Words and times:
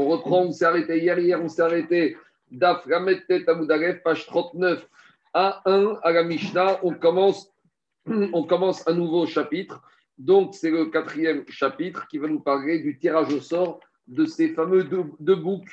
On 0.00 0.08
reprend, 0.08 0.44
on 0.44 0.52
s'est 0.52 0.64
arrêté 0.64 0.98
hier, 0.98 1.18
hier 1.18 1.38
on 1.42 1.48
s'est 1.50 1.60
arrêté 1.60 2.16
d'Aframet 2.50 3.20
Tamoudalev, 3.44 4.00
page 4.00 4.24
39 4.24 4.88
à 5.34 5.60
1 5.70 5.98
à 6.02 6.12
la 6.12 6.24
Mishnah. 6.24 6.80
On 6.82 6.94
commence, 6.94 7.52
on 8.06 8.44
commence 8.44 8.88
un 8.88 8.94
nouveau 8.94 9.26
chapitre. 9.26 9.82
Donc, 10.16 10.54
c'est 10.54 10.70
le 10.70 10.86
quatrième 10.86 11.44
chapitre 11.48 12.08
qui 12.08 12.16
va 12.16 12.28
nous 12.28 12.40
parler 12.40 12.78
du 12.78 12.98
tirage 12.98 13.30
au 13.30 13.40
sort 13.40 13.80
de 14.06 14.24
ces 14.24 14.54
fameux 14.54 14.84
deux, 14.84 15.36
boucs 15.36 15.68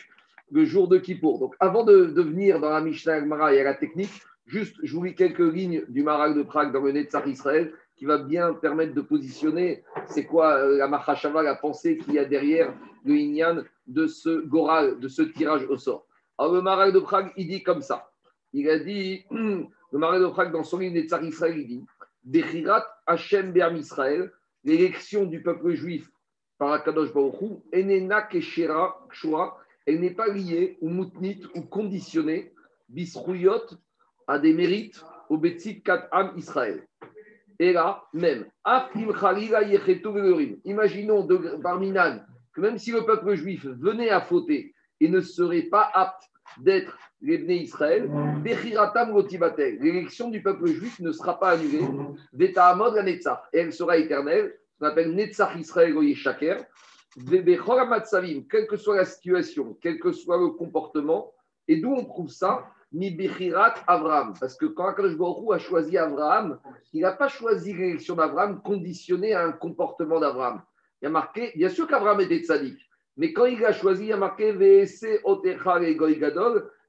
le 0.52 0.66
jour 0.66 0.90
de 0.90 0.98
Kippour. 0.98 1.40
Donc, 1.40 1.56
avant 1.62 1.86
de, 1.86 1.94
venir 2.22 2.60
dans 2.60 2.72
la 2.72 2.82
Mishnah 2.82 3.22
Mara 3.22 3.54
et 3.54 3.62
à 3.62 3.64
la 3.64 3.76
technique, 3.76 4.12
juste, 4.46 4.76
je 4.84 4.94
vous 4.94 5.06
lis 5.06 5.16
quelques 5.16 5.40
lignes 5.40 5.86
du 5.88 6.04
Maral 6.04 6.36
de 6.36 6.44
Prague 6.44 6.74
dans 6.74 6.82
le 6.82 6.92
Netzach 6.92 7.26
Israël 7.28 7.72
qui 7.98 8.06
va 8.06 8.20
bien 8.20 8.54
permettre 8.54 8.94
de 8.94 9.02
positionner 9.02 9.84
c'est 10.08 10.26
quoi 10.26 10.58
euh, 10.58 10.78
la 10.78 10.88
Machashava, 10.88 11.42
la 11.42 11.56
pensée 11.56 11.98
qu'il 11.98 12.14
y 12.14 12.20
a 12.20 12.26
derrière 12.26 12.74
le 13.04 13.16
Inyan 13.16 13.64
de 13.88 14.06
ce 14.08 14.46
Goral, 14.46 15.00
de 15.00 15.08
ce 15.08 15.24
tirage 15.24 15.66
au 15.66 15.78
sort. 15.78 16.06
Alors, 16.38 16.54
le 16.54 16.62
Maral 16.62 16.94
de 16.94 17.00
Prague, 17.00 17.32
il 17.36 17.48
dit 17.48 17.64
comme 17.64 17.82
ça. 17.82 18.12
Il 18.54 18.70
a 18.70 18.78
dit, 18.78 19.26
le 19.32 19.68
Maral 19.92 20.22
de 20.22 20.28
Prague, 20.28 20.52
dans 20.52 20.64
son 20.64 20.78
livre 20.78 20.94
Netzach 20.94 21.24
Israël, 21.24 21.58
il 21.58 21.68
dit 21.68 21.86
Bechirat 22.24 22.86
Hashem 23.08 23.52
Be'am 23.52 23.76
Israël, 23.76 24.32
l'élection 24.64 25.26
du 25.26 25.42
peuple 25.42 25.74
juif 25.74 26.10
par 26.58 26.74
Akadosh 26.74 27.14
Baruch 27.14 27.42
Hu, 27.42 27.48
Enena 27.74 28.22
Keshera 28.22 29.08
Shua, 29.12 29.58
elle 29.86 30.02
n'est 30.02 30.14
pas 30.14 30.28
liée 30.28 30.78
ou 30.82 30.90
moutnit 30.90 31.42
ou 31.56 31.62
conditionnée, 31.62 32.54
bisrouyot, 32.90 33.62
à 34.28 34.38
des 34.38 34.54
mérites 34.54 35.04
au 35.30 35.38
Betzik 35.38 35.84
Kat 35.84 36.08
Am 36.12 36.34
Israël. 36.36 36.86
Et 37.60 37.74
là, 37.74 38.04
même. 38.14 38.46
Imaginons 40.66 41.26
de 41.26 41.58
Barminan 41.58 42.20
que 42.54 42.62
même 42.62 42.78
si 42.80 42.92
le 42.92 43.06
peuple 43.06 43.36
juif 43.36 43.66
venait 43.66 44.10
à 44.10 44.20
fauter 44.20 44.74
et 45.00 45.08
ne 45.08 45.22
serait 45.22 45.64
pas 45.64 45.90
apte 45.94 46.24
d'être 46.60 46.98
l'Ebné 47.22 47.58
Israël. 47.58 48.10
L'élection 49.80 50.30
du 50.30 50.42
peuple 50.42 50.68
juif 50.68 51.00
ne 51.00 51.12
sera 51.12 51.40
pas 51.40 51.52
annulée. 51.52 51.86
La. 52.34 53.44
Et 53.54 53.60
elle 53.60 53.74
sera 53.74 53.98
éternelle. 53.98 54.58
On 54.80 54.86
appelle 54.86 55.14
Netzach 55.14 55.56
Israël 55.56 56.16
Shaker. 56.16 56.64
Quelle 57.16 58.68
que 58.68 58.78
soit 58.78 58.98
la 58.98 59.06
situation, 59.06 59.78
quel 59.82 60.00
que 60.00 60.12
soit 60.12 60.38
le 60.38 60.50
comportement. 60.50 61.34
Et 61.68 61.78
d'où 61.78 61.94
on 61.94 62.06
prouve 62.06 62.30
ça? 62.30 62.66
Mi 62.92 63.12
Bechirat 63.12 63.76
Avram. 63.88 64.34
Parce 64.40 64.56
que 64.56 64.66
quand 64.66 64.88
Akadosh 64.88 65.18
Baruch 65.18 65.54
a 65.54 65.60
choisi 65.60 65.98
Abraham, 65.98 66.60
il 66.94 67.02
n'a 67.02 67.12
pas 67.12 67.28
choisi 67.28 67.74
l'élection 67.74 68.16
d'Abraham 68.16 68.62
conditionnée 68.62 69.34
à 69.34 69.46
un 69.46 69.52
comportement 69.52 70.20
d'Abraham. 70.20 70.62
Il 71.02 71.06
y 71.06 71.08
a 71.08 71.12
marqué, 71.12 71.52
bien 71.56 71.70
sûr 71.70 71.88
qu'Abraham 71.88 72.22
était 72.22 72.40
tzaddik, 72.40 72.80
mais 73.18 73.34
quand 73.34 73.46
il 73.46 73.64
a 73.66 73.74
choisi, 73.74 74.04
il 74.04 74.10
y 74.10 74.14
a 74.14 74.18
marqué 74.18 74.52
VSC 74.52 75.22
Otecha 75.24 75.82
et 75.84 75.98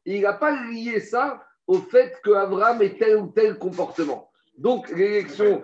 il 0.04 0.22
n'a 0.22 0.32
pas 0.32 0.64
lié 0.64 1.00
ça 1.00 1.42
au 1.66 1.78
fait 1.78 2.18
qu'Abraham 2.24 2.80
ait 2.80 2.96
tel 2.96 3.16
ou 3.16 3.26
tel 3.26 3.58
comportement. 3.58 4.30
Donc, 4.56 4.88
l'élection 4.90 5.62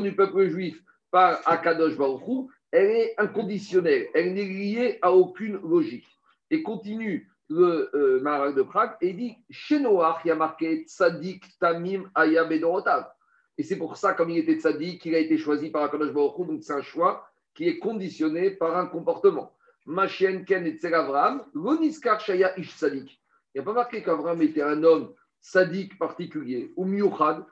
du 0.00 0.14
peuple 0.14 0.48
juif 0.48 0.82
par 1.10 1.40
Akadosh 1.46 1.96
Baruch 1.96 2.48
elle 2.72 2.90
est 2.90 3.14
inconditionnelle, 3.18 4.08
elle 4.14 4.32
n'est 4.34 4.44
liée 4.44 4.98
à 5.02 5.12
aucune 5.12 5.60
logique. 5.62 6.06
Et 6.50 6.62
continue 6.62 7.28
le 7.50 7.90
euh, 7.94 8.52
de 8.52 8.62
Prague 8.62 8.92
et 9.00 9.12
dit 9.12 9.36
chez 9.50 9.80
Noach, 9.80 10.20
il 10.24 10.28
y 10.28 10.30
a 10.30 10.36
marqué 10.36 10.84
Tzadik 10.86 11.44
Tamim 11.58 12.04
Aya 12.14 12.44
Bedorotav. 12.44 13.10
Et 13.58 13.62
c'est 13.62 13.76
pour 13.76 13.96
ça, 13.96 14.14
comme 14.14 14.30
il 14.30 14.38
était 14.38 14.54
Tzadik, 14.54 15.02
qu'il 15.02 15.14
a 15.14 15.18
été 15.18 15.36
choisi 15.36 15.70
par 15.70 15.82
Akadosh 15.82 16.12
Baruch 16.12 16.38
Hu, 16.38 16.46
donc 16.46 16.62
c'est 16.62 16.72
un 16.72 16.82
choix 16.82 17.28
qui 17.54 17.68
est 17.68 17.78
conditionné 17.78 18.52
par 18.52 18.76
un 18.78 18.86
comportement. 18.86 19.52
Machien 19.84 20.44
Ken 20.44 20.64
et 20.66 20.76
Tzel 20.76 20.94
Avram, 20.94 21.44
Loniskar 21.52 22.20
Shaya 22.20 22.58
Ish 22.58 22.76
Tzadik. 22.76 23.20
Il 23.54 23.58
n'y 23.58 23.62
a 23.62 23.64
pas 23.64 23.72
marqué 23.72 24.02
qu'Avram 24.02 24.40
était 24.42 24.62
un 24.62 24.84
homme 24.84 25.12
sadique 25.40 25.98
particulier, 25.98 26.72
ou 26.76 26.84
Miuchad, 26.84 27.44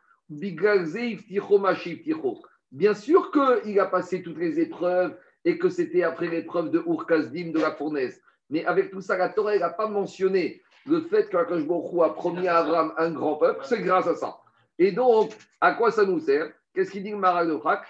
Bien 2.71 2.95
sûr 2.95 3.31
qu'il 3.31 3.81
a 3.81 3.87
passé 3.87 4.23
toutes 4.23 4.39
les 4.39 4.61
épreuves 4.61 5.17
et 5.45 5.59
que 5.59 5.71
c'était 5.71 6.03
après 6.03 6.29
l'épreuve 6.29 6.71
de 6.71 6.83
Urkazdim 6.87 7.51
de 7.51 7.59
la 7.59 7.73
fournaise. 7.73 8.21
Mais 8.51 8.65
avec 8.65 8.91
tout 8.91 9.01
ça, 9.01 9.17
la 9.17 9.29
Torah 9.29 9.57
n'a 9.59 9.71
pas 9.71 9.89
mentionné 9.89 10.63
le 10.87 11.03
fait 11.03 11.29
qu'Akash 11.29 11.65
Baruch 11.65 12.03
a 12.03 12.11
promis 12.11 12.49
à 12.49 12.59
Abraham 12.59 12.93
un 12.97 13.11
grand 13.11 13.37
peuple, 13.37 13.61
c'est 13.65 13.83
grâce 13.83 14.07
à 14.07 14.15
ça. 14.15 14.39
Et 14.79 14.93
donc, 14.93 15.37
à 15.61 15.73
quoi 15.73 15.91
ça 15.91 16.05
nous 16.05 16.21
sert? 16.21 16.51
Qu'est-ce 16.75 16.91
qu'il 16.91 17.03
dit 17.03 17.11
le 17.11 17.19
Maral 17.19 17.49
de 17.49 17.57
Prak 17.57 17.85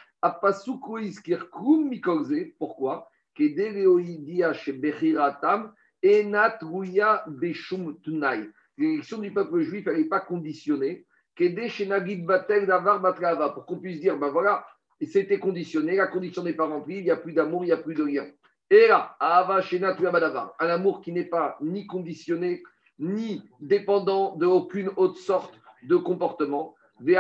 Pourquoi? 2.58 3.08
L'élection 8.78 9.19
du 9.19 9.32
peuple 9.32 9.60
juif, 9.60 9.86
n'est 9.86 10.04
pas 10.04 10.20
conditionnée. 10.20 11.04
Pour 11.36 11.48
qu'on 13.66 13.78
puisse 13.78 14.00
dire, 14.00 14.19
ben 14.19 14.30
voilà, 14.30 14.66
c'était 15.06 15.38
conditionné, 15.38 15.96
la 15.96 16.08
condition 16.08 16.42
n'est 16.42 16.54
pas 16.54 16.66
remplie, 16.66 16.98
il 16.98 17.04
n'y 17.04 17.10
a 17.10 17.16
plus 17.16 17.32
d'amour, 17.32 17.64
il 17.64 17.66
n'y 17.66 17.72
a 17.72 17.76
plus 17.76 17.94
de 17.94 18.04
lien. 18.04 18.26
Et 18.71 18.87
là, 18.87 19.17
un 19.21 20.69
amour 20.69 21.01
qui 21.01 21.11
n'est 21.12 21.25
pas 21.25 21.56
ni 21.61 21.87
conditionné, 21.87 22.62
ni 22.99 23.43
dépendant 23.61 24.37
de 24.37 24.45
aucune 24.45 24.91
autre 24.97 25.19
sorte 25.19 25.59
de 25.83 25.97
comportement. 25.97 26.75
Et 27.06 27.15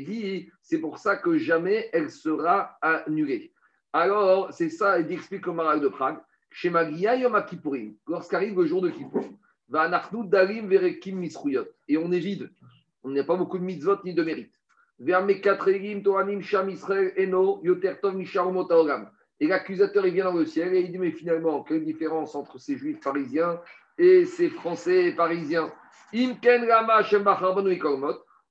dit, 0.00 0.50
c'est 0.62 0.80
pour 0.80 0.98
ça 0.98 1.16
que 1.16 1.38
jamais 1.38 1.88
elle 1.92 2.10
sera 2.10 2.76
annulée. 2.82 3.52
Alors, 3.92 4.52
c'est 4.52 4.70
ça, 4.70 4.98
il 4.98 5.12
explique 5.12 5.46
le 5.46 5.52
Maral 5.52 5.80
de 5.80 5.86
Prague. 5.88 6.18
Chez 6.50 6.70
Yom 6.70 7.40
lorsqu'arrive 8.08 8.58
le 8.58 8.66
jour 8.66 8.82
de 8.82 8.90
Kippour, 8.90 9.26
darim 9.68 10.68
verekim 10.68 11.22
Et 11.86 11.96
on 11.98 12.10
est 12.10 12.18
vide. 12.18 12.50
On 13.04 13.10
n'a 13.10 13.22
pas 13.24 13.36
beaucoup 13.36 13.58
de 13.58 13.64
mitzvot 13.64 13.98
ni 14.04 14.14
de 14.14 14.24
mérite. 14.24 14.52
eno 17.18 17.60
yotertov 17.62 18.16
et 19.38 19.46
l'accusateur, 19.46 20.06
il 20.06 20.14
vient 20.14 20.24
dans 20.24 20.32
le 20.32 20.46
ciel 20.46 20.74
et 20.74 20.80
il 20.80 20.90
dit, 20.90 20.98
mais 20.98 21.10
finalement, 21.10 21.62
quelle 21.62 21.84
différence 21.84 22.34
entre 22.34 22.58
ces 22.58 22.76
juifs 22.76 23.00
parisiens 23.00 23.60
et 23.98 24.24
ces 24.24 24.48
français 24.48 25.12
parisiens 25.12 25.72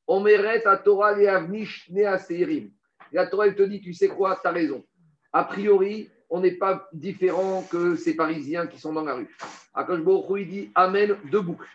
on 0.07 0.19
mérite 0.19 0.66
à 0.66 0.78
Torah 0.78 1.19
et 1.19 1.28
Avnish 1.28 1.90
La 3.12 3.28
Torah, 3.28 3.47
elle 3.47 3.56
te 3.56 3.63
dit, 3.63 3.81
tu 3.81 3.94
sais 3.94 4.09
quoi, 4.09 4.38
tu 4.40 4.47
as 4.47 4.51
raison. 4.51 4.84
A 5.31 5.44
priori, 5.46 6.09
on 6.29 6.41
n'est 6.41 6.56
pas 6.56 6.88
différent 6.91 7.66
que 7.72 7.96
ces 7.96 8.16
Parisiens 8.16 8.67
qui 8.67 8.79
sont 8.79 8.94
dans 8.94 9.03
la 9.03 9.16
rue. 9.16 9.35
Akash 9.73 10.00
il 10.38 10.47
dit 10.47 10.72
Amen, 10.75 11.17
deux 11.31 11.41
boucles. 11.41 11.67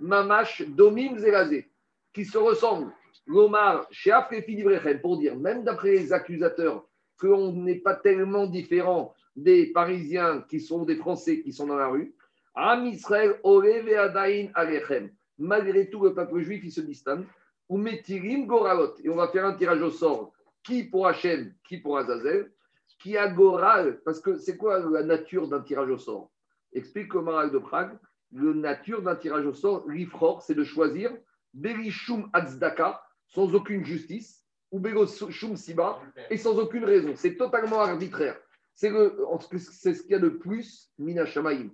Mamash, 0.00 0.62
Domim, 0.62 1.18
Zelazé, 1.18 1.68
qui 2.12 2.24
se 2.24 2.38
ressemblent. 2.38 2.92
L'Omar, 3.26 3.86
chez 3.90 4.12
pour 5.02 5.18
dire, 5.18 5.36
même 5.36 5.62
d'après 5.62 5.90
les 5.90 6.12
accusateurs, 6.12 6.87
qu'on 7.18 7.52
n'est 7.52 7.80
pas 7.80 7.94
tellement 7.94 8.46
différent 8.46 9.14
des 9.36 9.66
Parisiens 9.66 10.44
qui 10.48 10.60
sont 10.60 10.84
des 10.84 10.96
Français 10.96 11.40
qui 11.40 11.52
sont 11.52 11.66
dans 11.66 11.76
la 11.76 11.88
rue. 11.88 12.14
Am 12.54 12.86
Israël, 12.86 13.38
Alechem. 14.54 15.10
Malgré 15.38 15.88
tout, 15.88 16.02
le 16.02 16.14
peuple 16.14 16.40
juif, 16.40 16.62
il 16.64 16.72
se 16.72 16.80
distingue. 16.80 17.24
Ou 17.68 17.76
Metirim 17.76 18.46
Goralot. 18.46 18.94
Et 19.04 19.08
on 19.08 19.14
va 19.14 19.28
faire 19.28 19.44
un 19.44 19.54
tirage 19.54 19.82
au 19.82 19.90
sort. 19.90 20.32
Qui 20.64 20.84
pour 20.84 21.06
Hachem, 21.06 21.54
qui 21.64 21.78
pour 21.78 21.98
Azazel. 21.98 22.50
Qui 23.00 23.16
a 23.16 23.28
Goral. 23.28 24.00
Parce 24.04 24.20
que 24.20 24.36
c'est 24.36 24.56
quoi 24.56 24.80
la 24.80 25.04
nature 25.04 25.48
d'un 25.48 25.60
tirage 25.60 25.90
au 25.90 25.98
sort? 25.98 26.32
Explique 26.72 27.14
le 27.14 27.22
Maral 27.22 27.52
de 27.52 27.58
Prague. 27.58 27.96
La 28.32 28.52
nature 28.52 29.02
d'un 29.02 29.16
tirage 29.16 29.46
au 29.46 29.54
sort, 29.54 29.88
l'ifror, 29.88 30.42
c'est 30.42 30.54
de 30.54 30.64
choisir 30.64 31.16
Berishum 31.54 32.28
Azdaka, 32.32 33.00
sans 33.26 33.54
aucune 33.54 33.84
justice 33.84 34.37
ou 34.70 34.82
Shum 35.30 35.56
Siba, 35.56 36.00
et 36.30 36.36
sans 36.36 36.58
aucune 36.58 36.84
raison. 36.84 37.12
C'est 37.16 37.36
totalement 37.36 37.80
arbitraire. 37.80 38.38
C'est 38.74 38.90
ce 38.90 40.02
qu'il 40.02 40.12
y 40.12 40.14
a 40.14 40.18
de 40.18 40.28
plus, 40.28 40.90
Mina 40.98 41.26
Shamaim. 41.26 41.70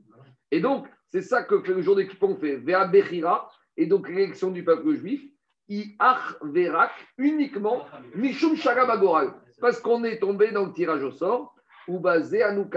Et 0.50 0.61
donc, 0.61 0.87
c'est 1.11 1.23
ça 1.23 1.43
que 1.43 1.55
le 1.55 1.82
jour 1.82 1.96
des 1.96 2.08
on 2.20 2.37
fait. 2.37 2.56
Vea 2.56 2.87
Bechira, 2.87 3.50
et 3.76 3.87
donc 3.87 4.08
l'élection 4.08 4.50
du 4.50 4.64
peuple 4.64 4.94
juif, 4.94 5.23
Iach 5.69 6.37
Verak, 6.43 6.93
uniquement, 7.19 7.87
Mishum 8.14 8.56
Shagabagoral, 8.56 9.35
parce 9.61 9.81
qu'on 9.81 10.05
est 10.05 10.19
tombé 10.19 10.52
dans 10.52 10.67
le 10.67 10.73
tirage 10.73 11.02
au 11.02 11.11
sort, 11.11 11.55
ou 11.88 11.99
basé 11.99 12.43
à 12.43 12.52
nous 12.52 12.69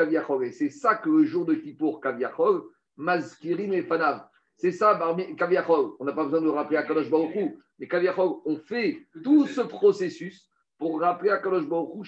Et 0.41 0.51
c'est 0.51 0.69
ça 0.69 0.95
que 0.95 1.09
le 1.09 1.23
jour 1.23 1.45
de 1.45 1.53
Kippour, 1.53 2.01
Kaviachol, 2.01 2.63
Mazkirim 2.97 3.73
et 3.73 3.83
Fanav. 3.83 4.25
C'est 4.57 4.71
ça, 4.71 4.99
Kaviachol. 5.37 5.91
On 5.99 6.05
n'a 6.05 6.13
pas 6.13 6.23
besoin 6.25 6.41
de 6.41 6.49
rappeler 6.49 6.77
à 6.77 6.83
Kadosh 6.83 7.09
Baruch 7.09 7.35
mais 7.79 7.87
Kaviachol, 7.87 8.37
on 8.45 8.57
fait 8.57 9.07
tout 9.23 9.45
ce 9.47 9.61
processus 9.61 10.49
pour 10.77 10.99
rappeler 11.01 11.29
à 11.29 11.37
Kadosh 11.37 11.67
Baruch 11.67 12.07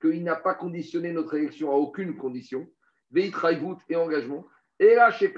qu'il 0.00 0.22
n'a 0.22 0.36
pas 0.36 0.54
conditionné 0.54 1.12
notre 1.12 1.34
élection 1.34 1.70
à 1.70 1.74
aucune 1.74 2.16
condition, 2.16 2.66
Veitraïvout 3.10 3.78
et 3.88 3.96
engagement. 3.96 4.46
Et 4.78 4.94
là, 4.96 5.10
c'est 5.12 5.32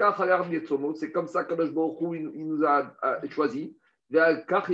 comme 1.11 1.27
ça 1.27 1.43
que 1.43 1.49
Kadosh 1.49 1.71
Baruch 1.71 1.97
il 2.35 2.47
nous 2.47 2.63
a 2.65 2.95
choisi. 3.29 3.77
Et 4.13 4.19
Akash 4.19 4.69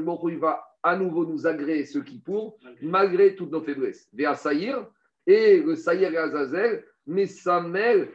Baruch 0.00 0.32
il 0.32 0.38
va 0.38 0.64
à 0.82 0.96
nouveau 0.96 1.26
nous 1.26 1.46
agréer 1.46 1.84
ce 1.84 1.98
qui 1.98 2.18
pour, 2.18 2.58
malgré 2.82 3.34
toutes 3.34 3.50
nos 3.50 3.62
faiblesses. 3.62 4.08
Véa 4.12 4.34
Saïr, 4.34 4.86
et 5.26 5.60
le 5.60 5.76
Saïr 5.76 6.12
et 6.12 6.16
Azazel, 6.16 6.84
mais 7.06 7.26
Samel, 7.26 8.08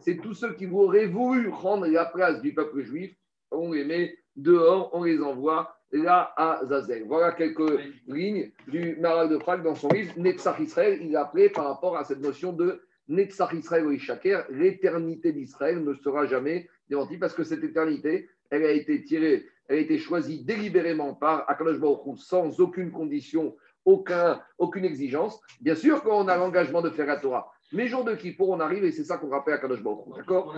C'est 0.00 0.16
tous 0.16 0.34
ceux 0.34 0.54
qui 0.54 0.66
auraient 0.66 1.06
voulu 1.06 1.48
rendre 1.48 1.86
la 1.86 2.04
place 2.06 2.40
du 2.40 2.52
peuple 2.52 2.82
juif, 2.82 3.14
on 3.52 3.72
les 3.72 3.84
met 3.84 4.18
dehors, 4.34 4.90
on 4.92 5.04
les 5.04 5.20
envoie 5.20 5.76
là 5.92 6.32
à 6.36 6.60
Zazel. 6.66 7.04
Voilà 7.06 7.32
quelques 7.32 7.80
lignes 8.08 8.50
du 8.66 8.96
Maral 8.96 9.28
de 9.28 9.36
Prague 9.36 9.62
dans 9.62 9.76
son 9.76 9.88
livre 9.88 10.12
Netzach 10.16 10.58
Israël. 10.58 10.98
Il 11.02 11.14
a 11.16 11.22
appelé 11.22 11.50
par 11.50 11.66
rapport 11.66 11.96
à 11.96 12.02
cette 12.02 12.20
notion 12.20 12.52
de 12.52 12.82
Netzach 13.06 13.52
Israël 13.52 13.86
ou 13.86 13.92
Ishaker, 13.92 14.44
l'éternité 14.50 15.32
d'Israël 15.32 15.82
ne 15.82 15.94
sera 15.94 16.26
jamais 16.26 16.68
démentie 16.90 17.16
parce 17.16 17.32
que 17.32 17.44
cette 17.44 17.62
éternité, 17.62 18.28
elle 18.50 18.64
a 18.64 18.72
été 18.72 19.02
tirée, 19.04 19.46
elle 19.68 19.78
a 19.78 19.80
été 19.80 19.98
choisie 19.98 20.44
délibérément 20.44 21.14
par 21.14 21.48
Akadosh 21.48 21.78
Baruch 21.78 22.18
sans 22.18 22.60
aucune 22.60 22.90
condition, 22.90 23.56
aucun, 23.88 24.40
aucune 24.58 24.84
exigence. 24.84 25.40
Bien 25.62 25.74
sûr 25.74 26.02
qu'on 26.02 26.28
a 26.28 26.36
l'engagement 26.36 26.82
de 26.82 26.90
faire 26.90 27.06
la 27.06 27.16
Torah. 27.16 27.50
Mais 27.72 27.88
jour 27.88 28.04
de 28.04 28.14
Kippour, 28.14 28.50
on 28.50 28.60
arrive 28.60 28.84
et 28.84 28.92
c'est 28.92 29.04
ça 29.04 29.16
qu'on 29.16 29.30
rappelle 29.30 29.54
à 29.54 29.58
Kadosh 29.58 29.82
Baruch. 29.82 30.04
D'accord 30.14 30.54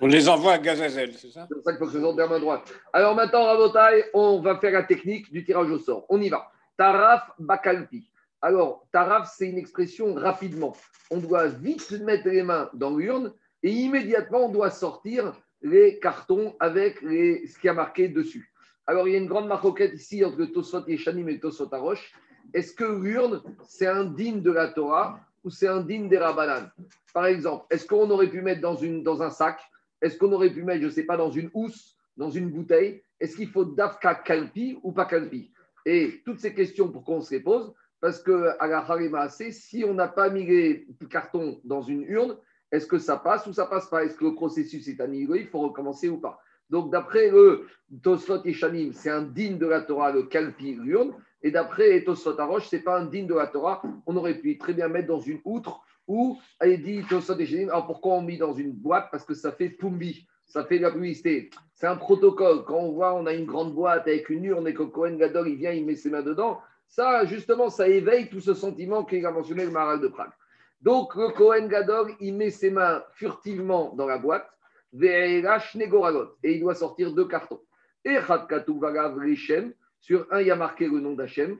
On 0.00 0.06
les 0.06 0.28
envoie 0.28 0.52
à 0.52 0.58
Gazazel, 0.58 1.14
c'est 1.14 1.30
ça 1.30 1.46
C'est 1.50 1.62
ça 1.62 1.72
qu'il 1.72 1.78
faut 1.78 1.86
que 1.86 1.92
ce 1.92 2.00
soit 2.00 2.12
de 2.12 2.18
la 2.18 2.26
main 2.26 2.38
droite. 2.38 2.72
Alors 2.92 3.14
maintenant, 3.14 3.44
Rabotai, 3.44 4.04
on 4.12 4.40
va 4.40 4.58
faire 4.58 4.72
la 4.72 4.82
technique 4.82 5.32
du 5.32 5.44
tirage 5.44 5.70
au 5.70 5.78
sort. 5.78 6.04
On 6.10 6.20
y 6.20 6.28
va. 6.28 6.50
Taraf 6.76 7.30
Bakalpi. 7.38 8.10
Alors, 8.42 8.86
Taraf, 8.92 9.30
c'est 9.34 9.48
une 9.48 9.58
expression 9.58 10.14
rapidement. 10.14 10.76
On 11.10 11.18
doit 11.18 11.48
vite 11.48 11.90
mettre 12.02 12.28
les 12.28 12.42
mains 12.42 12.68
dans 12.74 12.94
l'urne 12.96 13.32
et 13.62 13.70
immédiatement, 13.70 14.46
on 14.46 14.50
doit 14.50 14.70
sortir 14.70 15.32
les 15.62 15.98
cartons 15.98 16.54
avec 16.60 17.00
les, 17.02 17.46
ce 17.46 17.58
qui 17.58 17.68
a 17.68 17.72
marqué 17.72 18.08
dessus. 18.08 18.52
Alors, 18.86 19.08
il 19.08 19.12
y 19.12 19.14
a 19.16 19.18
une 19.18 19.26
grande 19.26 19.48
maroquette 19.48 19.94
ici 19.94 20.24
entre 20.24 20.44
Tosot 20.46 20.86
Yeshanim 20.86 21.28
et 21.28 21.40
Tosot 21.40 21.68
Arosh. 21.72 22.12
Est-ce 22.54 22.72
que 22.72 22.84
l'urne, 22.84 23.42
c'est 23.64 23.86
un 23.86 24.04
digne 24.04 24.40
de 24.40 24.50
la 24.50 24.68
Torah 24.68 25.20
ou 25.44 25.50
c'est 25.50 25.68
un 25.68 25.80
digne 25.80 26.08
des 26.08 26.18
Rabanan 26.18 26.70
Par 27.12 27.26
exemple, 27.26 27.66
est-ce 27.70 27.86
qu'on 27.86 28.10
aurait 28.10 28.30
pu 28.30 28.42
mettre 28.42 28.60
dans, 28.60 29.22
un 29.22 29.30
sac? 29.30 29.60
Est-ce 30.00 30.16
qu'on 30.16 30.32
aurait 30.32 30.50
pu 30.50 30.62
mettre, 30.62 30.80
je 30.80 30.86
ne 30.86 30.90
sais 30.90 31.04
pas, 31.04 31.16
dans 31.16 31.30
une 31.30 31.50
housse, 31.54 31.96
dans 32.16 32.30
une 32.30 32.50
bouteille? 32.50 33.02
Est-ce 33.20 33.36
qu'il 33.36 33.48
faut 33.48 33.64
Dafka 33.64 34.14
Kalpi 34.14 34.78
ou 34.82 34.92
pas 34.92 35.04
Kalpi? 35.04 35.50
Et 35.84 36.22
toutes 36.24 36.40
ces 36.40 36.54
questions, 36.54 36.88
pour 36.88 37.04
qu'on 37.04 37.20
se 37.20 37.34
les 37.34 37.40
pose? 37.40 37.72
Parce 38.00 38.20
que 38.20 38.50
à 38.60 38.66
la 38.66 38.78
Harima, 38.78 39.28
si 39.28 39.84
on 39.84 39.94
n'a 39.94 40.08
pas 40.08 40.30
mis 40.30 40.46
les 40.46 40.86
cartons 41.10 41.60
dans 41.64 41.82
une 41.82 42.02
urne, 42.04 42.36
est-ce 42.70 42.86
que 42.86 42.98
ça 42.98 43.16
passe 43.16 43.46
ou 43.46 43.52
ça 43.52 43.66
passe 43.66 43.86
pas? 43.86 44.04
Est-ce 44.04 44.14
que 44.14 44.24
le 44.24 44.34
processus 44.34 44.86
est 44.88 45.00
annihilé 45.00 45.40
Il 45.40 45.48
faut 45.48 45.60
recommencer 45.60 46.08
ou 46.08 46.18
pas? 46.18 46.40
Donc, 46.70 46.92
d'après 46.92 47.30
le 47.30 47.66
Tosfot 48.02 48.44
et 48.44 48.52
Shanim, 48.52 48.92
c'est 48.92 49.10
un 49.10 49.22
digne 49.22 49.58
de 49.58 49.66
la 49.66 49.80
Torah, 49.80 50.12
le 50.12 50.24
Kalpi, 50.24 50.74
l'urne. 50.74 51.14
Et 51.42 51.50
d'après 51.50 52.02
Tosfot 52.04 52.38
Arosh, 52.38 52.68
ce 52.68 52.76
n'est 52.76 52.82
pas 52.82 52.98
un 52.98 53.06
digne 53.06 53.26
de 53.26 53.34
la 53.34 53.46
Torah. 53.46 53.82
On 54.06 54.16
aurait 54.16 54.38
pu 54.38 54.58
très 54.58 54.74
bien 54.74 54.88
mettre 54.88 55.08
dans 55.08 55.20
une 55.20 55.40
outre 55.44 55.80
ou, 56.06 56.38
il 56.64 56.82
dit 56.82 57.02
Tosfot 57.08 57.38
et 57.38 57.64
alors 57.64 57.86
pourquoi 57.86 58.14
on 58.14 58.22
met 58.22 58.36
dans 58.36 58.54
une 58.54 58.72
boîte? 58.72 59.08
Parce 59.10 59.24
que 59.24 59.34
ça 59.34 59.52
fait 59.52 59.68
Pumbi, 59.68 60.26
ça 60.46 60.64
fait 60.64 60.78
la 60.78 60.90
publicité. 60.90 61.50
C'est 61.74 61.86
un 61.86 61.96
protocole. 61.96 62.64
Quand 62.64 62.78
on 62.78 62.92
voit, 62.92 63.14
on 63.14 63.26
a 63.26 63.34
une 63.34 63.44
grande 63.44 63.74
boîte 63.74 64.08
avec 64.08 64.30
une 64.30 64.44
urne 64.44 64.66
et 64.66 64.74
que 64.74 64.82
Cohen 64.84 65.16
Gadol, 65.16 65.48
il 65.48 65.56
vient, 65.56 65.72
il 65.72 65.84
met 65.84 65.96
ses 65.96 66.10
mains 66.10 66.22
dedans. 66.22 66.60
Ça, 66.88 67.26
justement, 67.26 67.68
ça 67.68 67.86
éveille 67.86 68.30
tout 68.30 68.40
ce 68.40 68.54
sentiment 68.54 69.04
qu'il 69.04 69.24
a 69.26 69.30
mentionné 69.30 69.66
le 69.66 69.70
Maral 69.70 70.00
de 70.00 70.08
Prague. 70.08 70.32
Donc, 70.80 71.14
le 71.14 71.28
Cohen 71.28 71.66
Gadol, 71.66 72.12
il 72.20 72.34
met 72.34 72.50
ses 72.50 72.70
mains 72.70 73.02
furtivement 73.12 73.94
dans 73.94 74.06
la 74.06 74.16
boîte, 74.16 74.48
et 75.00 75.42
il 76.42 76.60
doit 76.60 76.74
sortir 76.74 77.12
deux 77.12 77.26
cartons. 77.26 77.60
Et 78.04 78.16
sur 80.00 80.26
un, 80.30 80.40
il 80.40 80.46
y 80.46 80.50
a 80.50 80.56
marqué 80.56 80.86
le 80.88 81.00
nom 81.00 81.14
d'Hachem, 81.14 81.58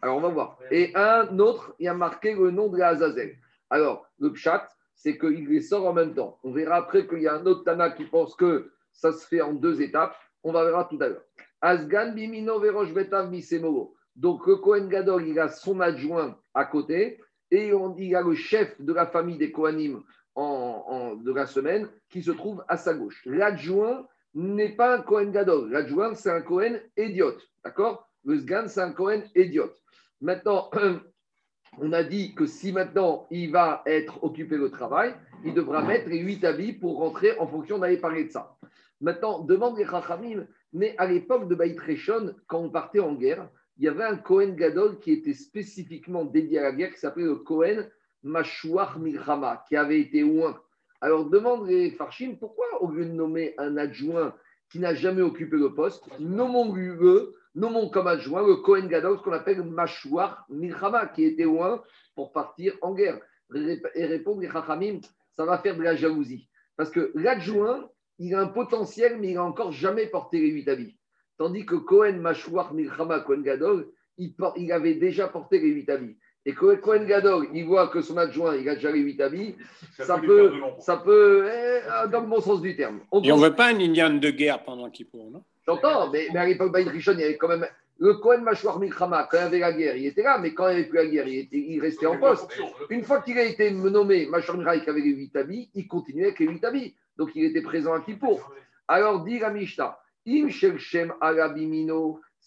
alors, 0.00 0.16
on 0.16 0.20
va 0.20 0.28
voir. 0.28 0.58
Et 0.70 0.92
un 0.94 1.38
autre, 1.38 1.74
il 1.78 1.86
y 1.86 1.88
a 1.88 1.94
marqué 1.94 2.34
le 2.34 2.50
nom 2.50 2.68
de 2.68 2.78
Azazel. 2.80 3.36
Alors, 3.70 4.06
le 4.18 4.34
chat, 4.34 4.68
c'est 4.94 5.18
qu'il 5.18 5.48
les 5.48 5.62
sort 5.62 5.86
en 5.86 5.92
même 5.92 6.14
temps. 6.14 6.38
On 6.44 6.52
verra 6.52 6.76
après 6.76 7.06
qu'il 7.06 7.22
y 7.22 7.26
a 7.26 7.34
un 7.34 7.46
autre 7.46 7.64
Tana 7.64 7.90
qui 7.90 8.04
pense 8.04 8.34
que 8.36 8.70
ça 8.92 9.12
se 9.12 9.26
fait 9.26 9.40
en 9.40 9.54
deux 9.54 9.80
étapes. 9.80 10.14
On 10.44 10.52
va 10.52 10.64
verra 10.64 10.84
tout 10.84 10.98
à 11.00 11.08
l'heure. 11.08 11.24
Asgan 11.60 12.12
bimino 12.12 12.60
verosh 12.60 12.92
betav 12.92 13.30
misemoro. 13.30 13.94
Donc, 14.14 14.46
le 14.46 14.56
Kohen 14.56 14.88
Gadol, 14.88 15.26
il 15.26 15.38
a 15.38 15.48
son 15.48 15.80
adjoint 15.80 16.38
à 16.54 16.64
côté 16.64 17.20
et 17.50 17.72
on, 17.72 17.96
il 17.96 18.14
a 18.14 18.22
le 18.22 18.34
chef 18.34 18.80
de 18.80 18.92
la 18.92 19.06
famille 19.06 19.38
des 19.38 19.50
Kohanim 19.50 20.02
en, 20.34 21.16
de 21.16 21.32
la 21.32 21.46
semaine 21.46 21.88
qui 22.10 22.22
se 22.22 22.30
trouve 22.30 22.62
à 22.68 22.76
sa 22.76 22.94
gauche. 22.94 23.22
L'adjoint 23.24 24.06
n'est 24.38 24.68
pas 24.76 24.96
un 24.96 25.02
Kohen 25.02 25.32
Gadol. 25.32 25.70
L'adjoint, 25.70 26.14
c'est 26.14 26.30
un 26.30 26.42
Kohen 26.42 26.80
idiote. 26.96 27.42
D'accord? 27.64 28.08
Le 28.24 28.38
Sgan, 28.38 28.68
c'est 28.68 28.80
un 28.80 28.92
Kohen 28.92 29.24
idiote. 29.34 29.76
Maintenant, 30.20 30.70
on 31.78 31.92
a 31.92 32.04
dit 32.04 32.34
que 32.34 32.46
si 32.46 32.72
maintenant 32.72 33.26
il 33.30 33.50
va 33.50 33.82
être 33.84 34.22
occupé 34.22 34.56
de 34.56 34.68
travail, 34.68 35.14
il 35.44 35.54
devra 35.54 35.82
mettre 35.82 36.08
les 36.08 36.18
huit 36.18 36.44
habits 36.44 36.72
pour 36.72 36.98
rentrer 36.98 37.36
en 37.38 37.48
fonction 37.48 37.78
d'aller 37.78 37.98
parler 37.98 38.24
de 38.24 38.30
ça. 38.30 38.56
Maintenant, 39.00 39.40
demande 39.40 39.76
les 39.76 39.86
Chachamim, 39.86 40.46
mais 40.72 40.94
à 40.98 41.06
l'époque 41.06 41.48
de 41.48 41.54
Baït 41.54 41.78
Reshon, 41.80 42.34
quand 42.46 42.60
on 42.60 42.70
partait 42.70 43.00
en 43.00 43.14
guerre, 43.14 43.48
il 43.76 43.84
y 43.84 43.88
avait 43.88 44.04
un 44.04 44.16
Cohen 44.16 44.54
Gadol 44.54 44.98
qui 44.98 45.12
était 45.12 45.34
spécifiquement 45.34 46.24
dédié 46.24 46.58
à 46.58 46.62
la 46.62 46.72
guerre, 46.72 46.92
qui 46.92 47.00
s'appelait 47.00 47.24
le 47.24 47.36
Cohen 47.36 47.84
Mashouar 48.22 48.98
Milchama, 48.98 49.64
qui 49.68 49.76
avait 49.76 50.00
été 50.00 50.20
loin. 50.20 50.60
Alors 51.00 51.28
demande 51.30 51.68
les 51.68 51.90
Farshim, 51.92 52.36
pourquoi 52.38 52.66
au 52.82 52.90
lieu 52.90 53.04
de 53.04 53.12
nommer 53.12 53.54
un 53.58 53.76
adjoint 53.76 54.34
qui 54.70 54.80
n'a 54.80 54.94
jamais 54.94 55.22
occupé 55.22 55.56
le 55.56 55.74
poste, 55.74 56.04
nommons-le, 56.18 57.34
nommons 57.54 57.88
comme 57.88 58.06
adjoint 58.06 58.46
le 58.46 58.56
Cohen 58.56 58.86
Gadol, 58.86 59.18
ce 59.18 59.22
qu'on 59.22 59.32
appelle 59.32 59.62
Mashouar 59.62 60.44
Milchama, 60.50 61.06
qui 61.06 61.24
était 61.24 61.44
loin 61.44 61.82
pour 62.14 62.32
partir 62.32 62.74
en 62.82 62.94
guerre. 62.94 63.18
Et 63.94 64.04
répondre 64.04 64.40
les 64.40 64.50
Chachamim, 64.50 65.00
ça 65.34 65.46
va 65.46 65.58
faire 65.58 65.76
de 65.76 65.82
la 65.82 65.96
jalousie. 65.96 66.48
Parce 66.76 66.90
que 66.90 67.12
l'adjoint, 67.14 67.88
il 68.18 68.34
a 68.34 68.40
un 68.40 68.48
potentiel, 68.48 69.18
mais 69.18 69.28
il 69.28 69.34
n'a 69.34 69.44
encore 69.44 69.72
jamais 69.72 70.06
porté 70.06 70.40
les 70.40 70.48
huit 70.48 70.68
habits. 70.68 70.98
Tandis 71.38 71.64
que 71.64 71.76
Cohen 71.76 72.18
Mashouar 72.18 72.74
Milchama 72.74 73.20
Cohen 73.20 73.42
Gadol, 73.42 73.88
il, 74.18 74.72
avait 74.72 74.94
déjà 74.94 75.28
porté 75.28 75.60
les 75.60 75.68
huit 75.68 75.88
habits. 75.88 76.18
Et 76.48 76.54
Cohen 76.54 77.04
Gadol, 77.04 77.48
il 77.52 77.66
voit 77.66 77.88
que 77.88 78.00
son 78.00 78.16
adjoint, 78.16 78.56
il 78.56 78.66
a 78.70 78.74
déjà 78.74 78.90
les 78.90 79.00
huit 79.00 79.20
habits, 79.20 79.54
ça, 79.98 80.16
peut, 80.16 80.50
ça 80.78 80.96
peut, 80.96 81.46
eh, 81.46 82.08
dans 82.08 82.22
le 82.22 82.26
bon 82.26 82.40
sens 82.40 82.62
du 82.62 82.74
terme. 82.74 83.00
Et 83.22 83.30
on 83.30 83.36
ne 83.36 83.42
veut 83.42 83.54
pas 83.54 83.66
un 83.66 83.78
Indian 83.78 84.08
de 84.08 84.30
guerre 84.30 84.64
pendant 84.64 84.88
Kippour, 84.88 85.30
non? 85.30 85.42
J'entends, 85.66 86.10
mais, 86.10 86.34
à 86.34 86.46
l'époque 86.46 86.72
Baïd 86.72 86.88
Rishon, 86.88 87.12
il 87.12 87.20
y 87.20 87.24
avait 87.24 87.36
quand 87.36 87.48
même. 87.48 87.66
Le 87.98 88.14
Cohen 88.14 88.40
Mashouar 88.40 88.80
Milchama, 88.80 89.28
quand 89.30 89.36
il 89.36 89.40
y 89.40 89.44
avait 89.44 89.58
la 89.58 89.72
guerre, 89.72 89.96
il 89.96 90.06
était 90.06 90.22
là, 90.22 90.38
mais 90.38 90.54
quand 90.54 90.68
il 90.68 90.70
n'y 90.70 90.80
avait 90.80 90.88
plus 90.88 90.96
la 90.96 91.06
guerre, 91.06 91.28
il, 91.28 91.48
il 91.52 91.80
restait 91.80 92.06
en 92.06 92.16
poste. 92.16 92.48
Une 92.88 93.04
fois 93.04 93.20
qu'il 93.20 93.36
a 93.36 93.44
été 93.44 93.70
nommé 93.70 94.24
Mashouar 94.24 94.56
Milchama 94.56 94.80
avec 94.86 95.04
les 95.04 95.10
huit 95.10 95.36
habits, 95.36 95.68
il 95.74 95.86
continuait 95.86 96.28
avec 96.28 96.38
les 96.38 96.46
huit 96.46 96.64
habits. 96.64 96.94
Donc 97.18 97.28
il 97.34 97.44
était 97.44 97.60
présent 97.60 97.92
à 97.92 98.00
Kippour. 98.00 98.54
Alors, 98.86 99.22
dit 99.22 99.38
la 99.38 99.50
Mishnah, 99.50 99.98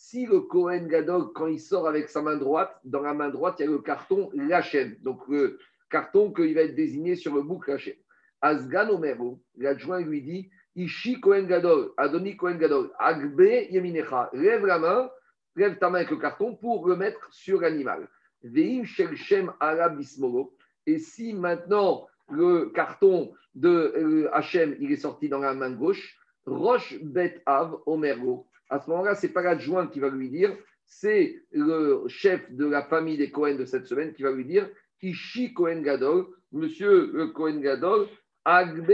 si 0.02 0.26
le 0.26 0.40
Kohen 0.42 0.88
Gadol, 0.88 1.32
quand 1.32 1.46
il 1.46 1.60
sort 1.60 1.88
avec 1.88 2.10
sa 2.10 2.24
main 2.24 2.36
droite, 2.36 2.76
dans 2.84 3.02
la 3.02 3.14
main 3.14 3.30
droite, 3.30 3.58
il 3.60 3.66
y 3.66 3.68
a 3.68 3.72
le 3.72 3.78
carton 3.78 4.32
Lachem, 4.34 4.96
donc 5.04 5.28
le 5.28 5.60
carton 5.92 6.34
qu'il 6.34 6.56
va 6.56 6.62
être 6.62 6.74
désigné 6.74 7.16
sur 7.16 7.36
le 7.36 7.44
bouc 7.44 7.68
Lachem. 7.68 7.94
Asgan 8.42 8.90
Omero, 8.90 9.40
l'adjoint 9.58 10.02
lui 10.02 10.24
dit 10.24 10.50
Ishi 10.76 11.22
Kohen 11.22 11.46
Gadol, 11.46 11.92
Adoni 11.98 12.36
Kohen 12.36 12.58
Gadol, 12.58 12.92
Agbe 12.98 13.68
Yeminecha, 13.70 14.32
lève 14.34 14.66
la 14.66 14.80
main, 14.80 15.12
lève 15.56 15.78
ta 15.78 15.92
main 15.92 16.00
avec 16.00 16.10
le 16.10 16.18
carton 16.18 16.56
pour 16.56 16.88
le 16.88 16.96
mettre 16.96 17.32
sur 17.32 17.62
l'animal. 17.62 18.08
Veim 18.42 18.84
Shem 18.84 19.54
Arabismolo. 19.60 20.58
Et 20.88 20.98
si 20.98 21.32
maintenant 21.32 22.08
le 22.28 22.72
carton 22.74 23.34
de 23.54 23.70
euh, 23.70 24.36
Hachem, 24.36 24.76
il 24.80 24.92
est 24.92 24.98
sorti 24.98 25.30
dans 25.30 25.40
la 25.40 25.54
main 25.54 25.70
gauche, 25.70 26.18
Roche 26.48 26.98
Bet 27.04 27.44
Av 27.46 27.78
Omergo. 27.86 28.48
À 28.72 28.80
ce 28.80 28.90
moment-là, 28.90 29.16
ce 29.16 29.28
n'est 29.28 29.34
pas 29.34 29.42
l'adjoint 29.44 29.88
qui 29.88 30.00
va 30.00 30.10
lui 30.10 30.30
dire, 30.30 30.56
c'est 30.86 31.36
le 31.52 32.04
chef 32.08 32.52
de 32.52 32.66
la 32.66 32.82
famille 32.84 33.18
des 33.18 33.30
Cohen 33.30 33.56
de 33.56 33.66
cette 33.66 33.86
semaine 33.86 34.14
qui 34.14 34.24
va 34.24 34.32
lui 34.32 34.46
dire 34.46 34.68
Ishi 35.02 35.54
Cohen 35.54 35.82
Gadol, 35.82 36.26
monsieur 36.54 37.12
le 37.14 37.28
Cohen 37.28 37.60
Gadol, 37.60 38.08
Agbe, 38.46 38.92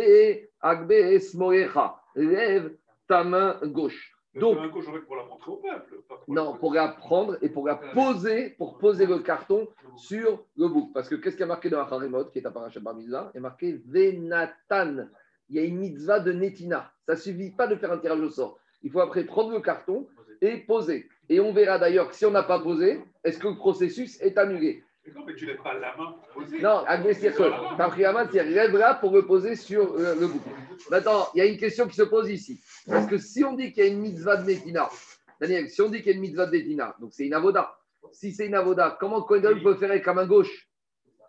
Agbe 0.62 0.91
Esmoecha, 0.91 2.01
lève 2.15 2.75
ta 3.07 3.24
main 3.24 3.60
gauche. 3.65 4.13
Donc, 4.34 4.57
main 4.57 4.67
gauche, 4.67 4.86
pour 5.05 5.15
la 5.15 5.25
montrer 5.25 5.51
au 5.51 5.57
peuple. 5.57 5.96
non, 6.27 6.57
pour 6.57 6.74
la 6.74 6.88
prendre 6.89 7.38
et 7.41 7.50
pour 7.50 7.67
la 7.67 7.75
poser, 7.75 8.51
pour 8.51 8.79
poser 8.79 9.05
le 9.05 9.19
carton 9.19 9.67
sur 9.96 10.43
le 10.57 10.67
bouc. 10.67 10.91
Parce 10.93 11.07
que 11.07 11.15
qu'est-ce 11.15 11.38
qui 11.38 11.43
a 11.43 11.48
marqué 11.48 11.69
dans 11.69 11.79
la 11.79 11.88
Harimot, 11.91 12.25
qui 12.25 12.39
est 12.39 12.46
à 12.46 12.51
Parashat 12.51 12.79
Barmizah 12.79 13.31
Il 13.34 13.38
y 13.38 13.39
a 13.39 13.41
marqué 13.41 13.79
Venatan 13.86 15.07
il 15.50 15.55
y 15.55 15.60
a 15.60 15.63
une 15.63 15.77
mitzvah 15.77 16.19
de 16.19 16.31
netina. 16.31 16.91
Ça 17.05 17.13
ne 17.13 17.17
suffit 17.19 17.51
pas 17.51 17.67
de 17.67 17.75
faire 17.75 17.91
un 17.91 17.98
tirage 17.98 18.19
au 18.19 18.29
sort. 18.29 18.60
Il 18.84 18.91
faut 18.91 19.01
après 19.01 19.24
prendre 19.24 19.51
le 19.51 19.60
carton 19.60 20.07
et 20.41 20.57
poser. 20.57 21.07
Et 21.29 21.39
on 21.39 21.51
verra 21.51 21.79
d'ailleurs 21.79 22.10
que 22.10 22.15
si 22.15 22.25
on 22.25 22.31
n'a 22.31 22.43
pas 22.43 22.60
posé, 22.60 23.01
est-ce 23.24 23.39
que 23.39 23.48
le 23.48 23.55
processus 23.55 24.22
est 24.22 24.38
annulé? 24.38 24.84
Mais 25.05 25.13
non, 25.13 25.25
mais 25.25 25.36
tu 25.36 25.46
lèves 25.46 25.62
pas 25.62 25.74
la 25.74 25.96
main 25.96 26.12
pour 26.12 26.43
poser? 26.43 26.60
Non, 26.60 26.84
Agmestir 26.86 27.36
Kol. 27.36 27.53
Tu 27.75 27.81
as 27.81 27.88
pris 27.88 28.01
la 28.01 28.13
main, 28.13 28.27
tu 28.27 28.36
lèves 28.36 28.75
là 28.75 28.93
pour 28.96 29.13
le 29.13 29.25
poser 29.25 29.55
sur 29.55 29.93
euh, 29.96 30.15
le 30.19 30.27
bout. 30.27 30.41
Maintenant, 30.91 31.27
il 31.34 31.38
y 31.39 31.41
a 31.41 31.46
une 31.46 31.57
question 31.57 31.88
qui 31.88 31.96
se 31.96 32.03
pose 32.03 32.29
ici. 32.29 32.62
Parce 32.88 33.07
que 33.07 33.17
si 33.17 33.43
on 33.43 33.53
dit 33.53 33.72
qu'il 33.72 33.84
y 33.84 33.88
a 33.88 33.89
une 33.89 34.00
mitzvah 34.00 34.38
de 34.38 34.46
Netina, 34.46 34.89
Daniel, 35.39 35.69
si 35.69 35.81
on 35.81 35.89
dit 35.89 36.00
qu'il 36.00 36.07
y 36.07 36.10
a 36.12 36.15
une 36.15 36.22
mitzvah 36.22 36.46
de 36.46 36.55
Netina, 36.55 36.96
donc 37.00 37.13
c'est 37.13 37.25
une 37.25 37.34
avoda. 37.34 37.77
Si 38.12 38.31
c'est 38.31 38.48
une 38.48 38.55
avoda, 38.55 38.98
comment 39.00 39.22
Kohen 39.22 39.41
Gadol 39.41 39.63
peut 39.63 39.75
faire 39.75 39.91
avec 39.91 40.05
la 40.05 40.13
main 40.13 40.27
gauche? 40.27 40.69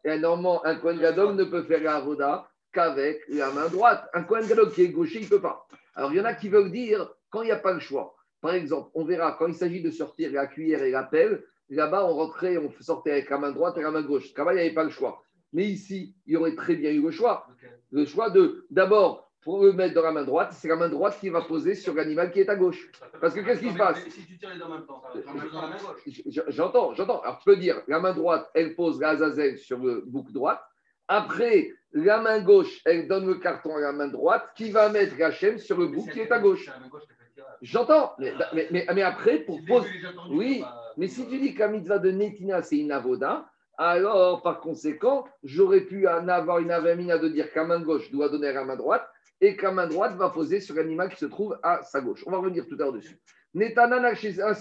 Et 0.05 0.19
normalement, 0.19 0.65
un 0.65 0.77
Kohen 0.77 0.99
Gadol 0.99 1.35
ne 1.35 1.45
peut 1.45 1.63
faire 1.63 1.83
la 1.83 1.97
avoda 1.97 2.49
qu'avec 2.73 3.23
la 3.29 3.51
main 3.51 3.69
droite. 3.69 4.09
Un 4.15 4.23
Kohen 4.23 4.47
Gadol 4.47 4.73
qui 4.73 4.83
est 4.83 4.89
gaucher, 4.89 5.19
il 5.19 5.25
ne 5.25 5.29
peut 5.29 5.41
pas. 5.41 5.67
Alors, 5.95 6.13
il 6.13 6.19
y 6.19 6.21
en 6.21 6.25
a 6.25 6.35
qui 6.35 6.49
veulent 6.49 6.71
dire 6.71 7.09
quand 7.31 7.43
il 7.43 7.47
n'y 7.47 7.53
a 7.53 7.57
pas 7.57 7.73
le 7.73 7.81
choix. 7.81 8.15
Par 8.41 8.55
exemple, 8.55 8.91
on 8.95 9.05
verra 9.05 9.37
quand 9.39 9.47
il 9.47 9.55
s'agit 9.55 9.83
de 9.83 9.91
sortir 9.91 10.33
la 10.33 10.47
cuillère 10.47 10.83
et 10.83 10.91
la 10.91 11.03
pelle, 11.03 11.43
là-bas, 11.69 12.05
on 12.07 12.15
rentrait, 12.15 12.57
on 12.57 12.71
sortait 12.81 13.13
avec 13.13 13.31
la 13.31 13.39
main 13.39 13.53
droite 13.53 13.77
et 13.79 13.83
la 13.83 13.91
main 13.91 14.03
gauche. 14.03 14.33
Là-bas, 14.37 14.53
il 14.53 14.57
n'y 14.57 14.63
avait 14.63 14.75
pas 14.75 14.85
le 14.85 14.91
choix. 14.91 15.23
Mais 15.53 15.65
ici, 15.65 16.15
il 16.27 16.35
y 16.35 16.37
aurait 16.37 16.55
très 16.55 16.77
bien 16.77 16.91
eu 16.91 17.03
le 17.03 17.11
choix. 17.11 17.47
Le 17.91 18.05
choix 18.05 18.31
de, 18.31 18.67
d'abord, 18.71 19.29
pour 19.41 19.65
le 19.65 19.73
mettre 19.73 19.95
dans 19.95 20.03
la 20.03 20.13
main 20.13 20.25
droite, 20.25 20.53
c'est 20.53 20.69
la 20.69 20.77
main 20.77 20.89
droite 20.89 21.19
qui 21.21 21.31
va 21.31 21.43
poser 21.43 21.75
sur 21.75 21.95
l'animal 21.95 22.31
qui 22.31 22.41
est 22.41 22.49
à 22.49 22.57
gauche. 22.57 22.91
Parce 23.21 23.35
que 23.35 23.41
qu'est-ce 23.41 23.61
qui 23.61 23.71
se 23.71 23.77
passe 23.77 23.99
Si 24.09 24.27
tu 24.27 24.39
tires 24.39 24.51
les 24.53 24.59
deux 24.59 24.65
en 24.65 24.71
même 24.71 24.87
temps, 24.87 25.03
ça 25.03 25.33
va 25.33 25.45
être 25.45 25.53
dans 25.53 25.63
la 25.63 25.69
main 25.69 25.77
gauche. 25.77 26.23
J'entends, 26.49 26.95
j'entends. 26.95 27.21
Alors, 27.23 27.39
tu 27.39 27.45
peux 27.45 27.57
dire, 27.57 27.81
la 27.89 27.99
main 27.99 28.13
droite, 28.13 28.51
elle 28.55 28.75
pose 28.75 29.01
la 29.01 29.11
Azazel 29.11 29.59
sur 29.59 29.79
le 29.79 30.03
bouc 30.07 30.31
droite. 30.33 30.61
Après, 31.09 31.73
la 31.93 32.21
main 32.21 32.41
gauche, 32.43 32.83
elle 32.85 33.09
donne 33.09 33.27
le 33.27 33.37
carton 33.37 33.77
à 33.77 33.81
la 33.81 33.93
main 33.93 34.09
droite, 34.09 34.53
qui 34.55 34.71
va 34.71 34.91
mettre 34.91 35.15
Hachem 35.23 35.57
sur 35.57 35.79
le 35.79 35.87
bouc 35.87 36.11
qui 36.11 36.21
est 36.21 36.31
à 36.31 36.39
gauche. 36.39 36.67
C'est 36.67 36.73
la 36.73 36.81
main 36.81 36.89
gauche 36.89 37.05
J'entends, 37.63 38.13
mais, 38.19 38.33
mais, 38.53 38.69
mais- 38.71 38.87
mais 38.95 39.03
après, 39.03 39.39
pour 39.39 39.61
poser. 39.67 39.89
Oui, 40.31 40.65
Mais 40.97 41.07
si 41.07 41.29
tu 41.29 41.39
dis 41.39 41.55
que 41.55 41.61
la 41.61 41.69
mitzvah 41.69 41.99
de 41.99 42.11
Netina, 42.11 42.61
c'est 42.63 42.79
une 42.79 42.91
avoda, 42.91 43.49
alors 43.77 44.43
par 44.43 44.61
conséquent, 44.61 45.25
j'aurais 45.45 45.83
pu 45.83 46.09
en 46.09 46.27
avoir 46.27 46.59
une 46.59 46.73
avamina 46.73 47.19
de 47.19 47.29
dire 47.29 47.53
qu'à 47.53 47.65
main 47.65 47.81
gauche 47.81 48.11
doit 48.11 48.29
donner 48.29 48.49
à 48.49 48.53
la 48.53 48.65
main 48.65 48.75
droite 48.75 49.09
et 49.41 49.57
qu'à 49.57 49.71
main 49.71 49.87
droite 49.87 50.17
va 50.17 50.31
poser 50.31 50.61
sur 50.61 50.75
l'animal 50.75 51.09
qui 51.11 51.17
se 51.17 51.27
trouve 51.27 51.57
à 51.63 51.83
sa 51.85 52.01
gauche. 52.01 52.25
On 52.27 52.33
va 52.33 52.39
revenir 52.39 52.67
tout 52.67 52.75
à 52.75 52.79
l'heure 52.79 52.93
dessus. 52.93 53.17
Netana 53.55 54.13
chez 54.17 54.43
un. 54.43 54.53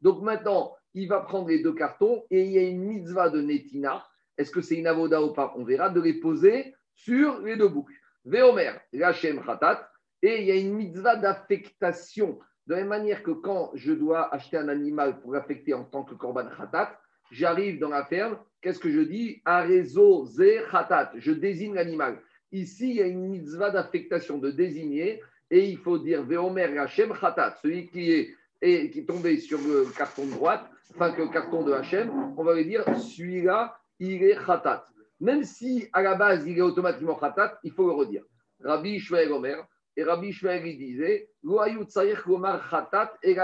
Donc 0.00 0.22
maintenant, 0.22 0.76
il 0.94 1.08
va 1.08 1.20
prendre 1.20 1.48
les 1.48 1.60
deux 1.60 1.72
cartons 1.74 2.24
et 2.30 2.44
il 2.44 2.52
y 2.52 2.58
a 2.58 2.62
une 2.62 2.84
mitzvah 2.84 3.28
de 3.28 3.40
Netina. 3.40 4.06
Est-ce 4.38 4.52
que 4.52 4.60
c'est 4.60 4.76
une 4.76 4.86
avoda 4.86 5.20
ou 5.22 5.32
pas? 5.32 5.52
On 5.56 5.64
verra 5.64 5.90
de 5.90 6.00
les 6.00 6.14
poser 6.14 6.74
sur 6.94 7.40
les 7.40 7.56
deux 7.56 7.68
boucles. 7.68 7.94
Veomer, 8.24 8.72
Lachem 8.92 9.44
Khatat, 9.44 9.88
et 10.24 10.40
il 10.40 10.46
y 10.46 10.50
a 10.50 10.56
une 10.56 10.72
mitzvah 10.72 11.16
d'affectation. 11.16 12.38
De 12.66 12.72
la 12.72 12.80
même 12.80 12.88
manière 12.88 13.22
que 13.22 13.30
quand 13.30 13.72
je 13.74 13.92
dois 13.92 14.34
acheter 14.34 14.56
un 14.56 14.68
animal 14.68 15.20
pour 15.20 15.32
l'affecter 15.32 15.74
en 15.74 15.84
tant 15.84 16.02
que 16.02 16.14
korban 16.14 16.46
khatat, 16.56 16.98
j'arrive 17.30 17.78
dans 17.78 17.90
la 17.90 18.06
ferme, 18.06 18.38
qu'est-ce 18.62 18.78
que 18.78 18.90
je 18.90 19.00
dis? 19.00 19.42
Arezo 19.44 20.24
ze 20.24 20.62
khatat, 20.70 21.12
je 21.16 21.32
désigne 21.32 21.74
l'animal. 21.74 22.18
Ici, 22.52 22.88
il 22.90 22.96
y 22.96 23.02
a 23.02 23.06
une 23.06 23.28
mitzvah 23.28 23.70
d'affectation, 23.70 24.38
de 24.38 24.50
désigner, 24.50 25.20
et 25.50 25.68
il 25.68 25.76
faut 25.76 25.98
dire 25.98 26.22
Veomer 26.22 26.78
Hachem 26.78 27.12
khatat, 27.12 27.56
celui 27.60 27.86
qui 27.88 28.10
est, 28.10 28.34
est- 28.62 28.90
qui 28.90 29.00
est 29.00 29.04
tombé 29.04 29.36
sur 29.36 29.58
le 29.58 29.84
carton 29.94 30.24
de 30.24 30.30
droite, 30.30 30.64
enfin 30.94 31.12
que 31.12 31.20
le 31.20 31.28
carton 31.28 31.64
de 31.64 31.72
Hachem, 31.72 32.10
on 32.38 32.42
va 32.44 32.54
lui 32.54 32.64
dire 32.64 32.82
celui-là, 32.98 33.76
il 33.98 34.22
est 34.22 34.38
khatat. 34.46 34.86
Même 35.20 35.44
si 35.44 35.86
à 35.92 36.00
la 36.00 36.14
base 36.14 36.46
il 36.46 36.56
est 36.56 36.62
automatiquement 36.62 37.14
khatat, 37.16 37.58
il 37.62 37.72
faut 37.72 37.86
le 37.86 37.92
redire. 37.92 38.24
Rabbi 38.62 38.98
Shmuel 39.00 39.30
Omer, 39.32 39.66
et 39.96 40.02
Rabbi 40.02 40.32
Shmuel 40.32 40.66
il 40.66 40.78
disait 40.78 41.28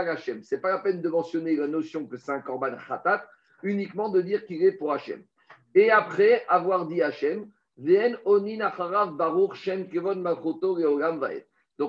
Hashem. 0.02 0.42
C'est 0.42 0.60
pas 0.60 0.70
la 0.70 0.78
peine 0.78 1.00
de 1.00 1.08
mentionner 1.08 1.56
la 1.56 1.66
notion 1.66 2.06
que 2.06 2.16
c'est 2.16 2.32
un 2.32 2.40
korban 2.40 2.76
khatat, 2.88 3.26
uniquement 3.62 4.08
de 4.08 4.20
dire 4.20 4.44
qu'il 4.46 4.62
est 4.64 4.72
pour 4.72 4.92
Hachem. 4.92 5.22
Et 5.74 5.90
après 5.90 6.44
avoir 6.48 6.86
dit 6.86 7.02
Hachem. 7.02 7.50
Donc 7.76 8.18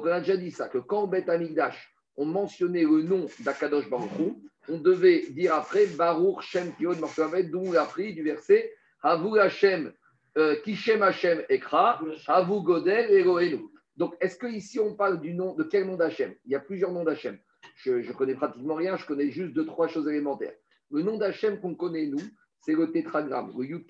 on 0.06 0.08
a 0.08 0.20
déjà 0.20 0.38
dit 0.38 0.52
ça, 0.52 0.70
que 0.70 0.78
quand 0.78 1.02
au 1.02 1.08
Bet 1.08 1.30
Amigdash, 1.30 1.94
on 2.16 2.26
mentionnait 2.26 2.84
le 2.84 3.02
nom 3.02 3.26
d'Akadosh 3.44 3.90
Baruch 3.90 4.10
on 4.70 4.78
devait 4.78 5.26
dire 5.32 5.56
après 5.56 5.88
Baruch 5.88 6.42
Shem 6.42 6.72
d'où 6.80 7.64
on 7.66 7.74
a 7.74 7.86
pris 7.86 8.14
du 8.14 8.24
verset 8.24 8.72
Havu 9.02 9.40
Hashem, 9.40 9.92
euh, 10.38 10.56
Kishem 10.64 11.02
Hashem 11.02 11.44
Ekra, 11.50 12.00
Havu 12.28 12.62
Godel 12.62 13.12
Elohenu. 13.12 13.71
Donc, 13.98 14.16
est-ce 14.20 14.38
qu'ici, 14.38 14.80
on 14.80 14.96
parle 14.96 15.20
du 15.20 15.34
nom, 15.34 15.54
de 15.56 15.64
quel 15.64 15.86
nom 15.86 15.96
d'Hachem? 15.98 16.34
Il 16.46 16.52
y 16.52 16.56
a 16.56 16.60
plusieurs 16.60 16.92
noms 16.92 17.04
d'Hachem. 17.04 17.38
Je 17.76 17.92
ne 17.94 18.14
connais 18.14 18.36
pratiquement 18.36 18.76
rien, 18.76 18.96
je 18.98 19.06
connais 19.06 19.30
juste 19.30 19.54
deux, 19.54 19.66
trois 19.66 19.88
choses 19.88 20.08
élémentaires. 20.08 20.54
Le 20.92 21.02
nom 21.02 21.18
d'Hachem 21.18 21.60
qu'on 21.60 21.76
connaît, 21.76 22.08
nous, 22.08 22.22
c'est 22.60 22.74
le 22.74 22.92
tétragramme, 22.92 23.52
le 23.58 23.66
Yud. 23.66 23.86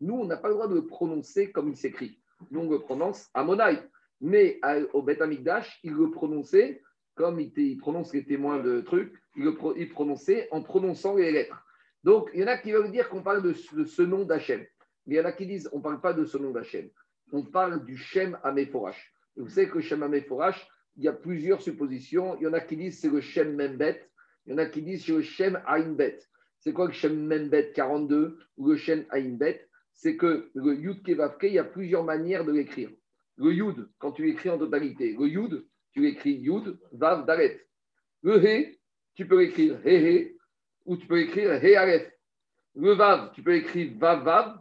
Nous, 0.00 0.14
on 0.14 0.24
n'a 0.26 0.36
pas 0.36 0.48
le 0.48 0.54
droit 0.54 0.68
de 0.68 0.74
le 0.74 0.86
prononcer 0.86 1.50
comme 1.52 1.68
il 1.68 1.76
s'écrit. 1.76 2.18
Nous, 2.50 2.60
on 2.60 2.70
le 2.70 2.78
prononce 2.80 3.28
Amonai. 3.34 3.78
Mais 4.20 4.58
à- 4.62 4.78
au 4.94 5.02
Beth 5.02 5.20
Amikdash, 5.22 5.78
il 5.84 5.92
le 5.92 6.10
prononçait 6.10 6.82
comme 7.14 7.40
il, 7.40 7.52
il 7.56 7.76
prononce 7.78 8.12
les 8.14 8.24
témoins 8.24 8.60
de 8.60 8.80
trucs, 8.80 9.12
il 9.36 9.44
le 9.44 9.88
prononçait 9.88 10.48
en 10.52 10.62
prononçant 10.62 11.16
les 11.16 11.32
lettres. 11.32 11.64
Donc, 12.04 12.30
il 12.32 12.40
y 12.40 12.44
en 12.44 12.46
a 12.46 12.56
qui 12.56 12.70
veulent 12.72 12.92
dire 12.92 13.08
qu'on 13.08 13.22
parle 13.22 13.42
de, 13.42 13.52
ce- 13.52 14.02
nom 14.02 14.24
d'Hachem. 14.24 14.64
Mais 15.06 15.14
il 15.14 15.18
y 15.18 15.20
en 15.20 15.24
a 15.24 15.32
qui 15.32 15.46
disent 15.46 15.68
on 15.72 15.78
ne 15.78 15.82
parle 15.82 16.00
pas 16.00 16.12
de 16.12 16.24
ce 16.24 16.38
nom 16.38 16.50
d'Hachem. 16.52 16.88
On 17.32 17.42
parle 17.44 17.84
du 17.84 17.96
Shem 17.96 18.38
Ameforash. 18.44 19.12
Vous 19.38 19.48
savez 19.48 19.68
que 19.68 19.80
Shem 19.80 20.02
Ameforash, 20.02 20.68
il 20.96 21.04
y 21.04 21.08
a 21.08 21.12
plusieurs 21.12 21.62
suppositions. 21.62 22.36
Il 22.38 22.42
y 22.42 22.46
en 22.48 22.52
a 22.52 22.60
qui 22.60 22.76
disent 22.76 23.00
c'est 23.00 23.10
le 23.10 23.20
Shem 23.20 23.54
Membet. 23.54 24.02
Il 24.46 24.52
y 24.52 24.54
en 24.54 24.58
a 24.58 24.66
qui 24.66 24.82
disent 24.82 25.06
c'est 25.06 25.12
le 25.12 25.22
Shem 25.22 25.62
Ainbet. 25.66 26.18
C'est 26.58 26.72
quoi 26.72 26.86
le 26.86 26.92
Shem 26.92 27.26
Membet 27.26 27.72
42 27.72 28.38
ou 28.56 28.68
le 28.68 28.76
Shem 28.76 29.06
Ainbet? 29.10 29.68
C'est 29.92 30.16
que 30.16 30.50
le 30.54 30.74
Yud 30.74 31.02
Kevavke, 31.04 31.44
il 31.44 31.52
y 31.52 31.58
a 31.58 31.64
plusieurs 31.64 32.04
manières 32.04 32.44
de 32.44 32.52
l'écrire. 32.52 32.90
Le 33.36 33.52
Yud, 33.52 33.88
quand 33.98 34.12
tu 34.12 34.24
l'écris 34.24 34.50
en 34.50 34.58
totalité, 34.58 35.16
le 35.18 35.28
Yud, 35.28 35.64
tu 35.92 36.02
l'écris 36.02 36.34
Yud, 36.34 36.78
Vav, 36.92 37.24
Dalet. 37.24 37.64
Le 38.22 38.44
He, 38.44 38.78
tu 39.14 39.26
peux 39.26 39.38
l'écrire 39.38 39.78
He 39.84 39.90
He, 39.90 40.36
ou 40.84 40.96
tu 40.96 41.06
peux 41.06 41.16
l'écrire 41.16 41.62
He 41.64 41.76
Aleph. 41.76 42.12
Le 42.74 42.92
Vav, 42.92 43.32
tu 43.34 43.42
peux 43.42 43.54
écrire 43.54 43.92
Vav 43.96 44.24
Vav, 44.24 44.58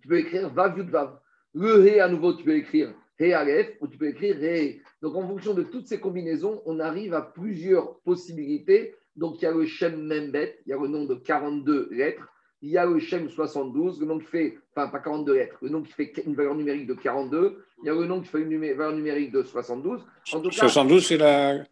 tu 0.00 0.08
peux 0.08 0.18
écrire 0.18 0.50
Vav 0.50 0.76
Yud 0.76 0.90
Vav. 0.90 1.18
Le 1.54 1.86
He, 1.86 2.00
à 2.00 2.08
nouveau, 2.08 2.34
tu 2.34 2.44
peux 2.44 2.56
écrire 2.56 2.94
Aleph, 3.30 3.76
ou 3.80 3.86
tu 3.86 3.98
peux 3.98 4.08
écrire 4.08 4.36
He. 4.42 4.80
Donc, 5.00 5.14
en 5.14 5.26
fonction 5.26 5.54
de 5.54 5.62
toutes 5.62 5.86
ces 5.86 6.00
combinaisons, 6.00 6.62
on 6.66 6.80
arrive 6.80 7.14
à 7.14 7.22
plusieurs 7.22 7.98
possibilités. 8.00 8.94
Donc, 9.16 9.40
il 9.40 9.44
y 9.44 9.48
a 9.48 9.52
le 9.52 9.66
Shem 9.66 10.02
Membet, 10.02 10.58
il 10.66 10.70
y 10.70 10.72
a 10.72 10.78
le 10.78 10.88
nom 10.88 11.04
de 11.04 11.14
42 11.14 11.88
lettres. 11.92 12.28
Il 12.62 12.70
y 12.70 12.78
a 12.78 12.86
le 12.86 12.98
Shem 12.98 13.28
72, 13.28 14.00
le 14.00 14.06
nom 14.06 14.18
qui 14.18 14.26
fait, 14.26 14.58
enfin, 14.74 14.88
pas 14.88 15.00
42 15.00 15.34
lettres, 15.34 15.56
le 15.62 15.68
nom 15.68 15.82
qui 15.82 15.92
fait 15.92 16.12
une 16.24 16.34
valeur 16.34 16.54
numérique 16.54 16.86
de 16.86 16.94
42. 16.94 17.64
Il 17.82 17.86
y 17.86 17.90
a 17.90 17.94
le 17.94 18.06
nom 18.06 18.20
qui 18.20 18.28
fait 18.28 18.40
une 18.40 18.58
valeur 18.74 18.92
numérique 18.92 19.32
de 19.32 19.42
72. 19.42 20.04
En 20.32 20.40
tout 20.40 20.50
cas, 20.50 20.56
72, 20.56 21.06
c'est 21.06 21.16
la 21.16 21.64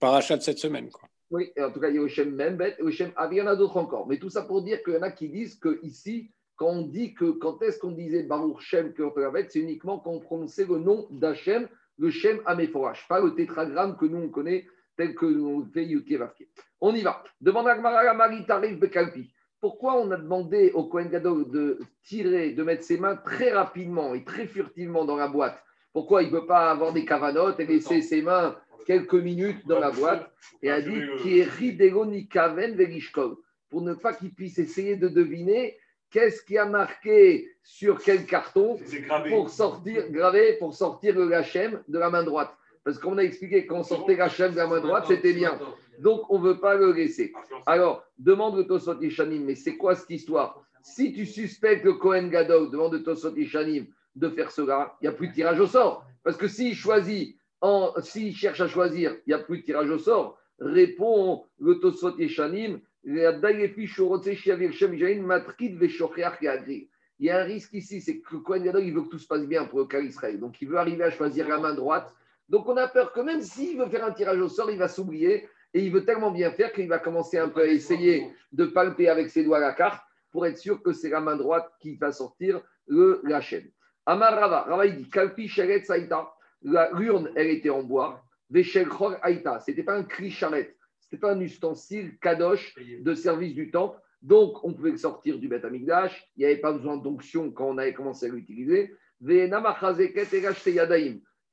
paracha 0.00 0.36
de 0.36 0.42
cette 0.42 0.58
semaine. 0.58 0.88
Quoi. 0.90 1.08
oui, 1.30 1.52
et 1.54 1.62
en 1.62 1.70
tout 1.70 1.80
cas, 1.80 1.88
il 1.88 1.96
y 1.96 1.98
a 1.98 2.02
le 2.02 2.08
Shem 2.08 2.34
Membet 2.34 2.76
et 2.78 2.82
le 2.82 2.90
Shem 2.90 3.12
Ah, 3.16 3.28
il 3.30 3.36
y 3.36 3.42
en 3.42 3.46
a 3.46 3.56
d'autres 3.56 3.76
encore. 3.76 4.06
Mais 4.08 4.18
tout 4.18 4.30
ça 4.30 4.42
pour 4.42 4.62
dire 4.62 4.82
qu'il 4.82 4.94
y 4.94 4.96
en 4.96 5.02
a 5.02 5.10
qui 5.10 5.28
disent 5.28 5.56
que 5.56 5.80
ici, 5.82 6.30
quand 6.58 6.66
on 6.66 6.82
dit 6.82 7.14
que 7.14 7.30
quand 7.30 7.62
est-ce 7.62 7.78
qu'on 7.78 7.92
disait 7.92 8.24
Baruch 8.24 8.60
Shem 8.60 8.92
c'est 9.48 9.60
uniquement 9.60 9.98
quand 10.00 10.10
on 10.10 10.20
prononçait 10.20 10.66
le 10.66 10.78
nom 10.78 11.06
d'Hachem, 11.10 11.68
le 11.98 12.10
Shem 12.10 12.40
Ameforach, 12.44 13.06
pas 13.08 13.20
le 13.20 13.34
tétragramme 13.34 13.96
que 13.96 14.04
nous 14.04 14.18
on 14.18 14.28
connaît 14.28 14.66
tel 14.96 15.14
que 15.14 15.24
nous 15.24 15.64
fait 15.72 15.84
Yudke 15.84 16.18
Vavke. 16.18 16.48
On 16.80 16.94
y 16.94 17.02
va. 17.02 17.22
Demande 17.40 17.68
à 17.68 17.78
Gmara 17.78 18.02
la 18.02 18.14
Marie 18.14 18.44
Tarif 18.44 18.78
Bekalpi. 18.78 19.32
Pourquoi 19.60 20.00
on 20.00 20.10
a 20.10 20.16
demandé 20.16 20.72
au 20.74 20.84
Kohen 20.84 21.08
Gadol 21.08 21.48
de 21.50 21.78
tirer, 22.02 22.50
de 22.50 22.62
mettre 22.64 22.82
ses 22.82 22.98
mains 22.98 23.16
très 23.16 23.52
rapidement 23.52 24.14
et 24.14 24.24
très 24.24 24.46
furtivement 24.46 25.04
dans 25.04 25.16
la 25.16 25.28
boîte? 25.28 25.62
Pourquoi 25.92 26.22
il 26.22 26.32
ne 26.32 26.40
peut 26.40 26.46
pas 26.46 26.70
avoir 26.70 26.92
des 26.92 27.04
cavanotes 27.04 27.60
et 27.60 27.66
laisser 27.66 28.02
ses 28.02 28.22
mains 28.22 28.56
quelques 28.86 29.14
minutes 29.14 29.66
dans 29.66 29.78
la 29.78 29.92
boîte? 29.92 30.32
Et 30.62 30.70
a 30.70 30.80
dit 30.80 31.02
qui 31.22 31.38
est 31.38 31.48
ridego 31.48 32.04
ni 32.04 32.28
kaven 32.28 32.74
velishkol 32.74 33.36
pour 33.70 33.82
ne 33.82 33.94
pas 33.94 34.14
qu'il 34.14 34.34
puisse 34.34 34.58
essayer 34.58 34.96
de 34.96 35.08
deviner 35.08 35.76
qu'est-ce 36.10 36.42
qui 36.42 36.58
a 36.58 36.64
marqué 36.64 37.50
sur 37.62 38.00
quel 38.02 38.24
carton 38.26 38.78
pour 39.28 39.50
sortir 39.50 40.10
gravé 40.10 40.54
pour 40.54 40.74
sortir 40.74 41.14
le 41.14 41.32
Hachem 41.34 41.82
de 41.88 41.98
la 41.98 42.10
main 42.10 42.24
droite? 42.24 42.50
Parce 42.84 42.98
qu'on 42.98 43.18
a 43.18 43.22
expliqué 43.22 43.66
qu'on 43.66 43.82
sortait 43.82 44.18
Hachem 44.18 44.52
de 44.52 44.56
la 44.56 44.66
main 44.66 44.80
droite, 44.80 45.04
c'était 45.08 45.32
bien. 45.34 45.58
Donc 45.98 46.30
on 46.30 46.38
ne 46.38 46.48
veut 46.48 46.60
pas 46.60 46.74
le 46.74 46.92
laisser. 46.92 47.32
Alors, 47.66 48.04
demande 48.18 48.56
le 48.56 48.66
Tosot 48.66 49.00
Ishanim, 49.02 49.44
mais 49.44 49.54
c'est 49.54 49.76
quoi 49.76 49.94
cette 49.94 50.10
histoire? 50.10 50.64
Si 50.82 51.12
tu 51.12 51.26
suspectes 51.26 51.84
le 51.84 51.94
Kohen 51.94 52.30
Gadol, 52.30 52.70
demande 52.70 52.94
le 52.94 53.02
Tosot 53.02 53.36
Ishanim 53.36 53.86
de 54.16 54.28
faire 54.30 54.50
cela, 54.50 54.96
il 55.00 55.04
n'y 55.04 55.08
a 55.08 55.12
plus 55.12 55.28
de 55.28 55.34
tirage 55.34 55.60
au 55.60 55.66
sort. 55.66 56.04
Parce 56.22 56.36
que 56.36 56.48
s'il 56.48 56.74
choisit, 56.74 57.36
s'il 58.02 58.34
cherche 58.34 58.60
à 58.60 58.68
choisir, 58.68 59.16
il 59.26 59.30
n'y 59.30 59.34
a 59.34 59.38
plus 59.38 59.58
de 59.58 59.64
tirage 59.64 59.90
au 59.90 59.98
sort. 59.98 60.38
Répond 60.60 61.44
le 61.60 61.78
Tosot 61.78 62.18
Ishanim, 62.18 62.80
il 63.10 63.14
y 67.20 67.30
a 67.30 67.38
un 67.38 67.44
risque 67.44 67.72
ici, 67.72 68.00
c'est 68.02 68.18
que 68.20 68.36
Kohen 68.36 68.62
Gadol, 68.62 68.84
il 68.84 68.92
veut 68.92 69.02
que 69.02 69.08
tout 69.08 69.18
se 69.18 69.26
passe 69.26 69.46
bien 69.46 69.64
pour 69.64 69.78
le 69.78 69.86
cas 69.86 70.00
Israël. 70.00 70.38
Donc, 70.38 70.60
il 70.60 70.68
veut 70.68 70.76
arriver 70.76 71.04
à 71.04 71.10
choisir 71.10 71.48
la 71.48 71.58
main 71.58 71.74
droite. 71.74 72.14
Donc, 72.50 72.68
on 72.68 72.76
a 72.76 72.86
peur 72.86 73.12
que 73.12 73.20
même 73.20 73.40
s'il 73.40 73.78
veut 73.78 73.88
faire 73.88 74.04
un 74.04 74.12
tirage 74.12 74.38
au 74.38 74.48
sort, 74.48 74.70
il 74.70 74.78
va 74.78 74.88
s'oublier. 74.88 75.48
Et 75.72 75.84
il 75.84 75.90
veut 75.90 76.04
tellement 76.04 76.30
bien 76.30 76.50
faire 76.50 76.70
qu'il 76.72 76.86
va 76.86 76.98
commencer 76.98 77.38
un 77.38 77.48
peu 77.48 77.62
à 77.62 77.66
essayer 77.66 78.30
de 78.52 78.66
palper 78.66 79.08
avec 79.08 79.30
ses 79.30 79.42
doigts 79.42 79.58
la 79.58 79.72
carte 79.72 80.02
pour 80.30 80.46
être 80.46 80.58
sûr 80.58 80.82
que 80.82 80.92
c'est 80.92 81.08
la 81.08 81.20
main 81.20 81.36
droite 81.36 81.70
qui 81.80 81.96
va 81.96 82.12
sortir 82.12 82.60
le, 82.86 83.20
la 83.24 83.40
chaîne. 83.40 83.70
Amar 84.04 84.34
Rava, 84.34 84.62
Rava 84.62 84.86
il 84.86 84.96
dit 84.96 85.08
Kalpi 85.10 85.48
Sheret 85.48 85.84
Saïta, 85.84 86.32
l'urne 86.62 87.30
elle 87.36 87.48
était 87.48 87.70
en 87.70 87.82
bois, 87.82 88.22
Veshel 88.50 88.88
Chor 88.88 89.16
Aïta, 89.22 89.60
c'était 89.60 89.82
pas 89.82 89.94
un 89.94 90.04
cri 90.04 90.30
charrette, 90.30 90.77
c'était 91.10 91.26
un 91.26 91.40
ustensile 91.40 92.18
kadosh 92.18 92.74
de 93.00 93.14
service 93.14 93.54
du 93.54 93.70
temple, 93.70 93.98
donc 94.22 94.64
on 94.64 94.74
pouvait 94.74 94.96
sortir 94.96 95.38
du 95.38 95.48
Beth 95.48 95.64
Amigdash, 95.64 96.28
il 96.36 96.40
n'y 96.40 96.46
avait 96.46 96.60
pas 96.60 96.72
besoin 96.72 96.96
d'onction 96.96 97.50
quand 97.52 97.66
on 97.66 97.78
avait 97.78 97.94
commencé 97.94 98.26
à 98.26 98.28
l'utiliser. 98.28 98.92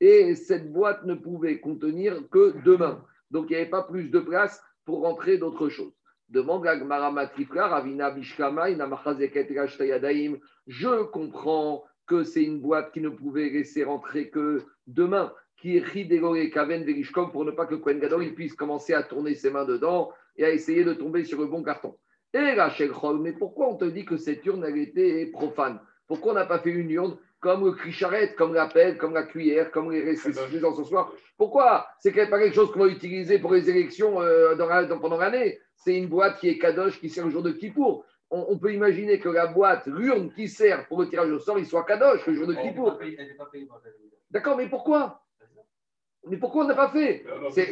Et 0.00 0.34
cette 0.34 0.72
boîte 0.72 1.04
ne 1.04 1.14
pouvait 1.14 1.60
contenir 1.60 2.28
que 2.30 2.62
deux 2.64 2.76
mains. 2.76 3.04
Donc 3.30 3.46
il 3.48 3.54
n'y 3.54 3.56
avait 3.56 3.70
pas 3.70 3.82
plus 3.82 4.10
de 4.10 4.18
place 4.20 4.62
pour 4.84 5.02
rentrer 5.02 5.38
d'autres 5.38 5.68
choses. 5.68 5.92
Demande 6.28 6.64
Matrifra, 7.12 7.68
Ravina 7.68 8.10
Bishkama. 8.10 8.68
Je 10.66 11.02
comprends 11.04 11.84
que 12.06 12.24
c'est 12.24 12.42
une 12.42 12.60
boîte 12.60 12.92
qui 12.92 13.00
ne 13.00 13.08
pouvait 13.08 13.50
laisser 13.50 13.84
rentrer 13.84 14.30
que 14.30 14.64
deux 14.86 15.06
mains, 15.06 15.32
qui 15.56 15.76
est 15.76 16.50
Kaven 16.50 16.84
Verishkom, 16.84 17.32
pour 17.32 17.44
ne 17.44 17.50
pas 17.50 17.66
que 17.66 17.74
Kohen 17.74 17.98
Gadol 17.98 18.24
il 18.24 18.34
puisse 18.34 18.54
commencer 18.54 18.94
à 18.94 19.02
tourner 19.02 19.34
ses 19.34 19.50
mains 19.50 19.64
dedans 19.64 20.12
et 20.36 20.44
à 20.44 20.50
essayer 20.50 20.84
de 20.84 20.92
tomber 20.92 21.24
sur 21.24 21.40
le 21.40 21.46
bon 21.46 21.62
carton. 21.62 21.96
Et 22.34 22.52
Rachel 22.52 22.90
mais 23.20 23.32
pourquoi 23.32 23.68
on 23.68 23.76
te 23.76 23.84
dit 23.86 24.04
que 24.04 24.16
cette 24.16 24.44
urne 24.44 24.64
elle 24.66 24.78
était 24.78 25.26
profane? 25.26 25.80
Pourquoi 26.06 26.32
on 26.32 26.34
n'a 26.34 26.46
pas 26.46 26.58
fait 26.58 26.70
une 26.70 26.90
urne 26.90 27.16
comme 27.40 27.64
le 27.64 27.72
cri-charrette, 27.72 28.36
comme 28.36 28.54
la 28.54 28.66
pelle, 28.66 28.98
comme 28.98 29.14
la 29.14 29.22
cuillère, 29.22 29.70
comme 29.70 29.90
les 29.90 30.02
récits 30.02 30.32
ce 30.32 30.84
soir? 30.84 31.12
Pourquoi? 31.36 31.86
C'est 32.00 32.12
pas 32.12 32.38
quelque 32.38 32.54
chose 32.54 32.70
qu'on 32.72 32.80
va 32.80 32.88
utiliser 32.88 33.38
pour 33.38 33.52
les 33.52 33.68
élections 33.70 34.20
euh, 34.20 34.54
dans, 34.54 34.98
pendant 34.98 35.18
l'année. 35.18 35.58
C'est 35.76 35.96
une 35.96 36.08
boîte 36.08 36.38
qui 36.38 36.48
est 36.48 36.58
kadosh, 36.58 37.00
qui 37.00 37.08
sert 37.08 37.24
le 37.24 37.30
jour 37.30 37.42
de 37.42 37.52
Kippour 37.52 38.04
on, 38.30 38.58
peut 38.58 38.74
imaginer 38.74 39.18
que 39.20 39.28
la 39.28 39.46
boîte, 39.46 39.86
l'urne 39.86 40.32
qui 40.32 40.48
sert 40.48 40.86
pour 40.88 41.00
le 41.00 41.08
tirage 41.08 41.30
au 41.30 41.38
sort, 41.38 41.58
il 41.58 41.66
soit 41.66 41.84
kadosh 41.84 42.26
le 42.26 42.34
jour 42.34 42.46
de 42.46 42.54
Kippour. 42.54 42.98
D'accord, 44.30 44.56
mais 44.56 44.68
pourquoi? 44.68 45.22
Mais 46.28 46.36
pourquoi 46.36 46.64
on 46.64 46.68
n'a 46.68 46.74
pas 46.74 46.88
fait? 46.88 47.24
C'est 47.50 47.66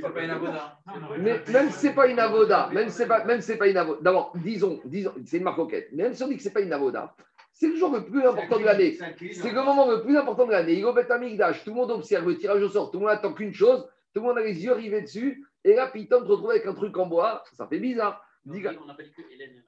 pas 0.00 0.22
une 0.22 0.30
avoda. 0.30 0.78
Même 1.18 1.70
si 1.70 1.78
c'est 1.78 1.94
pas 1.94 2.06
une 2.06 2.18
avoda, 2.18 2.70
même 2.72 2.88
si 2.88 3.06
pas, 3.06 3.24
même 3.24 3.40
c'est 3.40 3.56
pas 3.56 3.68
une 3.68 3.76
avoda. 3.76 4.00
D'abord, 4.02 4.32
disons, 4.36 4.80
disons, 4.84 5.12
c'est 5.26 5.38
une 5.38 5.44
marcoquette. 5.44 5.92
Même 5.92 6.14
si 6.14 6.22
on 6.22 6.28
dit 6.28 6.36
que 6.36 6.42
c'est 6.42 6.52
pas 6.52 6.60
une 6.60 6.72
avoda, 6.72 7.14
c'est 7.52 7.68
le 7.68 7.76
jour 7.76 7.92
le 7.92 8.04
plus 8.04 8.24
important 8.24 8.58
de 8.58 8.64
l'année. 8.64 8.96
C'est 9.32 9.50
le 9.50 9.62
moment 9.62 9.90
le 9.90 10.02
plus 10.02 10.16
important 10.16 10.46
de 10.46 10.52
l'année. 10.52 10.74
Il 10.74 10.84
au 10.84 10.96
Amigdash, 10.96 11.64
tout 11.64 11.70
le 11.70 11.76
monde 11.76 11.90
observe 11.90 12.26
le 12.26 12.36
tirage 12.36 12.62
au 12.62 12.68
sort, 12.68 12.90
tout 12.90 12.98
le 12.98 13.06
monde 13.06 13.14
attend 13.14 13.32
qu'une 13.32 13.52
chose, 13.52 13.88
tout 14.14 14.20
le 14.20 14.28
monde 14.28 14.38
a 14.38 14.42
les 14.42 14.64
yeux 14.64 14.72
rivés 14.72 15.02
dessus, 15.02 15.44
et 15.64 15.74
là, 15.74 15.88
Piton 15.88 16.20
te 16.20 16.28
retrouve 16.28 16.50
avec 16.50 16.66
un 16.66 16.74
truc 16.74 16.96
en 16.96 17.06
bois, 17.06 17.42
ça 17.52 17.66
fait 17.66 17.78
bizarre. 17.78 18.24
on 18.46 18.50
n'a 18.52 18.94
pas 18.94 19.02
dit 19.02 19.10
que 19.10 19.22
Hélène 19.32 19.62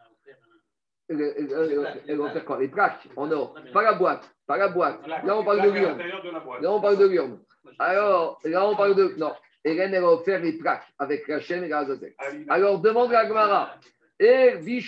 elle 1.10 2.18
va 2.18 2.30
faire 2.30 2.44
quoi 2.44 2.60
Les 2.60 2.68
plaques 2.68 3.08
en 3.16 3.30
or. 3.30 3.54
Pas 3.72 3.82
la 3.82 3.94
boîte. 3.94 4.30
Pas 4.46 4.56
la 4.56 4.68
boîte. 4.68 5.06
Là, 5.06 5.36
on 5.36 5.44
parle 5.44 5.62
de 5.62 5.70
l'urne. 5.70 5.98
Là, 6.60 6.72
on 6.72 6.80
parle 6.80 6.98
de 6.98 7.06
l'urne. 7.06 7.40
Alors, 7.78 8.38
là, 8.44 8.66
on 8.68 8.76
parle 8.76 8.94
de. 8.94 9.14
Non. 9.18 9.32
Hélène, 9.64 9.92
elle 9.92 10.02
va 10.02 10.18
faire 10.24 10.40
les 10.40 10.54
plaques 10.54 10.86
avec 10.98 11.28
la 11.28 11.40
chaîne 11.40 11.64
et 11.64 11.68
la 11.68 11.84
zazek. 11.84 12.16
Alors, 12.48 12.80
demande 12.80 13.12
à 13.12 13.26
Gmara. 13.26 13.74
Et 14.18 14.24
et 14.24 14.78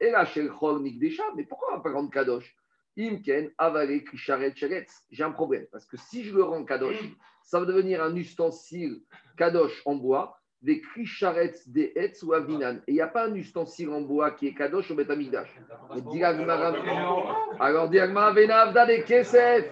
et 0.00 0.10
la 0.10 0.24
chaîne 0.26 0.50
Mais 1.36 1.44
pourquoi 1.44 1.68
on 1.72 1.76
va 1.76 1.82
pas 1.82 1.92
rendre 1.92 2.10
Kadosh 2.10 2.56
Imken, 2.96 3.50
avalé, 3.58 4.04
krisharet, 4.04 4.54
J'ai 5.10 5.24
un 5.24 5.32
problème. 5.32 5.66
Parce 5.72 5.86
que 5.86 5.96
si 5.96 6.24
je 6.24 6.34
le 6.34 6.44
rends 6.44 6.64
Kadosh, 6.64 7.02
ça 7.42 7.58
va 7.58 7.66
devenir 7.66 8.02
un 8.02 8.14
ustensile 8.14 9.00
Kadosh 9.36 9.82
en 9.84 9.96
bois 9.96 10.38
des 10.64 10.80
krisharets 10.80 11.60
des 11.66 11.92
ets 11.94 12.22
ou 12.24 12.32
avinan. 12.32 12.76
Et 12.86 12.92
il 12.92 12.94
n'y 12.94 13.02
a 13.02 13.06
pas 13.06 13.26
un 13.26 13.34
ustensile 13.34 13.90
en 13.90 14.00
bois 14.00 14.30
qui 14.30 14.46
est 14.46 14.54
kadosh 14.54 14.90
au 14.90 14.94
betamigdash. 14.94 15.54
Alors, 17.60 17.90
diagma 17.90 18.32
venavda 18.32 18.86
des 18.86 19.02
kesef, 19.04 19.70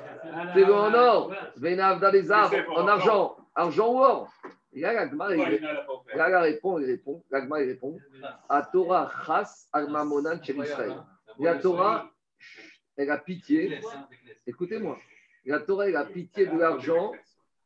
c'est 0.54 0.64
en 0.64 0.92
or, 0.92 1.34
venavda 1.56 2.10
des 2.10 2.30
arbres, 2.30 2.56
en 2.76 2.86
argent, 2.86 3.36
argent 3.54 3.88
ou 3.90 3.98
or? 4.00 4.32
Et 4.74 4.80
là, 4.80 4.92
l'agma, 4.92 5.34
il 5.34 5.42
répond, 5.42 6.78
il 6.78 6.84
répond, 6.84 7.22
l'agma, 7.30 7.62
il 7.62 7.68
répond, 7.68 7.98
à 8.50 8.62
Torah 8.62 9.10
chas 9.26 9.68
almamonan 9.72 10.42
chez 10.42 10.54
Israël. 10.54 10.96
La 11.38 11.54
Torah, 11.54 12.10
elle 12.98 13.10
a 13.10 13.16
pitié, 13.16 13.80
écoutez-moi, 14.46 14.98
la 15.46 15.60
Torah, 15.60 15.88
elle 15.88 15.96
a 15.96 16.04
pitié 16.04 16.46
de 16.46 16.58
l'argent, 16.58 17.12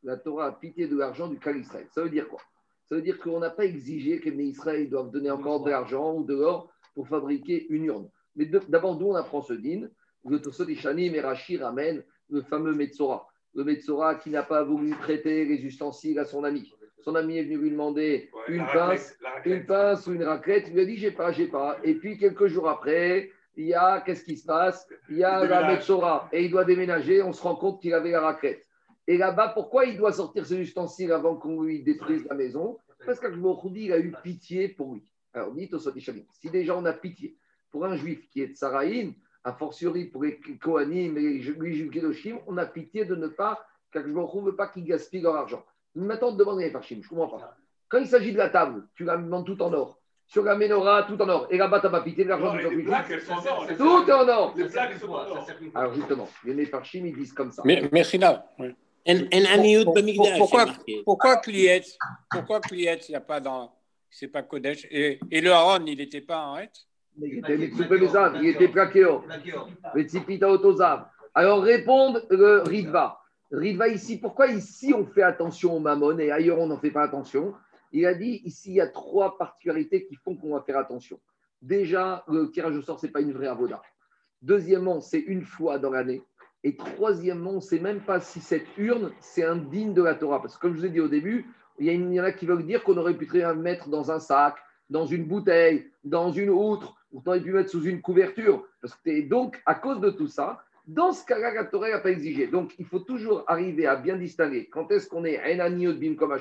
la 0.05 0.17
Torah 0.17 0.47
a 0.47 0.53
pitié 0.53 0.87
de 0.87 0.97
l'argent 0.97 1.27
du 1.27 1.39
Kal 1.41 1.57
Israël. 1.57 1.89
Ça 1.91 2.03
veut 2.03 2.11
dire 2.11 2.29
quoi? 2.29 2.41
Ça 2.89 2.95
veut 2.95 3.03
dire 3.03 3.19
qu'on 3.19 3.41
n'a 3.41 3.51
pas 3.51 3.65
exigé 3.65 4.21
que 4.21 4.31
les 4.31 4.45
Israël 4.45 4.89
doivent 4.89 5.11
donner 5.11 5.31
encore 5.31 5.63
de 5.65 5.71
l'argent 5.71 6.15
ou 6.15 6.25
de 6.25 6.35
l'or 6.35 6.71
pour 6.95 7.09
fabriquer 7.09 7.67
une 7.69 7.87
urne. 7.87 8.09
Mais 8.37 8.47
d'abord, 8.69 8.97
d'où 8.97 9.09
on 9.09 9.15
apprend 9.15 9.43
ce 9.43 9.55
din 9.55 9.89
Le 10.25 10.41
Tosot 10.41 10.69
Ishanim 10.69 11.15
et 11.15 11.21
Rashi 11.21 11.57
ramène 11.57 12.05
le 12.31 12.43
fameux 12.43 12.75
Metzora. 12.75 13.27
Le 13.55 13.65
Metzora 13.65 14.17
qui 14.17 14.31
n'a 14.31 14.43
pas 14.43 14.63
voulu 14.63 14.91
prêter 14.91 15.45
les 15.45 15.65
ustensiles 15.65 16.19
à 16.19 16.25
son 16.25 16.45
ami. 16.45 16.73
Son 17.01 17.15
ami 17.15 17.39
est 17.39 17.45
venu 17.45 17.59
lui 17.59 17.71
demander 17.71 18.31
une, 18.49 18.67
pince, 18.67 19.17
une 19.45 19.65
pince 19.65 20.07
ou 20.07 20.15
une 20.15 20.25
raclette. 20.25 20.69
Il 20.69 20.75
lui 20.75 20.81
a 20.83 20.85
dit 20.85 20.97
J'ai 20.97 21.13
pas, 21.13 21.33
j'ai 21.33 21.47
pas. 21.47 21.79
Et 21.83 21.95
puis, 21.95 22.19
quelques 22.19 22.47
jours 22.49 22.69
après, 22.69 23.31
il 23.57 23.67
y 23.67 23.75
a, 23.75 24.01
qu'est-ce 24.01 24.25
qui 24.25 24.37
se 24.37 24.45
passe? 24.45 24.89
Il 25.09 25.17
y 25.17 25.25
a 25.25 25.45
la 25.45 25.67
Metzora 25.69 26.29
et 26.33 26.45
il 26.45 26.51
doit 26.51 26.65
déménager. 26.65 27.23
On 27.23 27.33
se 27.33 27.43
rend 27.43 27.57
compte 27.57 27.81
qu'il 27.81 27.95
avait 27.95 28.11
la 28.11 28.21
raclette. 28.21 28.66
Et 29.09 29.17
là-bas, 29.17 29.49
pourquoi 29.49 29.85
il 29.85 29.97
doit 29.97 30.13
sortir 30.13 30.45
ses 30.45 30.59
ustensiles 30.59 31.13
avant 31.13 31.37
qu'on 31.37 31.63
lui 31.63 31.83
détruise 31.83 32.27
la 32.29 32.35
maison? 32.35 32.79
Parce 33.05 33.21
qu'Akbochoudi, 33.21 33.85
il 33.85 33.93
a 33.93 33.99
eu 33.99 34.13
pitié 34.23 34.69
pour 34.69 34.95
lui. 34.95 35.05
Alors, 35.33 35.53
dit 35.53 35.69
au 35.73 35.79
si 35.79 36.51
déjà 36.51 36.77
on 36.77 36.85
a 36.87 36.93
pitié 36.93 37.37
pour 37.71 37.85
un 37.85 37.95
juif 37.97 38.29
qui 38.31 38.43
est 38.43 38.49
de 38.49 38.57
Saraïn, 38.57 39.13
a 39.45 39.53
fortiori 39.53 40.07
pour 40.07 40.25
les 40.25 40.41
Kohanim 40.61 41.17
et 41.19 41.21
les 41.21 41.41
juifs 41.41 41.91
Kedoshim, 41.91 42.39
on 42.47 42.57
a 42.57 42.67
pitié 42.67 43.05
de 43.05 43.15
ne 43.15 43.29
pas, 43.29 43.65
qu'Akbochou 43.93 44.41
ne 44.41 44.47
veut 44.47 44.57
pas 44.57 44.69
qu'ils 44.69 44.85
gaspillent 44.85 45.21
leur 45.21 45.37
argent. 45.37 45.65
Maintenant, 45.95 46.29
on 46.29 46.33
te 46.33 46.39
demande 46.39 46.59
les 46.59 46.71
Farshim, 46.71 47.01
je 47.03 47.15
ne 47.15 47.21
comprends 47.21 47.39
pas. 47.39 47.57
Quand 47.89 47.99
il 47.99 48.07
s'agit 48.07 48.33
de 48.33 48.39
la 48.39 48.49
table, 48.49 48.89
tu 48.95 49.05
la 49.05 49.17
demandes 49.17 49.47
tout 49.47 49.63
en 49.63 49.73
or. 49.73 50.01
Sur 50.27 50.43
la 50.43 50.57
menorah, 50.57 51.05
tout 51.05 51.21
en 51.23 51.29
or. 51.29 51.47
Et 51.51 51.59
là-bas, 51.59 51.79
tu 51.79 51.87
n'as 51.87 51.93
pas 51.93 52.01
pitié 52.01 52.25
de 52.25 52.31
l'argent 52.31 52.57
du 52.57 52.85
Tout 53.77 54.05
est 54.09 54.13
en 54.13 54.29
or. 54.29 54.57
Alors 55.75 55.95
justement, 55.95 56.29
les 56.45 56.67
Farshim, 56.67 57.07
ils 57.07 57.15
disent 57.15 57.33
comme 57.33 57.53
ça. 57.53 57.63
Mais, 57.65 57.89
mais 57.93 58.03
oui. 58.59 58.75
Pourquoi, 60.37 60.67
pourquoi 61.05 61.37
Kliet 61.37 61.85
Pourquoi 62.31 62.61
Kliet, 62.61 63.01
il 63.09 63.13
n'y 63.13 63.17
a 63.17 63.21
pas 63.21 63.41
dans. 63.41 63.73
C'est 64.11 64.29
pas 64.29 64.43
Kodesh. 64.43 64.87
Et, 64.91 65.21
et 65.31 65.41
le 65.41 65.53
Aaron, 65.53 65.85
il 65.87 65.99
n'était 65.99 66.21
pas 66.21 66.47
en 66.47 66.55
Ret 66.55 66.71
Il 67.21 67.39
était 67.39 67.57
il 67.57 68.49
était 68.49 68.69
plaquéo. 68.69 69.25
Alors 71.35 71.63
répondre 71.63 72.23
le 72.31 72.63
Ridva. 72.63 73.21
Ridva 73.53 73.89
ici, 73.89 74.19
pourquoi 74.19 74.49
ici 74.49 74.93
on 74.95 75.07
fait 75.07 75.23
attention 75.23 75.77
au 75.77 75.79
mammon 75.79 76.19
et 76.19 76.31
ailleurs 76.31 76.59
on 76.59 76.67
n'en 76.67 76.79
fait 76.79 76.91
pas 76.91 77.03
attention? 77.03 77.55
Il 77.93 78.07
a 78.07 78.15
dit 78.15 78.43
ici 78.45 78.71
il 78.71 78.77
y 78.77 78.81
a 78.81 78.89
trois 78.89 79.39
particularités 79.39 80.07
qui 80.07 80.17
font 80.17 80.37
qu'on 80.37 80.55
va 80.55 80.63
faire 80.63 80.79
attention. 80.79 81.21
Déjà, 81.63 82.25
le 82.29 82.51
tirage 82.51 82.77
au 82.77 82.83
sort, 82.83 83.01
ce 83.01 83.07
n'est 83.07 83.13
pas 83.13 83.21
une 83.21 83.33
vraie 83.33 83.47
avoda. 83.47 83.81
Deuxièmement, 84.43 85.01
c'est 85.01 85.21
une 85.21 85.45
fois 85.45 85.79
dans 85.79 85.91
l'année. 85.91 86.23
Et 86.67 86.75
troisièmement, 86.75 87.53
on 87.53 87.57
ne 87.57 87.61
sait 87.61 87.79
même 87.79 88.01
pas 88.01 88.19
si 88.19 88.41
cette 88.41 88.67
urne, 88.77 89.13
c'est 89.21 89.45
un 89.45 89.55
digne 89.55 89.95
de 89.95 90.03
la 90.03 90.17
Torah. 90.17 90.43
Parce 90.43 90.57
que 90.57 90.63
comme 90.63 90.75
je 90.75 90.81
vous 90.81 90.87
ai 90.87 90.91
dit 90.91 90.99
au 90.99 91.07
début, 91.07 91.47
il 91.79 91.87
y, 91.87 92.21
en 92.21 92.25
a 92.25 92.33
qui 92.33 92.45
veulent 92.45 92.67
dire 92.67 92.83
qu'on 92.83 92.97
aurait 92.97 93.15
pu 93.15 93.29
très 93.29 93.39
bien 93.39 93.55
mettre 93.55 93.89
dans 93.89 94.11
un 94.11 94.19
sac, 94.19 94.57
dans 94.91 95.07
une 95.07 95.27
bouteille, 95.27 95.87
dans 96.03 96.33
une 96.33 96.51
outre, 96.51 96.97
ou 97.13 97.23
on 97.25 97.29
aurait 97.29 97.41
pu 97.41 97.53
mettre 97.53 97.71
sous 97.71 97.85
une 97.85 98.01
couverture. 98.01 98.67
Donc, 99.29 99.63
à 99.65 99.77
cause 99.77 100.01
de 100.01 100.11
tout 100.11 100.27
ça, 100.27 100.61
dans 100.89 101.13
ce 101.13 101.25
cas-là, 101.27 101.55
la 101.55 101.67
Torah 101.67 101.89
n'a 101.89 102.01
pas 102.01 102.11
exigé. 102.11 102.49
Donc, 102.49 102.75
il 102.81 102.87
faut 102.87 102.99
toujours 102.99 103.45
arriver 103.47 103.87
à 103.87 103.95
bien 103.95 104.17
distinguer 104.17 104.67
quand 104.67 104.91
est-ce 104.91 105.09
qu'on 105.09 105.25
est 105.25 105.39
un 105.39 105.71
de 105.71 105.93
bim 105.93 106.17
comme 106.17 106.37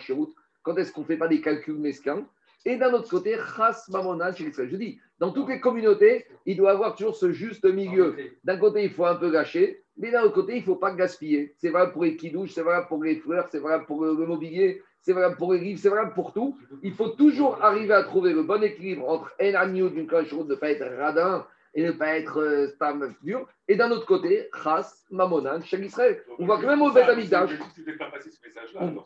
quand 0.63 0.75
est-ce 0.77 0.91
qu'on 0.91 1.01
ne 1.01 1.05
fait 1.05 1.17
pas 1.17 1.27
des 1.27 1.39
calculs 1.39 1.77
mesquins. 1.77 2.25
Et 2.65 2.77
d'un 2.77 2.91
autre 2.93 3.09
côté, 3.09 3.37
chas 3.55 3.85
mamona 3.89 4.33
chez 4.33 4.51
Je 4.51 4.75
dis, 4.75 4.99
dans 5.19 5.31
toutes 5.31 5.49
les 5.49 5.59
communautés, 5.59 6.25
il 6.45 6.57
doit 6.57 6.71
y 6.71 6.73
avoir 6.73 6.95
toujours 6.95 7.15
ce 7.15 7.31
juste 7.31 7.65
milieu. 7.65 8.15
D'un 8.43 8.57
côté, 8.57 8.83
il 8.83 8.89
faut 8.89 9.05
un 9.05 9.15
peu 9.15 9.31
gâcher, 9.31 9.83
mais 9.97 10.11
d'un 10.11 10.23
autre 10.23 10.33
côté, 10.33 10.53
il 10.53 10.59
ne 10.59 10.65
faut 10.65 10.75
pas 10.75 10.91
gaspiller. 10.91 11.53
C'est 11.57 11.69
vrai 11.69 11.91
pour 11.91 12.03
les 12.03 12.17
kidouches, 12.17 12.51
c'est 12.51 12.63
vrai 12.63 12.85
pour 12.87 13.03
les 13.03 13.17
fleurs, 13.17 13.47
c'est 13.49 13.59
vrai 13.59 13.85
pour 13.85 14.03
le 14.03 14.13
mobilier, 14.13 14.81
c'est 15.01 15.13
vrai 15.13 15.35
pour 15.35 15.53
les 15.53 15.59
livres, 15.59 15.79
c'est 15.79 15.89
vrai 15.89 16.11
pour 16.15 16.33
tout. 16.33 16.57
Il 16.81 16.93
faut 16.93 17.09
toujours 17.09 17.63
arriver 17.63 17.93
à 17.93 18.03
trouver 18.03 18.33
le 18.33 18.41
bon 18.41 18.61
équilibre 18.63 19.07
entre 19.07 19.31
un 19.39 19.53
agneau 19.53 19.89
d'une 19.89 20.07
de 20.07 20.43
ne 20.49 20.55
pas 20.55 20.71
être 20.71 20.85
radin 20.97 21.45
et 21.75 21.83
ne 21.83 21.91
pas 21.91 22.17
être 22.17 22.41
euh, 22.41 22.67
stam 22.69 23.13
dur. 23.21 23.47
Et 23.67 23.75
d'un 23.75 23.91
autre 23.91 24.05
côté, 24.05 24.49
chas, 24.63 25.05
mamonan, 25.11 25.61
chez 25.61 25.77
Israël. 25.77 26.23
On 26.39 26.45
voit 26.45 26.59
quand 26.59 26.67
même 26.67 26.81
au 26.81 26.91
Beth 26.91 27.09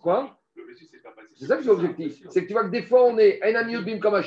Quoi? 0.01 0.38
C'est 1.39 1.45
ça 1.45 1.55
que 1.55 1.63
c'est 1.63 1.69
l'objectif. 1.69 2.21
C'est 2.29 2.41
que 2.43 2.47
tu 2.47 2.53
vois 2.53 2.65
que 2.65 2.69
des 2.69 2.83
fois, 2.83 3.05
on 3.05 3.17
est 3.17 3.41
un 3.41 3.55
agneau 3.55 3.81
d'une 3.81 3.99
comme 3.99 4.15
un 4.15 4.23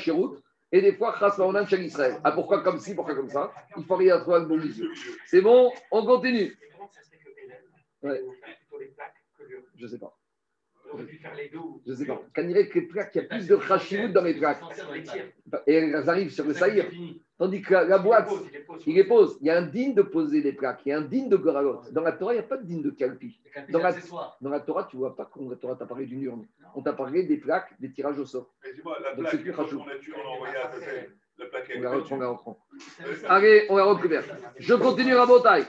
et 0.75 0.81
des 0.81 0.93
fois, 0.93 1.15
Chas 1.19 1.35
Maonan 1.37 1.67
chez 1.67 1.79
Israël. 1.83 2.19
Ah, 2.23 2.31
pourquoi 2.31 2.63
comme 2.63 2.79
ci, 2.79 2.95
pourquoi 2.95 3.13
comme 3.13 3.29
ça 3.29 3.53
Il 3.77 3.85
faut 3.85 3.95
rien 3.95 4.19
trouver 4.19 4.37
un 4.37 4.47
bon 4.47 4.57
vision. 4.57 4.87
C'est 5.27 5.41
bon, 5.41 5.71
on 5.91 6.03
continue. 6.03 6.57
Ouais. 8.01 8.19
Je 9.77 9.83
ne 9.83 9.87
sais 9.87 9.99
pas. 9.99 10.17
Je 11.85 11.91
ne 11.91 11.95
sais 11.95 12.05
pas. 12.05 12.21
Quand 12.35 12.41
il 12.43 12.51
y 12.51 12.53
a 12.57 12.61
les 12.61 12.81
plaques, 12.81 13.11
il 13.15 13.21
y 13.21 13.25
a 13.25 13.27
plus 13.27 13.47
de 13.47 13.55
Khashimout 13.55 14.11
dans 14.13 14.23
les 14.23 14.33
plaques. 14.35 14.61
Et 15.67 15.73
elles 15.75 16.09
arrivent 16.09 16.31
sur 16.31 16.45
le 16.45 16.53
saïr. 16.53 16.85
Tandis 17.37 17.61
que 17.61 17.73
la, 17.73 17.83
la 17.85 17.97
boîte, 17.97 18.29
Il 18.85 18.95
les 18.95 19.03
pose, 19.03 19.37
il 19.41 19.47
les 19.47 19.47
y 19.47 19.49
a 19.49 19.57
un 19.57 19.63
digne 19.63 19.93
de 19.95 20.01
poser 20.03 20.41
des 20.41 20.53
plaques, 20.53 20.81
il 20.85 20.89
y 20.89 20.91
a 20.93 20.99
un 20.99 21.01
digne 21.01 21.29
de 21.29 21.35
goralot. 21.35 21.81
Dans 21.91 22.01
la 22.01 22.11
Torah, 22.13 22.33
il 22.33 22.37
n'y 22.37 22.43
a 22.43 22.47
pas 22.47 22.57
de 22.57 22.65
digne 22.65 22.81
de 22.83 22.91
calpi. 22.91 23.39
Dans 23.69 23.79
la- 23.79 23.91
Dans 24.39 24.49
la 24.49 24.59
Torah, 24.59 24.87
tu 24.89 24.95
ne 24.97 25.01
vois 25.01 25.15
pas 25.15 25.25
qu'on 25.25 25.49
la 25.49 25.55
Torah 25.55 25.75
t'a 25.75 25.85
parlé 25.85 26.05
d'une 26.05 26.21
urne. 26.23 26.45
On 26.75 26.81
t'a 26.81 26.93
parlé 26.93 27.23
des 27.23 27.37
plaques, 27.37 27.73
des 27.79 27.91
tirages 27.91 28.19
au 28.19 28.25
sort. 28.25 28.53
Dis-moi, 28.75 28.97
la 29.01 29.13
plaque, 29.15 29.33
on 29.57 29.61
à 29.63 30.63
la 31.39 31.45
plaque 31.47 31.71
On 31.75 31.81
la 31.81 31.91
reprend, 31.91 32.15
on 32.15 32.19
la 32.19 32.27
reprend. 32.29 32.59
Allez, 33.27 33.65
on 33.69 33.77
la. 33.77 34.21
Je 34.59 34.73
continue 34.75 35.15
à 35.15 35.25
Botaï. 35.25 35.63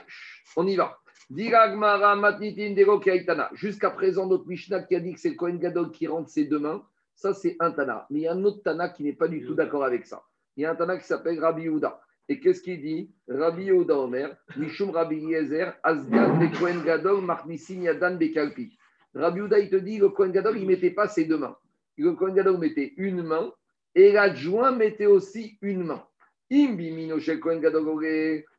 On 0.55 0.65
y 0.67 0.75
va. 0.75 0.97
Jusqu'à 3.53 3.89
présent, 3.89 4.27
notre 4.27 4.47
Mishnah 4.47 4.83
qui 4.83 4.95
a 4.95 4.99
dit 4.99 5.13
que 5.13 5.19
c'est 5.19 5.29
le 5.29 5.35
Kohen 5.35 5.57
Gadol 5.57 5.91
qui 5.91 6.05
rentre 6.07 6.29
ses 6.29 6.45
deux 6.45 6.59
mains, 6.59 6.83
ça 7.15 7.33
c'est 7.33 7.55
un 7.59 7.71
Tana. 7.71 8.05
Mais 8.09 8.19
il 8.19 8.21
y 8.23 8.27
a 8.27 8.33
un 8.33 8.43
autre 8.43 8.61
Tana 8.63 8.89
qui 8.89 9.03
n'est 9.03 9.13
pas 9.13 9.27
du 9.27 9.43
tout 9.43 9.55
d'accord 9.55 9.83
avec 9.83 10.05
ça. 10.05 10.23
Il 10.55 10.63
y 10.63 10.65
a 10.65 10.71
un 10.71 10.75
Tana 10.75 10.97
qui 10.97 11.05
s'appelle 11.05 11.39
Rabbi 11.39 11.63
Yehuda. 11.63 11.99
Et 12.27 12.39
qu'est-ce 12.39 12.61
qu'il 12.61 12.81
dit? 12.81 13.11
Rabbi 13.27 13.65
Yehuda 13.65 13.97
Omer, 13.97 14.35
Mishum 14.57 14.89
Rabbi 14.91 15.17
Yezer, 15.17 15.73
Asgan 15.83 16.39
de 16.39 16.47
Kohen 16.57 16.83
Gadol, 16.83 17.21
Marnisin 17.21 17.81
Yadan 17.81 18.17
Bekalpi. 18.17 18.77
Rabbi 19.13 19.39
Yehuda, 19.39 19.59
il 19.59 19.69
te 19.69 19.75
dit, 19.75 19.97
le 19.97 20.09
Kohen 20.09 20.31
Gadol, 20.31 20.59
ne 20.59 20.65
mettait 20.65 20.91
pas 20.91 21.07
ses 21.07 21.25
deux 21.25 21.37
mains. 21.37 21.55
Le 21.97 22.13
Kohen 22.13 22.35
Gadol 22.35 22.57
mettait 22.57 22.93
une 22.97 23.23
main 23.23 23.51
et 23.95 24.11
l'adjoint 24.11 24.71
mettait 24.71 25.05
aussi 25.05 25.57
une 25.61 25.83
main. 25.83 26.03
Imbi 26.51 26.91
Minoshel 26.91 27.39
Kohen 27.39 27.61
Gadol 27.61 27.85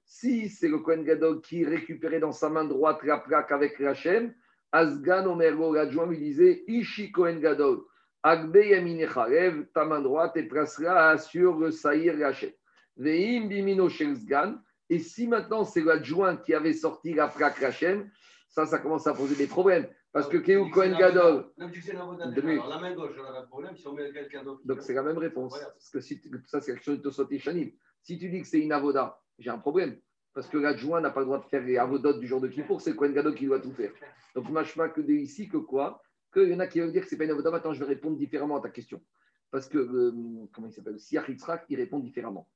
si 0.07 0.49
c'est 0.49 0.69
le 0.69 0.79
Kohen 0.79 1.05
Gadol 1.05 1.41
qui 1.43 1.65
récupérait 1.65 2.21
dans 2.21 2.33
sa 2.33 2.49
main 2.49 2.65
droite 2.65 3.03
la 3.03 3.19
plaque 3.19 3.51
avec 3.53 3.77
Rachem, 3.79 4.33
Asgan 4.73 5.27
Omergo, 5.27 5.75
l'adjoint 5.75 6.07
lui 6.07 6.19
disait 6.19 6.63
Ishi 6.69 7.11
Kohen 7.11 7.41
Gadol, 7.41 7.81
Agbe 8.23 8.57
Yaminecharev, 8.57 9.67
ta 9.75 9.85
main 9.85 10.01
droite 10.01 10.37
et 10.37 10.45
placera 10.45 11.19
sur 11.19 11.59
le 11.59 11.71
Saïr 11.71 12.19
Rachem. 12.19 12.51
Veim 12.97 13.47
Bimino 13.49 13.91
Sgan, 13.91 14.59
et 14.89 15.01
si 15.01 15.27
maintenant 15.27 15.65
c'est 15.65 15.83
l'adjoint 15.83 16.37
qui 16.37 16.55
avait 16.55 16.73
sorti 16.73 17.13
la 17.13 17.29
plaque 17.29 17.59
Rachem, 17.59 18.09
ça, 18.49 18.65
ça 18.65 18.79
commence 18.79 19.07
à 19.07 19.13
poser 19.13 19.35
des 19.35 19.47
problèmes. 19.47 19.87
Parce 20.13 20.29
que 20.29 20.39
Kéou 20.39 20.71
Kohen 20.71 20.97
Gadol, 20.97 21.51
Même 21.59 21.71
si 21.75 21.83
c'est 21.83 21.93
la 21.93 22.07
main 22.07 22.95
gauche, 22.95 23.11
on 23.21 23.25
a 23.25 23.39
un 23.39 23.43
problème. 23.45 23.77
Si 23.77 23.87
on 23.87 23.93
met 23.93 24.11
quelqu'un 24.13 24.45
d'autre. 24.45 24.63
donc 24.65 24.81
c'est 24.81 24.95
la 24.95 25.03
même 25.03 25.19
réponse. 25.19 25.59
Parce 25.59 25.91
que 25.91 26.01
si 26.01 26.19
tu- 26.21 26.31
ça, 26.47 26.61
c'est 26.63 26.73
quelque 26.73 26.85
chose 26.85 26.99
de 26.99 27.03
Tosot 27.03 27.27
et 27.31 27.39
Shanim. 27.39 27.71
Si 28.01 28.19
tu 28.19 28.31
dis 28.31 28.41
que 28.41 28.47
c'est 28.47 28.61
une 28.61 28.73
avoda, 28.73 29.21
j'ai 29.39 29.51
un 29.51 29.59
problème. 29.59 29.99
Parce 30.35 30.49
que 30.49 30.59
l'adjoint 30.59 31.01
n'a 31.01 31.11
pas 31.11 31.21
le 31.21 31.27
droit 31.27 31.39
de 31.39 31.45
faire 31.45 31.65
les 31.65 31.79
avodotes 31.79 32.21
du 32.21 32.27
jour 32.27 32.41
de 32.41 32.49
Kippour, 32.49 32.81
c'est 32.81 32.95
Kohen 32.95 33.15
Gadol 33.15 33.35
qui 33.35 33.47
doit 33.47 33.61
tout 33.61 33.73
faire. 33.73 33.93
Donc, 34.35 34.51
machma 34.51 34.91
que 34.91 35.01
de 35.01 35.13
ici, 35.13 35.49
que 35.49 35.57
quoi 35.57 36.03
Qu'il 36.33 36.51
y 36.51 36.55
en 36.55 36.61
a 36.61 36.67
qui 36.67 36.81
veulent 36.81 36.93
dire 36.93 37.03
que 37.03 37.09
c'est 37.09 37.17
pas 37.17 37.25
une 37.25 37.31
avoda. 37.31 37.51
Maintenant, 37.51 37.73
je 37.73 37.81
vais 37.81 37.87
répondre 37.87 38.19
différemment 38.19 38.57
à 38.57 38.61
ta 38.61 38.69
question. 38.69 39.03
Parce 39.51 39.67
que, 39.67 39.79
euh, 39.79 40.13
comment 40.53 40.67
il 40.67 40.73
s'appelle? 40.73 41.01
Siach 41.01 41.29
Yitzhak, 41.29 41.65
il 41.71 41.77
répond 41.77 42.01
différemment. 42.01 42.49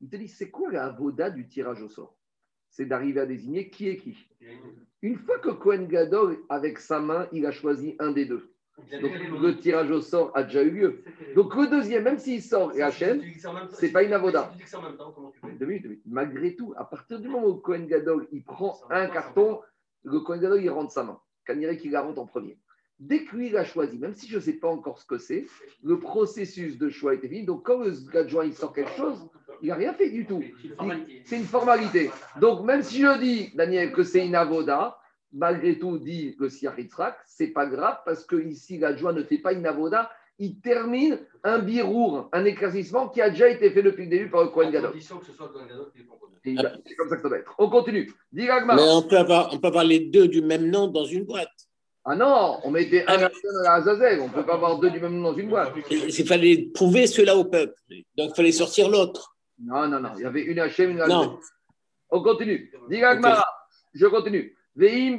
Il 0.00 0.10
te 0.10 0.16
dit 0.16 0.28
c'est 0.28 0.50
quoi 0.50 0.70
la 0.70 0.84
avoda 0.84 1.30
du 1.30 1.48
tirage 1.48 1.82
au 1.82 1.88
sort? 1.88 2.14
C'est 2.68 2.84
d'arriver 2.84 3.20
à 3.20 3.26
désigner 3.26 3.70
qui 3.70 3.88
est 3.88 3.96
qui. 3.96 4.18
Une 5.00 5.16
fois 5.16 5.38
que 5.38 5.50
Kohen 5.50 5.86
Gadol, 5.86 6.38
avec 6.50 6.78
sa 6.78 7.00
main, 7.00 7.28
il 7.32 7.46
a 7.46 7.52
choisi 7.52 7.96
un 8.00 8.10
des 8.10 8.26
deux. 8.26 8.53
Donc, 9.00 9.12
le 9.40 9.56
tirage 9.58 9.90
au 9.90 10.00
sort 10.00 10.32
a 10.34 10.42
déjà 10.42 10.62
eu 10.62 10.70
lieu. 10.70 11.04
Donc, 11.34 11.54
le 11.54 11.66
deuxième, 11.68 12.04
même 12.04 12.18
s'il 12.18 12.42
sort 12.42 12.72
et 12.74 12.82
Hachem, 12.82 13.22
c'est 13.72 13.92
pas 13.92 14.02
une 14.02 14.12
avoda. 14.12 14.52
Deux 15.58 15.66
minutes, 15.66 15.82
deux 15.82 15.88
minutes. 15.90 16.02
Malgré 16.06 16.54
tout, 16.54 16.74
à 16.76 16.84
partir 16.84 17.20
du 17.20 17.28
moment 17.28 17.46
où 17.46 17.54
Cohen 17.54 17.84
Gadol 17.86 18.26
il 18.32 18.42
prend 18.42 18.78
un 18.90 19.06
carton, 19.06 19.60
le 20.02 20.20
Cohen 20.20 20.38
Gadol 20.38 20.62
il 20.62 20.70
rentre 20.70 20.92
sa 20.92 21.04
main. 21.04 21.18
Kanirek 21.46 21.80
qu'il 21.80 21.92
la 21.92 22.02
rentre 22.02 22.20
en 22.20 22.26
premier. 22.26 22.58
Dès 22.98 23.24
que 23.24 23.36
lui 23.36 23.48
il 23.48 23.56
a 23.56 23.64
choisi, 23.64 23.98
même 23.98 24.14
si 24.14 24.28
je 24.28 24.36
ne 24.36 24.40
sais 24.40 24.52
pas 24.54 24.68
encore 24.68 24.98
ce 24.98 25.06
que 25.06 25.18
c'est, 25.18 25.46
le 25.82 25.98
processus 25.98 26.78
de 26.78 26.88
choix 26.88 27.14
était 27.14 27.28
fini. 27.28 27.44
Donc 27.44 27.66
quand 27.66 27.78
le 27.78 27.92
adjoint 28.16 28.44
il 28.44 28.54
sort 28.54 28.72
quelque 28.72 28.92
chose, 28.92 29.28
il 29.62 29.68
n'a 29.68 29.74
rien 29.74 29.92
fait 29.92 30.10
du 30.10 30.26
tout. 30.26 30.42
C'est 31.24 31.36
une 31.36 31.44
formalité. 31.44 32.10
Donc 32.40 32.64
même 32.64 32.82
si 32.82 33.00
je 33.00 33.18
dis, 33.18 33.50
Daniel, 33.54 33.92
que 33.92 34.04
c'est 34.04 34.26
une 34.26 34.34
avoda, 34.34 34.98
malgré 35.34 35.78
tout, 35.78 35.98
dit 35.98 36.36
le 36.38 36.48
Siach 36.48 36.78
Yitzhak, 36.78 37.16
c'est 37.26 37.48
pas 37.48 37.66
grave 37.66 37.98
parce 38.04 38.24
que 38.24 38.36
ici 38.36 38.78
l'adjoint 38.78 39.12
ne 39.12 39.22
fait 39.22 39.38
pas 39.38 39.52
une 39.52 39.66
avoda, 39.66 40.10
il 40.38 40.60
termine 40.60 41.18
un 41.42 41.58
birour, 41.58 42.28
un 42.32 42.44
éclaircissement 42.44 43.08
qui 43.08 43.20
a 43.20 43.30
déjà 43.30 43.48
été 43.48 43.70
fait 43.70 43.82
depuis 43.82 44.04
le 44.04 44.10
début 44.10 44.30
par 44.30 44.42
le 44.42 44.48
Cohen 44.48 44.68
À 44.68 44.72
Gadol. 44.72 44.90
condition 44.90 45.18
que 45.18 45.26
ce 45.26 45.32
soit 45.32 45.46
le 45.46 45.52
Kohen 45.52 45.68
Gadol 45.68 45.92
qui 45.92 46.56
C'est 46.86 46.94
comme 46.96 47.08
ça 47.08 47.16
que 47.16 47.22
ça 47.22 47.28
doit 47.28 47.38
être. 47.38 47.54
On 47.58 47.70
continue. 47.70 48.12
Mais 48.32 48.48
on 48.50 49.02
peut, 49.02 49.16
avoir, 49.16 49.52
on 49.52 49.58
peut 49.58 49.68
avoir 49.68 49.84
les 49.84 50.00
deux 50.00 50.28
du 50.28 50.42
même 50.42 50.68
nom 50.70 50.88
dans 50.88 51.04
une 51.04 51.24
boîte. 51.24 51.48
Ah 52.04 52.14
non, 52.14 52.58
on 52.64 52.70
mettait 52.70 53.02
un 53.02 53.14
Ah, 53.18 53.26
à 53.26 53.62
la 53.62 53.72
Azazel. 53.74 54.20
On 54.20 54.28
ne 54.28 54.32
peut 54.32 54.44
pas 54.44 54.54
avoir 54.54 54.78
deux 54.78 54.90
du 54.90 55.00
même 55.00 55.14
nom 55.14 55.32
dans 55.32 55.38
une 55.38 55.48
boîte. 55.48 55.72
Il 55.90 56.26
fallait 56.26 56.68
prouver 56.74 57.06
cela 57.06 57.34
au 57.36 57.44
peuple. 57.44 57.74
Donc 58.16 58.30
il 58.30 58.34
fallait 58.34 58.52
sortir 58.52 58.90
l'autre. 58.90 59.34
Non, 59.58 59.88
non, 59.88 60.00
non. 60.00 60.10
Il 60.16 60.22
y 60.22 60.26
avait 60.26 60.42
une 60.42 60.58
Hachem, 60.58 60.90
une 60.90 61.00
Azazel. 61.00 61.16
Non. 61.28 61.38
On 62.10 62.22
continue. 62.22 62.70
Dis 62.90 63.00
Gagmara. 63.00 63.46
Je 63.94 64.06
continue. 64.06 64.54
Si 64.76 65.16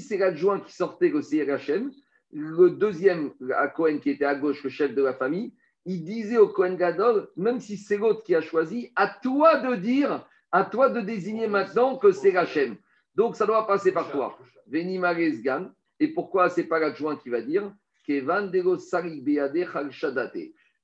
c'est 0.00 0.18
l'adjoint 0.18 0.60
qui 0.60 0.72
sortait 0.72 1.08
le 1.08 1.50
Hachem, 1.50 1.90
le 2.32 2.70
deuxième 2.70 3.32
à 3.56 3.68
Cohen 3.68 3.98
qui 3.98 4.10
était 4.10 4.24
à 4.24 4.36
gauche, 4.36 4.62
le 4.62 4.70
chef 4.70 4.94
de 4.94 5.02
la 5.02 5.14
famille, 5.14 5.52
il 5.84 6.04
disait 6.04 6.38
au 6.38 6.46
Cohen 6.48 6.74
Gadol, 6.74 7.28
même 7.36 7.58
si 7.58 7.76
c'est 7.76 7.96
l'autre 7.96 8.22
qui 8.22 8.36
a 8.36 8.40
choisi, 8.40 8.92
à 8.94 9.08
toi 9.08 9.56
de 9.56 9.74
dire, 9.76 10.24
à 10.52 10.64
toi 10.64 10.90
de 10.90 11.00
désigner 11.00 11.48
maintenant 11.48 11.96
que 11.96 12.12
c'est 12.12 12.36
Hachem. 12.36 12.76
Donc 13.16 13.34
ça 13.34 13.46
doit 13.46 13.66
passer 13.66 13.90
par 13.90 14.12
toi. 14.12 14.38
Veni. 14.68 15.00
Et 15.98 16.08
pourquoi 16.08 16.50
c'est 16.50 16.64
pas 16.64 16.78
l'adjoint 16.78 17.16
qui 17.16 17.30
va 17.30 17.40
dire? 17.40 17.72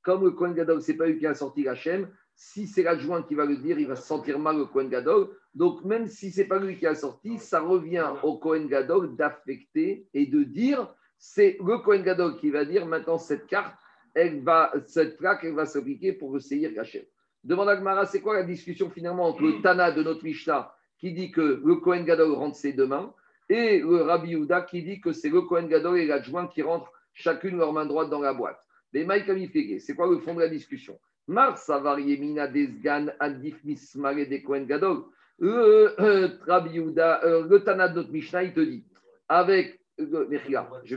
Comme 0.02 0.24
le 0.24 0.30
Kohen 0.32 0.54
Gadol, 0.54 0.82
c'est 0.82 0.96
pas 0.96 1.06
lui 1.06 1.18
qui 1.18 1.26
a 1.26 1.34
sorti 1.34 1.68
Hachem, 1.68 2.08
si 2.34 2.66
c'est 2.66 2.82
l'adjoint 2.82 3.22
qui 3.22 3.34
va 3.34 3.44
le 3.44 3.56
dire, 3.56 3.78
il 3.78 3.86
va 3.86 3.96
se 3.96 4.06
sentir 4.06 4.38
mal 4.38 4.56
le 4.56 4.64
Kohen 4.66 4.88
Gadol. 4.88 5.28
Donc 5.54 5.84
même 5.84 6.08
si 6.08 6.30
c'est 6.30 6.46
pas 6.46 6.58
lui 6.58 6.78
qui 6.78 6.86
a 6.86 6.94
sorti, 6.94 7.38
ça 7.38 7.60
revient 7.60 8.06
au 8.22 8.38
Kohen 8.38 8.66
Gadol 8.68 9.16
d'affecter 9.16 10.06
et 10.14 10.26
de 10.26 10.42
dire, 10.42 10.92
c'est 11.18 11.56
le 11.64 11.78
Kohen 11.78 12.02
Gadol 12.02 12.36
qui 12.38 12.50
va 12.50 12.64
dire 12.64 12.86
maintenant 12.86 13.18
cette 13.18 13.46
carte, 13.46 13.74
elle 14.14 14.42
va, 14.42 14.72
cette 14.86 15.16
plaque, 15.18 15.44
elle 15.44 15.54
va 15.54 15.66
s'appliquer 15.66 16.12
pour 16.12 16.32
le 16.32 16.40
Seir 16.40 16.70
Hachem. 16.78 17.04
Demande 17.44 17.68
à 17.68 17.76
Gmara, 17.76 18.06
c'est 18.06 18.20
quoi 18.20 18.34
la 18.34 18.44
discussion 18.44 18.90
finalement 18.90 19.28
entre 19.28 19.42
le 19.42 19.62
Tana 19.62 19.90
de 19.90 20.02
notre 20.02 20.24
Mishnah 20.24 20.72
qui 20.98 21.12
dit 21.12 21.32
que 21.32 21.60
le 21.64 21.76
Kohen 21.76 22.04
Gadol 22.04 22.32
rentre 22.32 22.56
ses 22.56 22.72
deux 22.72 22.86
mains 22.86 23.12
et 23.48 23.80
le 23.80 24.02
Rabbi 24.02 24.30
Yehuda 24.30 24.62
qui 24.62 24.82
dit 24.82 25.00
que 25.00 25.12
c'est 25.12 25.28
le 25.28 25.42
Kohen 25.42 25.68
Gadol 25.68 25.98
et 25.98 26.06
l'adjoint 26.06 26.46
qui 26.46 26.62
rentrent 26.62 26.92
chacune 27.12 27.56
leur 27.56 27.72
main 27.72 27.86
droite 27.86 28.08
dans 28.10 28.20
la 28.20 28.32
boîte. 28.32 28.60
Mais 28.92 29.04
Mike 29.04 29.28
Amifege, 29.28 29.80
c'est 29.80 29.94
quoi 29.94 30.06
le 30.06 30.18
fond 30.18 30.34
de 30.34 30.40
la 30.40 30.48
discussion? 30.48 30.98
Mar 31.28 31.58
Savar 31.58 31.98
Yemina 32.00 32.46
Desgan 32.46 33.12
Adif 33.20 33.62
Mismare 33.64 34.26
de 34.28 34.38
Kohen 34.38 34.66
Gadol. 34.66 35.04
Le 35.38 35.94
euh, 36.00 36.28
Yehuda, 36.72 37.24
euh, 37.24 37.46
le 37.48 37.64
Tana 37.64 37.88
de 37.88 37.96
notre 37.96 38.12
Mishnah, 38.12 38.44
il 38.44 38.52
te 38.52 38.60
dit, 38.60 38.84
avec, 39.28 39.80
euh, 40.00 40.26
je. 40.84 40.96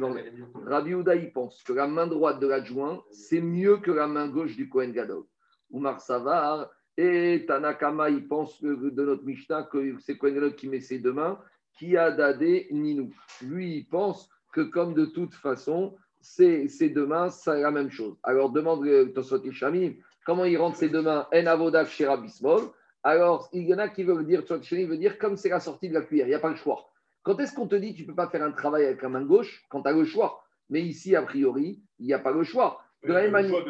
Rabbi 0.65 0.89
Yehuda, 0.91 1.15
il 1.15 1.31
pense 1.31 1.63
que 1.63 1.73
la 1.73 1.87
main 1.87 2.07
droite 2.07 2.39
de 2.39 2.47
l'adjoint, 2.47 3.03
c'est 3.11 3.41
mieux 3.41 3.77
que 3.77 3.91
la 3.91 4.07
main 4.07 4.27
gauche 4.27 4.55
du 4.55 4.69
Kohen 4.69 4.91
Gadol. 4.91 5.23
Oumar 5.71 5.99
Savar 5.99 6.69
et 6.97 7.45
Tanakama, 7.47 8.09
il 8.09 8.27
pense 8.27 8.59
que- 8.59 8.89
de 8.89 9.05
notre 9.05 9.23
Mishnah 9.23 9.63
que 9.63 9.97
c'est 9.99 10.17
Kohen 10.17 10.35
Gadol 10.35 10.55
qui 10.55 10.67
met 10.67 10.79
ses 10.79 10.99
deux 10.99 11.13
mains, 11.13 11.39
qui 11.77 11.97
a 11.97 12.11
dadé 12.11 12.67
Ninou. 12.71 13.13
Lui, 13.41 13.77
il 13.77 13.87
pense 13.87 14.29
que 14.53 14.61
comme 14.61 14.93
de 14.93 15.05
toute 15.05 15.33
façon, 15.33 15.95
ces, 16.21 16.89
deux 16.89 17.05
mains, 17.05 17.29
c'est 17.29 17.61
la 17.61 17.71
même 17.71 17.91
chose. 17.91 18.15
Alors 18.23 18.49
demande 18.49 18.85
euh, 18.87 19.05
Tosot 19.13 19.51
Shamim, 19.51 19.93
comment 20.25 20.43
il 20.43 20.57
rentre 20.57 20.75
ses 20.75 20.89
deux 20.89 21.01
mains? 21.01 21.27
En 21.33 21.45
avodav 21.45 21.87
chez 21.87 22.05
Rabbi 22.05 22.29
Smol. 22.29 22.61
Alors, 23.03 23.47
il 23.53 23.63
y 23.63 23.73
en 23.73 23.77
a 23.77 23.87
qui 23.87 24.03
veulent 24.03 24.25
dire, 24.25 24.43
veut 24.49 24.97
dire 24.97 25.17
comme 25.17 25.37
c'est 25.37 25.49
la 25.49 25.59
sortie 25.59 25.87
de 25.87 25.93
la 25.93 26.01
cuillère, 26.01 26.25
il 26.25 26.31
n'y 26.31 26.35
a 26.35 26.39
pas 26.39 26.49
le 26.49 26.55
choix. 26.55 26.89
Quand 27.23 27.39
est-ce 27.39 27.53
qu'on 27.53 27.67
te 27.67 27.75
dit 27.75 27.93
tu 27.93 28.01
ne 28.01 28.07
peux 28.07 28.15
pas 28.15 28.27
faire 28.27 28.43
un 28.43 28.51
travail 28.51 28.85
avec 28.85 29.01
la 29.01 29.09
main 29.09 29.23
gauche 29.23 29.63
quand 29.69 29.83
tu 29.83 29.89
as 29.89 29.93
le 29.93 30.03
choix? 30.03 30.43
Mais 30.69 30.81
ici, 30.81 31.15
a 31.15 31.21
priori, 31.21 31.81
il 31.99 32.07
n'y 32.07 32.13
a 32.13 32.19
pas 32.19 32.31
le 32.31 32.43
choix. 32.43 32.81
De 33.03 33.13
la 33.13 33.21
même 33.21 33.25
le 33.25 33.31
manière. 33.31 33.63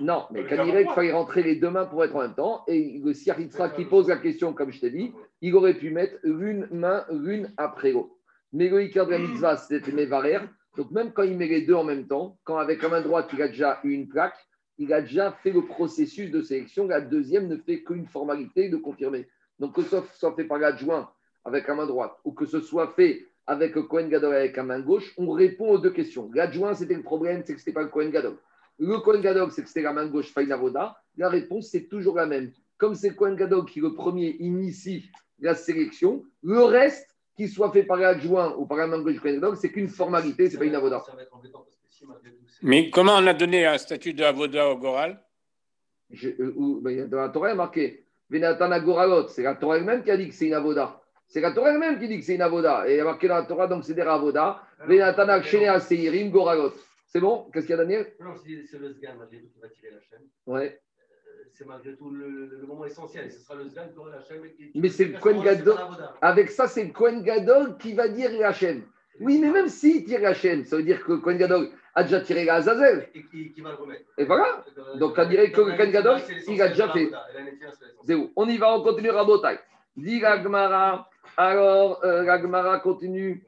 Non, 0.00 0.26
mais 0.30 0.44
quand 0.44 0.62
il 0.64 0.88
fallait 0.94 1.12
rentrer 1.12 1.42
les 1.42 1.56
deux 1.56 1.70
mains 1.70 1.86
pour 1.86 2.04
être 2.04 2.14
en 2.14 2.20
même 2.20 2.34
temps, 2.34 2.62
et 2.66 3.00
le 3.02 3.14
Siaritra 3.14 3.70
qui 3.70 3.86
pose 3.86 4.08
la 4.08 4.18
question, 4.18 4.52
comme 4.52 4.70
je 4.70 4.80
t'ai 4.80 4.90
dit, 4.90 5.12
il 5.40 5.54
aurait 5.54 5.72
pu 5.72 5.90
mettre 5.90 6.16
l'une 6.22 6.68
main 6.70 7.06
l'une 7.10 7.54
après 7.56 7.92
l'autre. 7.92 8.14
Mais 8.52 8.68
le 8.68 8.80
Iker 8.80 9.06
de 9.06 9.12
la 9.12 9.18
mitzvah, 9.18 9.56
c'était 9.56 9.92
Mevarer. 9.92 10.40
Donc 10.76 10.90
même 10.90 11.12
quand 11.12 11.22
il 11.22 11.38
met 11.38 11.46
les 11.46 11.62
deux 11.62 11.74
en 11.74 11.84
même 11.84 12.06
temps, 12.06 12.36
quand 12.44 12.58
avec 12.58 12.82
la 12.82 12.90
main 12.90 13.00
droite, 13.00 13.30
il 13.32 13.40
a 13.40 13.48
déjà 13.48 13.80
eu 13.82 13.92
une 13.92 14.08
plaque, 14.08 14.36
il 14.80 14.92
a 14.94 15.02
déjà 15.02 15.30
fait 15.30 15.52
le 15.52 15.66
processus 15.66 16.30
de 16.30 16.40
sélection. 16.40 16.86
La 16.86 17.02
deuxième 17.02 17.48
ne 17.48 17.56
fait 17.56 17.82
qu'une 17.82 18.06
formalité 18.06 18.70
de 18.70 18.78
confirmer. 18.78 19.28
Donc 19.58 19.74
que 19.74 19.82
ce 19.82 19.98
soit 20.14 20.34
fait 20.34 20.44
par 20.44 20.58
l'adjoint 20.58 21.10
avec 21.44 21.68
la 21.68 21.74
main 21.74 21.86
droite, 21.86 22.16
ou 22.24 22.32
que 22.32 22.46
ce 22.46 22.60
soit 22.60 22.88
fait 22.88 23.26
avec 23.46 23.74
le 23.74 23.82
Cohen 23.82 24.08
Gadol 24.08 24.34
avec 24.34 24.56
la 24.56 24.62
main 24.62 24.80
gauche, 24.80 25.12
on 25.18 25.30
répond 25.30 25.70
aux 25.70 25.78
deux 25.78 25.90
questions. 25.90 26.30
L'adjoint, 26.32 26.72
c'était 26.72 26.94
le 26.94 27.02
problème, 27.02 27.42
c'est 27.44 27.54
que 27.54 27.60
ce 27.60 27.64
n'était 27.64 27.74
pas 27.74 27.82
le 27.82 27.88
Cohen 27.88 28.08
Gadol. 28.08 28.38
Le 28.78 28.98
Kohen 29.00 29.20
Gadol, 29.20 29.50
c'est 29.50 29.62
que 29.62 29.68
c'était 29.68 29.82
la 29.82 29.92
main 29.92 30.06
gauche, 30.06 30.32
Fainavoda. 30.32 30.96
La 31.18 31.28
réponse, 31.28 31.68
c'est 31.68 31.86
toujours 31.88 32.16
la 32.16 32.24
même. 32.24 32.50
Comme 32.78 32.94
c'est 32.94 33.10
le 33.10 33.14
Kohen 33.14 33.36
Gadol 33.36 33.66
qui, 33.66 33.80
le 33.80 33.92
premier, 33.92 34.36
initie 34.38 35.10
la 35.40 35.54
sélection, 35.54 36.24
le 36.42 36.62
reste, 36.62 37.06
qu'il 37.36 37.50
soit 37.50 37.70
fait 37.70 37.82
par 37.82 37.98
l'adjoint 37.98 38.54
ou 38.56 38.64
par 38.64 38.78
un 38.80 38.86
membre 38.86 39.10
du 39.10 39.20
Kohen 39.20 39.34
Gadol, 39.34 39.56
c'est 39.56 39.70
qu'une 39.70 39.88
formalité, 39.88 40.48
c'est 40.48 40.58
pas 40.58 40.64
une 40.64 40.74
avoda. 40.74 41.02
Mais 42.62 42.90
comment 42.90 43.16
on 43.16 43.26
a 43.26 43.34
donné 43.34 43.66
un 43.66 43.78
statut 43.78 44.12
de 44.12 44.22
avoda 44.24 44.68
au 44.68 44.76
Goral? 44.76 45.18
Je- 46.10 46.28
euh, 46.28 46.52
où- 46.56 46.80
ben, 46.80 47.08
dans 47.08 47.18
la 47.20 47.28
Torah, 47.28 47.48
il 47.48 47.50
y 47.50 47.52
a 47.52 47.56
marqué 47.56 48.04
Agoralot. 48.32 49.28
C'est 49.28 49.42
la 49.42 49.54
Torah 49.54 49.76
elle-même 49.78 50.02
qui 50.02 50.10
a 50.10 50.16
dit 50.16 50.28
que 50.28 50.34
c'est 50.34 50.46
une 50.46 50.54
avoda. 50.54 51.00
C'est 51.28 51.40
la 51.40 51.52
Torah 51.52 51.72
elle-même 51.72 51.98
qui 51.98 52.08
dit 52.08 52.18
que 52.18 52.24
c'est 52.24 52.34
une 52.34 52.42
avoda. 52.42 52.88
Et 52.88 52.94
il 52.94 52.96
y 52.96 53.00
a 53.00 53.04
marqué 53.04 53.28
dans 53.28 53.36
la 53.36 53.44
Torah, 53.44 53.66
donc 53.66 53.84
c'est 53.84 53.94
des 53.94 54.02
avoda. 54.02 54.62
Venatan 54.86 55.28
Akshene 55.28 55.78
Seirim 55.80 56.30
Goralot. 56.30 56.72
C'est 57.06 57.20
bon? 57.20 57.48
Qu'est-ce 57.52 57.66
qu'il 57.66 57.74
y 57.76 57.78
a, 57.78 57.82
Daniel? 57.82 58.12
Non, 58.20 58.34
c'est 58.36 58.78
le 58.78 58.92
sgan 58.92 59.14
malgré 59.18 59.38
tout 59.40 59.48
qui 59.52 59.60
va 59.60 59.68
tirer 59.68 59.90
la 59.92 60.00
chaîne. 60.00 60.26
Ouais. 60.46 60.80
Euh, 61.00 61.42
C'est 61.52 61.66
malgré 61.66 61.96
tout 61.96 62.10
le, 62.10 62.46
le 62.60 62.66
moment 62.66 62.84
essentiel. 62.84 63.30
Ce 63.32 63.40
sera 63.40 63.56
le 63.56 63.68
sgan 63.68 63.88
qui 63.92 63.98
aura 63.98 64.10
la 64.10 64.22
chaîne. 64.22 64.42
Mais 64.74 64.88
c'est 64.88 65.06
le 65.06 65.18
Kohen 65.18 65.42
Gadol. 65.42 65.76
Avec 66.22 66.50
ça, 66.50 66.68
c'est 66.68 66.84
le 66.84 66.92
Kohen 66.92 67.22
Gadol 67.22 67.76
qui 67.78 67.94
va 67.94 68.08
dire 68.08 68.30
Hachem. 68.44 68.82
Oui, 69.20 69.38
mais 69.40 69.50
même 69.50 69.68
s'il 69.68 70.04
tire 70.04 70.24
Hachem, 70.24 70.64
ça 70.64 70.76
veut 70.76 70.82
dire 70.84 71.04
que 71.04 71.12
Kohen 71.14 71.36
Gadol 71.36 71.70
a 71.94 72.02
déjà 72.02 72.20
tiré 72.20 72.44
la 72.44 72.54
Azazel. 72.54 73.08
Et 73.14 73.24
qui, 73.24 73.52
qui 73.52 73.60
va 73.60 73.70
le 73.70 73.76
remettre. 73.76 74.04
Et 74.16 74.24
voilà. 74.24 74.64
Donc, 74.96 75.14
on 75.16 75.28
dirait 75.28 75.50
que 75.50 75.60
le 75.60 75.76
Kohen 75.76 75.90
Gadol, 75.90 76.20
il 76.48 76.62
a 76.62 76.68
déjà 76.68 76.88
fait. 76.88 77.10
C'est 78.06 78.14
où 78.14 78.32
On 78.36 78.48
y 78.48 78.58
va, 78.58 78.76
on 78.76 78.82
continue 78.82 79.10
Rabotai. 79.10 79.58
Dit 79.96 80.20
la 80.20 80.42
Gemara. 80.42 81.08
Alors, 81.36 82.04
euh, 82.04 82.78
continue. 82.78 83.46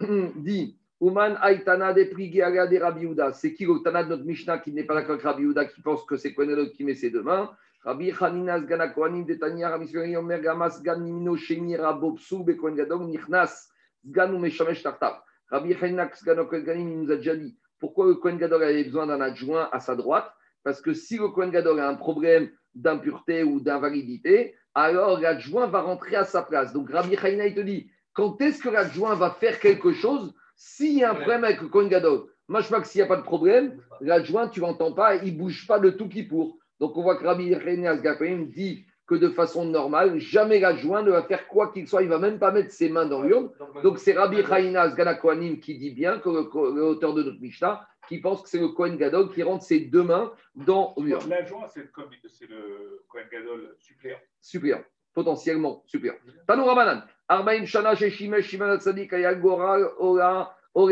dit 0.36 0.78
Uman 1.00 1.38
Aitana 1.42 1.92
de 1.92 2.04
Prigiaga 2.04 2.66
de 2.66 2.78
Rabbi. 2.78 3.06
C'est 3.34 3.54
qui 3.54 3.64
le 3.64 3.82
Tana 3.82 4.02
de 4.02 4.10
notre 4.10 4.24
Mishnah 4.24 4.58
qui 4.58 4.72
n'est 4.72 4.84
pas 4.84 4.94
d'accord 4.94 5.12
avec 5.12 5.24
Rabbi 5.24 5.42
Yehuda, 5.42 5.66
qui 5.66 5.80
pense 5.80 6.04
que 6.04 6.16
c'est 6.16 6.34
Kohen 6.34 6.48
Gadol 6.48 6.70
qui 6.72 6.84
met 6.84 6.94
ses 6.94 7.10
deux 7.10 7.22
mains? 7.22 7.50
Rabbi 7.84 8.12
Hanina 8.20 8.60
Sgana 8.60 8.88
Kohanim 8.88 9.24
de 9.24 9.34
Tanya, 9.34 9.70
Rabbi 9.70 9.86
Suri 9.86 10.16
Omer 10.16 10.40
Gamas 10.40 10.78
Sgan 10.78 11.00
Nimino 11.00 11.36
Sheni 11.36 11.76
Rabo 11.76 12.12
Psu 12.14 12.42
Be 12.42 12.56
Kohen 12.56 12.74
Gadol 12.74 13.06
Nichnas 13.06 13.68
Sgan 14.04 14.34
ou 14.34 14.38
Meshamesh 14.38 14.82
Tartav. 14.82 15.22
Rabbi 15.50 15.72
Hanina 15.74 16.10
Sgano 16.12 16.46
Kohen 16.46 16.64
Gadol 16.64 16.80
il 16.80 17.02
nous 17.02 17.12
a 17.12 17.16
déjà 17.16 17.36
dit 17.36 17.56
pourquoi 17.78 18.06
le 18.06 18.14
Kohen 18.14 18.38
Gadol 18.38 18.62
avait 18.62 18.84
besoin 18.84 19.06
d'un 19.06 19.20
adjoint 19.20 19.68
à 19.72 19.80
sa 19.80 19.96
droite? 19.96 20.32
Parce 20.62 20.80
que 20.80 20.92
si 20.92 21.16
le 21.16 21.28
Kohen 21.28 21.50
Gadol 21.50 21.80
a 21.80 21.88
un 21.88 21.94
problème 21.94 22.50
d'impureté 22.74 23.42
ou 23.44 23.60
d'invalidité, 23.60 24.54
alors 24.74 25.20
l'adjoint 25.20 25.66
va 25.66 25.80
rentrer 25.80 26.16
à 26.16 26.24
sa 26.24 26.42
place. 26.42 26.72
Donc 26.72 26.90
Rabbi 26.90 27.16
Hanina 27.16 27.46
il 27.46 27.54
te 27.54 27.60
dit 27.60 27.90
quand 28.12 28.40
est-ce 28.40 28.62
que 28.62 28.68
l'adjoint 28.68 29.14
va 29.14 29.30
faire 29.30 29.60
quelque 29.60 29.92
chose 29.92 30.34
s'il 30.56 30.98
y 30.98 31.04
a 31.04 31.12
un 31.12 31.14
problème 31.14 31.44
avec 31.44 31.60
le 31.60 31.68
Kohen 31.68 31.88
Gadol? 31.88 32.26
Machmak, 32.48 32.86
s'il 32.86 33.00
n'y 33.00 33.04
a 33.04 33.08
pas 33.08 33.16
de 33.16 33.22
problème, 33.22 33.78
l'adjoint, 34.00 34.48
tu 34.48 34.60
l'entends 34.60 34.92
pas, 34.92 35.16
il 35.16 35.34
ne 35.34 35.38
bouge 35.38 35.66
pas 35.66 35.78
de 35.78 35.90
tout 35.90 36.08
qui 36.08 36.22
pour. 36.22 36.58
Donc 36.80 36.96
on 36.96 37.02
voit 37.02 37.16
que 37.16 37.24
Rabbi 37.24 37.50
Gapaim 37.50 38.46
dit 38.46 38.86
que 39.08 39.14
de 39.14 39.30
façon 39.30 39.64
normale, 39.64 40.18
jamais 40.18 40.60
l'adjoint 40.60 41.02
ne 41.02 41.10
va 41.10 41.22
faire 41.22 41.48
quoi 41.48 41.72
qu'il 41.72 41.88
soit, 41.88 42.02
il 42.02 42.08
ne 42.08 42.12
va 42.12 42.18
même 42.18 42.38
pas 42.38 42.52
mettre 42.52 42.70
ses 42.70 42.90
mains 42.90 43.06
dans 43.06 43.22
l'urne. 43.22 43.50
Donc 43.82 43.98
c'est 43.98 44.12
Rabbi 44.12 44.44
Chaïna 44.44 44.90
Sgana 44.90 45.14
Kohanim 45.14 45.58
qui 45.60 45.78
dit 45.78 45.90
bien, 45.90 46.18
que 46.18 46.28
l'auteur 46.28 47.14
de 47.14 47.22
notre 47.22 47.40
Mishnah, 47.40 47.86
qui 48.06 48.18
pense 48.20 48.42
que 48.42 48.48
c'est 48.48 48.58
le 48.60 48.68
Kohen 48.68 48.96
Gadol 48.96 49.30
qui 49.32 49.42
rentre 49.42 49.64
ses 49.64 49.80
deux 49.80 50.02
mains 50.02 50.32
dans 50.54 50.94
l'urne. 50.98 51.28
L'adjoint, 51.28 51.66
c'est 51.68 51.80
le, 51.80 51.88
commis- 51.88 52.16
c'est 52.28 52.48
le 52.48 53.02
Kohen 53.08 53.26
Gadol 53.30 53.74
suppléant. 53.78 54.18
Suppléant, 54.40 54.82
potentiellement 55.14 55.82
suppléant. 55.86 56.14
Tanou 56.46 56.64
Ramanan, 56.64 57.02
Arbaim 57.28 57.64
Shana 57.64 57.94
chez 57.94 58.10
Shimesh 58.10 58.46
Shimon 58.46 58.76
Tzadik 58.78 59.12
Ayal 59.12 59.40
Goral 59.40 59.88
Ora 59.98 60.54
Ore. 60.74 60.90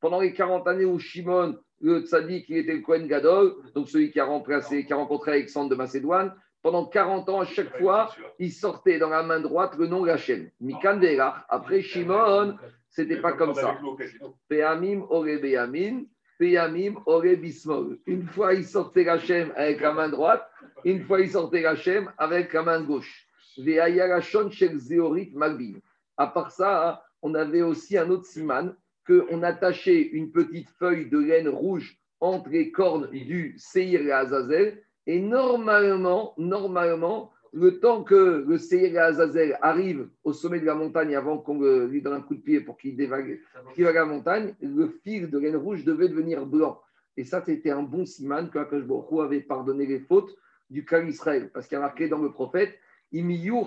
Pendant 0.00 0.20
les 0.20 0.32
40 0.32 0.66
années 0.68 0.84
où 0.84 0.98
Shimon, 0.98 1.56
le 1.80 2.00
Tzadik, 2.00 2.48
il 2.48 2.58
était 2.58 2.74
le 2.74 2.80
Kohen 2.80 3.06
Gadol, 3.06 3.54
donc 3.74 3.88
celui 3.88 4.10
qui 4.12 4.20
a 4.20 4.24
remplacé, 4.24 4.84
qui 4.84 4.92
a 4.92 4.96
rencontré 4.96 5.32
Alexandre 5.32 5.70
de 5.70 5.74
Macédoine, 5.74 6.34
pendant 6.70 6.84
40 6.84 7.30
ans, 7.30 7.40
à 7.40 7.46
chaque 7.46 7.78
fois, 7.78 8.14
il 8.38 8.52
sortait 8.52 8.98
dans 8.98 9.08
la 9.08 9.22
main 9.22 9.40
droite 9.40 9.74
le 9.78 9.86
nom 9.86 10.04
Hachem. 10.04 10.50
Mikan 10.60 10.98
Ve'elach. 10.98 11.46
Après 11.48 11.80
Shimon, 11.80 12.58
c'était 12.90 13.22
pas 13.22 13.32
comme 13.32 13.54
ça. 13.54 13.78
Péamim 14.50 15.00
Ore 15.08 15.40
Beyamin, 15.40 16.02
Péamim 16.38 16.96
Ore 17.06 17.36
Bismol. 17.40 17.98
Une 18.04 18.26
fois, 18.26 18.52
il 18.52 18.66
sortait 18.66 19.08
Hachem 19.08 19.50
avec 19.56 19.80
la 19.80 19.94
main 19.94 20.10
droite, 20.10 20.46
une 20.84 21.04
fois, 21.04 21.22
il 21.22 21.30
sortait 21.30 21.64
Hachem 21.64 22.12
avec 22.18 22.52
la 22.52 22.62
main 22.62 22.82
gauche. 22.82 23.26
À 26.18 26.26
part 26.26 26.50
ça, 26.50 27.02
on 27.22 27.34
avait 27.34 27.62
aussi 27.62 27.96
un 27.96 28.10
autre 28.10 28.26
siman, 28.26 28.76
qu'on 29.06 29.42
attachait 29.42 30.02
une 30.02 30.32
petite 30.32 30.68
feuille 30.78 31.08
de 31.08 31.18
laine 31.18 31.48
rouge 31.48 31.96
entre 32.20 32.50
les 32.50 32.70
cornes 32.70 33.08
du 33.10 33.54
Seir 33.56 34.02
et 34.02 34.12
Azazel. 34.12 34.82
Et 35.08 35.20
normalement, 35.20 36.34
normalement, 36.36 37.32
le 37.54 37.80
temps 37.80 38.04
que 38.04 38.44
le 38.46 38.58
Seir 38.58 39.02
Azazel 39.02 39.58
arrive 39.62 40.06
au 40.22 40.34
sommet 40.34 40.60
de 40.60 40.66
la 40.66 40.74
montagne 40.74 41.16
avant 41.16 41.38
qu'on 41.38 41.58
lui 41.86 42.02
donne 42.02 42.12
un 42.12 42.20
coup 42.20 42.34
de 42.34 42.42
pied 42.42 42.60
pour 42.60 42.76
qu'il 42.76 42.94
dévague, 42.94 43.40
la 43.78 44.04
montagne, 44.04 44.54
le 44.60 44.86
fil 45.02 45.30
de 45.30 45.38
laine 45.38 45.56
rouge 45.56 45.82
devait 45.82 46.10
devenir 46.10 46.44
blanc. 46.44 46.82
Et 47.16 47.24
ça, 47.24 47.42
c'était 47.44 47.70
un 47.70 47.82
bon 47.82 48.04
siman 48.04 48.50
que 48.50 48.58
Akash 48.58 48.82
Baruch 48.82 49.10
Hu 49.10 49.20
avait 49.22 49.40
pardonné 49.40 49.86
les 49.86 50.00
fautes 50.00 50.36
du 50.68 50.84
clan 50.84 51.06
Israël. 51.06 51.50
Parce 51.54 51.66
qu'il 51.66 51.76
y 51.76 51.78
a 51.78 51.80
marqué 51.80 52.08
dans 52.08 52.20
le 52.20 52.30
prophète 52.30 52.78
Imiyu 53.10 53.64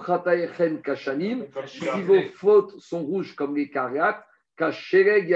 kashanim, 0.83 1.47
si 1.65 2.01
vos 2.03 2.21
fautes 2.35 2.77
sont 2.77 3.01
rouges 3.01 3.35
comme 3.35 3.55
les 3.55 3.71
cariates, 3.71 4.23
kashereg 4.57 5.27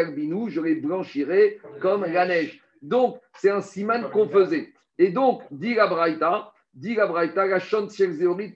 je 0.49 0.61
les 0.61 0.75
blanchirai 0.75 1.59
comme 1.81 2.05
la 2.05 2.27
neige. 2.27 2.61
Donc, 2.83 3.19
c'est 3.33 3.49
un 3.49 3.61
siman 3.61 4.11
qu'on 4.11 4.29
faisait. 4.29 4.74
Et 4.97 5.09
donc, 5.09 5.43
dit 5.51 5.73
la 5.75 5.87
Braïta, 5.87 6.51
dit 6.73 6.95
la 6.95 7.07
Braïta, 7.07 7.45
la 7.47 7.59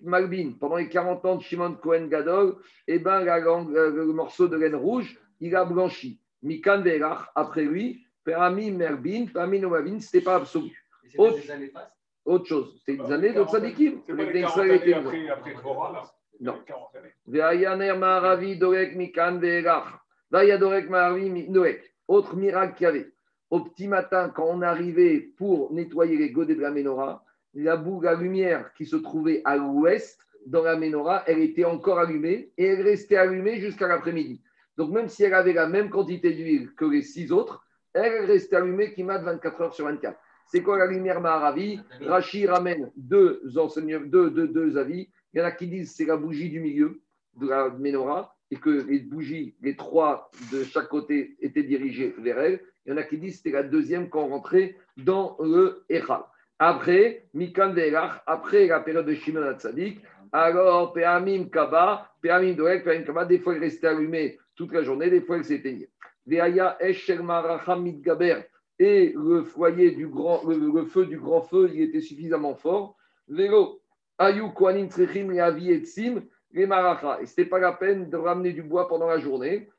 Malbin, 0.03 0.51
pendant 0.59 0.75
les 0.77 0.89
40 0.89 1.25
ans 1.25 1.35
de 1.37 1.41
Shimon 1.41 1.73
Cohen 1.75 2.07
Gadol, 2.07 2.55
eh 2.87 2.99
ben, 2.99 3.23
la 3.23 3.39
langue- 3.39 3.75
euh, 3.75 3.89
le 3.91 4.05
morceau 4.13 4.47
de 4.47 4.55
laine 4.57 4.75
rouge, 4.75 5.17
il 5.39 5.55
a 5.55 5.65
blanchi. 5.65 6.19
Mikan 6.41 6.81
Verach, 6.81 7.27
après 7.35 7.63
lui, 7.63 8.05
Perami 8.23 8.71
Merbin, 8.71 9.25
Perami 9.33 9.59
Nomavin, 9.59 9.99
ce 9.99 10.05
n'était 10.15 10.21
pas 10.23 10.35
absolu. 10.35 10.71
C'était 11.03 11.19
Autre- 11.19 11.41
des 11.41 11.51
années 11.51 11.67
fastes? 11.69 11.91
Autre 12.25 12.45
chose, 12.45 12.81
c'est 12.85 12.95
des 12.95 13.11
années 13.11 13.33
de 13.33 13.43
tzadikim. 13.43 14.01
C'est 14.05 14.15
pas 14.15 14.23
Les 14.23 14.33
les 14.33 14.41
40 14.41 14.51
Israël 14.51 14.71
étaient 14.71 14.93
années 14.93 15.01
blancs. 15.01 15.13
après, 15.15 15.29
après 15.29 15.53
Dvorah, 15.55 15.91
là. 15.93 16.01
Non. 16.41 16.53
Les 16.59 16.65
40 16.65 16.95
années. 16.95 17.13
Ve'ayaner 17.27 17.93
ma'aravi 17.97 18.57
dorek 18.57 18.95
mikan 18.95 19.39
ve'elach. 19.39 19.85
Va'yadorek 20.31 20.89
ma'aravi 20.89 21.29
mi- 21.29 21.49
noek. 21.49 21.79
Autre 22.07 22.35
miracle 22.35 22.75
qu'il 22.75 22.83
y 22.85 22.87
avait. 22.87 23.11
Au 23.49 23.61
petit 23.61 23.87
matin, 23.87 24.29
quand 24.29 24.45
on 24.47 24.61
arrivait 24.61 25.19
pour 25.19 25.73
nettoyer 25.73 26.17
les 26.17 26.31
godets 26.31 26.55
de 26.55 26.61
la 26.61 26.71
menorah, 26.71 27.23
la 27.55 27.77
boue, 27.77 28.01
la 28.01 28.13
lumière 28.13 28.73
qui 28.73 28.85
se 28.85 28.95
trouvait 28.95 29.41
à 29.43 29.57
l'ouest 29.57 30.19
dans 30.45 30.61
la 30.61 30.77
menorah, 30.77 31.23
elle 31.25 31.39
était 31.39 31.65
encore 31.65 31.99
allumée 31.99 32.51
et 32.57 32.65
elle 32.65 32.81
restait 32.81 33.15
allumée 33.15 33.59
jusqu'à 33.59 33.87
l'après-midi. 33.87 34.41
Donc 34.77 34.91
même 34.91 35.09
si 35.09 35.23
elle 35.23 35.33
avait 35.33 35.53
la 35.53 35.67
même 35.67 35.89
quantité 35.89 36.31
d'huile 36.31 36.73
que 36.75 36.85
les 36.85 37.01
six 37.01 37.31
autres, 37.31 37.65
elle 37.93 38.25
restait 38.25 38.55
allumée 38.55 38.93
qui 38.93 39.03
m'a 39.03 39.17
24 39.17 39.61
heures 39.61 39.73
sur 39.73 39.85
24. 39.85 40.17
C'est 40.45 40.61
quoi 40.61 40.77
la 40.77 40.85
lumière 40.85 41.19
Maharavi? 41.19 41.79
Rachi 42.01 42.47
ramène 42.47 42.91
deux, 42.95 43.41
deux, 43.43 44.29
deux, 44.29 44.47
deux 44.47 44.77
avis. 44.77 45.09
Il 45.33 45.39
y 45.39 45.41
en 45.41 45.45
a 45.45 45.51
qui 45.51 45.67
disent 45.67 45.95
c'est 45.95 46.05
la 46.05 46.17
bougie 46.17 46.49
du 46.49 46.59
milieu 46.59 47.01
de 47.35 47.47
la 47.47 47.69
menorah 47.69 48.35
et 48.51 48.55
que 48.55 48.69
les 48.69 48.99
bougies, 48.99 49.55
les 49.61 49.75
trois 49.75 50.31
de 50.51 50.63
chaque 50.63 50.87
côté 50.87 51.35
étaient 51.41 51.63
dirigées 51.63 52.15
vers 52.17 52.39
elle. 52.39 52.59
Il 52.85 52.89
y 52.89 52.93
en 52.93 52.97
a 52.97 53.03
qui 53.03 53.17
disent 53.17 53.37
c'était 53.37 53.51
la 53.51 53.63
deuxième 53.63 54.09
quand 54.09 54.23
on 54.23 54.29
rentrait 54.29 54.75
dans 54.97 55.37
le 55.39 55.83
Echal. 55.89 56.21
Après, 56.57 57.25
Mikan 57.33 57.73
Ve'elach, 57.73 58.21
après 58.25 58.67
la 58.67 58.81
période 58.81 59.05
de 59.05 59.13
Shimon 59.13 59.43
Hatzadik, 59.43 60.01
alors 60.31 60.93
Peamim 60.93 61.45
Kaba, 61.45 62.11
Peamim 62.21 62.53
Doek, 62.53 62.83
Peamim 62.83 63.03
Kaba, 63.03 63.25
des 63.25 63.39
fois 63.39 63.55
il 63.55 63.59
restait 63.59 63.87
allumé 63.87 64.37
toute 64.55 64.73
la 64.73 64.83
journée, 64.83 65.09
des 65.09 65.21
fois 65.21 65.37
il 65.37 65.45
s'éteignait. 65.45 65.89
Ve'aya 66.25 66.77
Esher 66.81 67.23
Maracham 67.23 67.81
Mitgaber, 67.81 68.41
et 68.77 69.13
le 69.15 69.43
foyer 69.43 69.91
du 69.91 70.07
grand, 70.07 70.41
le, 70.47 70.85
feu 70.85 71.05
du 71.05 71.17
grand 71.17 71.41
feu, 71.41 71.69
il 71.73 71.81
était 71.81 72.01
suffisamment 72.01 72.55
fort. 72.55 72.95
Vélo, 73.27 73.81
Ayu 74.17 74.51
Kohanim 74.53 74.89
Tzrechim 74.89 75.31
Leavi 75.31 75.71
Etzim, 75.71 76.23
les 76.51 76.65
Maracha. 76.65 77.19
Et 77.21 77.25
ce 77.25 77.31
n'était 77.31 77.49
pas 77.49 77.59
la 77.59 77.73
peine 77.73 78.09
de 78.09 78.17
ramener 78.17 78.53
du 78.53 78.63
bois 78.63 78.87
pendant 78.87 79.07
la 79.07 79.19
journée. 79.19 79.69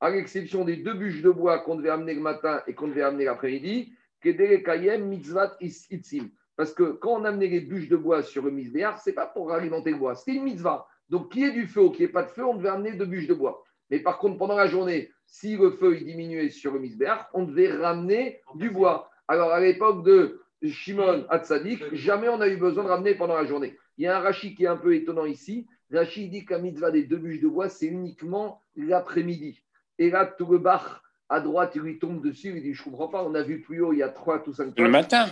À 0.00 0.10
l'exception 0.10 0.64
des 0.64 0.76
deux 0.76 0.94
bûches 0.94 1.22
de 1.22 1.30
bois 1.30 1.58
qu'on 1.58 1.76
devait 1.76 1.90
amener 1.90 2.14
le 2.14 2.20
matin 2.20 2.62
et 2.66 2.74
qu'on 2.74 2.88
devait 2.88 3.02
amener 3.02 3.24
l'après-midi, 3.24 3.92
Mitzvat. 4.24 5.58
Parce 6.56 6.74
que 6.74 6.92
quand 6.92 7.20
on 7.20 7.24
amenait 7.24 7.46
les 7.46 7.60
bûches 7.60 7.88
de 7.88 7.96
bois 7.96 8.22
sur 8.22 8.44
le 8.44 8.50
misbéar, 8.50 8.98
ce 8.98 9.10
n'est 9.10 9.14
pas 9.14 9.26
pour 9.26 9.52
alimenter 9.52 9.92
le 9.92 9.96
bois, 9.96 10.14
c'était 10.14 10.36
une 10.36 10.44
mitzvah. 10.44 10.86
Donc, 11.08 11.32
qu'il 11.32 11.42
y 11.42 11.44
ait 11.44 11.52
du 11.52 11.66
feu 11.66 11.82
ou 11.82 11.90
qu'il 11.90 12.04
n'y 12.04 12.10
ait 12.10 12.12
pas 12.12 12.22
de 12.22 12.30
feu, 12.30 12.44
on 12.44 12.54
devait 12.54 12.68
amener 12.68 12.92
deux 12.92 13.06
bûches 13.06 13.26
de 13.26 13.34
bois. 13.34 13.64
Mais 13.90 13.98
par 13.98 14.18
contre, 14.18 14.38
pendant 14.38 14.56
la 14.56 14.66
journée, 14.66 15.10
si 15.26 15.56
le 15.56 15.70
feu 15.70 15.96
il 15.96 16.04
diminuait 16.04 16.50
sur 16.50 16.72
le 16.72 16.80
misbéar, 16.80 17.28
on 17.34 17.44
devait 17.44 17.72
ramener 17.72 18.40
du 18.54 18.70
bois. 18.70 19.10
Alors, 19.26 19.52
à 19.52 19.60
l'époque 19.60 20.04
de 20.04 20.42
Shimon 20.62 21.24
Hatzadik, 21.30 21.94
jamais 21.94 22.28
on 22.28 22.40
a 22.40 22.48
eu 22.48 22.56
besoin 22.56 22.84
de 22.84 22.88
ramener 22.88 23.14
pendant 23.14 23.36
la 23.36 23.46
journée. 23.46 23.76
Il 24.00 24.04
y 24.04 24.06
a 24.06 24.16
un 24.16 24.20
Rashi 24.20 24.54
qui 24.54 24.64
est 24.64 24.66
un 24.66 24.78
peu 24.78 24.94
étonnant 24.94 25.26
ici. 25.26 25.66
Rashi 25.92 26.30
dit 26.30 26.46
que 26.46 26.54
la 26.54 26.58
mitzvah 26.58 26.90
des 26.90 27.04
deux 27.04 27.18
bûches 27.18 27.42
de 27.42 27.48
bois, 27.48 27.68
c'est 27.68 27.84
uniquement 27.86 28.62
l'après-midi. 28.74 29.62
Et 29.98 30.08
là, 30.08 30.24
tout 30.24 30.46
le 30.50 30.56
bar 30.56 31.02
à 31.28 31.38
droite, 31.40 31.72
il 31.74 31.82
lui 31.82 31.98
tombe 31.98 32.24
dessus. 32.24 32.48
Il 32.56 32.62
dit 32.62 32.72
Je 32.72 32.80
ne 32.80 32.84
comprends 32.86 33.08
pas, 33.08 33.22
on 33.22 33.34
a 33.34 33.42
vu 33.42 33.60
plus 33.60 33.82
haut, 33.82 33.92
il 33.92 33.98
y 33.98 34.02
a 34.02 34.08
trois 34.08 34.38
tout 34.38 34.54
cinq 34.54 34.72
Le 34.78 34.88
matin. 34.88 35.26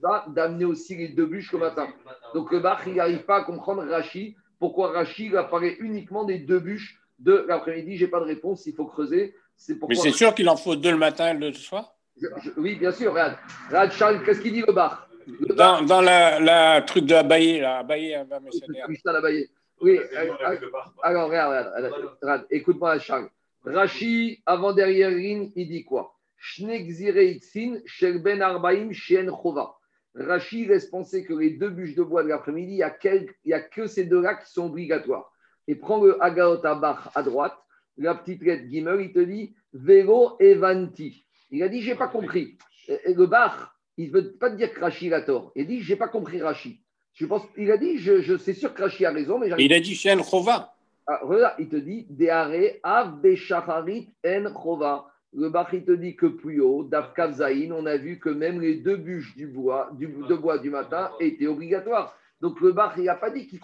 va 0.00 0.24
d'amener 0.28 0.64
aussi 0.64 0.94
les 0.94 1.08
deux 1.08 1.26
bûches 1.26 1.50
le 1.50 1.58
matin. 1.58 1.88
Donc 2.32 2.52
le 2.52 2.60
bar, 2.60 2.80
il 2.86 2.94
n'arrive 2.94 3.24
pas 3.24 3.38
à 3.38 3.42
comprendre 3.42 3.82
Rashi. 3.82 4.36
Pourquoi 4.60 4.92
Rachid 4.92 5.34
apparaît 5.34 5.76
uniquement 5.80 6.22
des 6.22 6.38
deux 6.38 6.60
bûches 6.60 7.00
de 7.18 7.44
l'après-midi 7.48 7.96
J'ai 7.96 8.06
pas 8.06 8.20
de 8.20 8.26
réponse, 8.26 8.66
il 8.66 8.74
faut 8.76 8.86
creuser. 8.86 9.34
C'est 9.56 9.76
Mais 9.88 9.96
c'est 9.96 10.12
sûr 10.12 10.32
qu'il 10.32 10.48
en 10.48 10.54
faut 10.56 10.76
deux 10.76 10.92
le 10.92 10.96
matin 10.96 11.34
et 11.34 11.38
deux 11.40 11.48
le 11.48 11.54
soir? 11.54 11.96
Je- 12.20 12.28
je- 12.44 12.50
oui, 12.56 12.76
bien 12.76 12.92
sûr, 12.92 13.10
regarde. 13.10 13.36
Regarde, 13.66 13.90
Charles, 13.90 14.22
qu'est-ce 14.24 14.40
qu'il 14.40 14.52
dit 14.52 14.62
Le 14.64 14.72
bar, 14.72 15.08
Dans, 15.56 15.82
dans 15.82 16.00
la, 16.00 16.40
la 16.40 16.82
truc 16.82 17.04
de 17.06 17.14
Abba 17.14 17.38
le 17.38 18.40
Messaner. 18.40 18.82
Mishnah 18.88 19.16
Abaye. 19.18 19.48
Oui, 19.80 19.98
euh, 19.98 20.70
bar. 20.70 20.94
alors 21.02 21.28
regarde, 21.28 21.72
regarde, 21.74 21.92
regarde, 21.92 22.16
regarde, 22.22 22.46
écoute-moi 22.50 22.98
Charles. 23.00 23.28
Rachi, 23.64 24.42
avant 24.46 24.72
derrière 24.72 25.10
ligne, 25.10 25.50
il 25.56 25.68
dit 25.68 25.84
quoi? 25.84 26.14
Shnek 26.36 26.88
zireitzin 26.90 27.80
shel 27.86 28.22
ben 28.22 28.42
arbaim 28.42 28.92
shien 28.92 29.26
chova. 29.30 29.74
Rachi 30.14 30.66
laisse 30.66 30.86
penser 30.86 31.24
que 31.24 31.32
les 31.34 31.50
deux 31.50 31.70
bûches 31.70 31.94
de 31.94 32.02
bois 32.02 32.22
de 32.22 32.28
l'après-midi, 32.28 32.72
il 32.74 32.76
n'y 32.76 33.52
a, 33.52 33.56
a 33.56 33.60
que 33.60 33.86
ces 33.86 34.04
deux-là 34.04 34.34
qui 34.34 34.50
sont 34.52 34.66
obligatoires. 34.66 35.32
Et 35.68 35.74
prends 35.74 36.02
le 36.04 36.22
Agaot 36.22 36.64
Abach 36.66 37.08
à 37.14 37.22
droite, 37.22 37.56
la 37.96 38.14
petite 38.14 38.42
lettre 38.42 38.68
Gimel, 38.68 39.00
il 39.00 39.12
te 39.12 39.20
dit 39.20 39.54
Vero 39.72 40.36
Evanti. 40.40 41.24
Il 41.50 41.62
a 41.62 41.68
dit 41.68 41.82
J'ai 41.82 41.94
pas 41.94 42.08
compris. 42.08 42.58
Et- 42.88 43.10
et 43.10 43.14
le 43.14 43.26
Bach, 43.26 43.71
il 43.98 44.08
ne 44.08 44.12
veut 44.12 44.32
pas 44.32 44.50
te 44.50 44.56
dire 44.56 44.72
que 44.72 44.80
Rachi 44.80 45.12
a 45.12 45.22
tort. 45.22 45.52
Il 45.54 45.66
dit 45.66 45.82
J'ai 45.82 45.96
pas 45.96 46.08
compris 46.08 46.40
Rachi. 46.40 46.80
Je 47.12 47.26
pense, 47.26 47.42
il 47.56 47.70
a 47.70 47.76
dit 47.76 47.98
Je, 47.98 48.20
je 48.22 48.36
sais 48.36 48.54
sûr 48.54 48.72
que 48.74 48.82
Rachi 48.82 49.04
a 49.04 49.12
raison, 49.12 49.38
mais 49.38 49.48
Il 49.58 49.72
a 49.72 49.80
dit 49.80 49.94
Shen 49.94 50.22
Chova. 50.22 50.74
ah, 51.06 51.20
il 51.58 51.68
te 51.68 51.76
dit 51.76 52.06
Deare 52.08 52.78
av 52.82 53.20
en 53.24 54.54
chova. 54.54 55.06
Le 55.34 55.48
Bach, 55.48 55.68
il 55.72 55.84
te 55.84 55.92
dit 55.92 56.14
que 56.14 56.26
plus 56.26 56.60
haut, 56.60 56.84
d'Afkav 56.84 57.40
on 57.70 57.86
a 57.86 57.96
vu 57.96 58.18
que 58.18 58.28
même 58.28 58.60
les 58.60 58.74
deux 58.74 58.96
bûches 58.96 59.34
du 59.34 59.46
bois, 59.46 59.90
du, 59.94 60.06
de 60.06 60.34
bois 60.34 60.58
du 60.58 60.68
matin 60.68 61.10
étaient 61.20 61.46
obligatoires. 61.46 62.14
Donc 62.42 62.60
le 62.60 62.72
Bach, 62.72 62.94
il 62.98 63.04
n'a 63.04 63.14
pas 63.14 63.30
dit 63.30 63.46
qu'il 63.46 63.58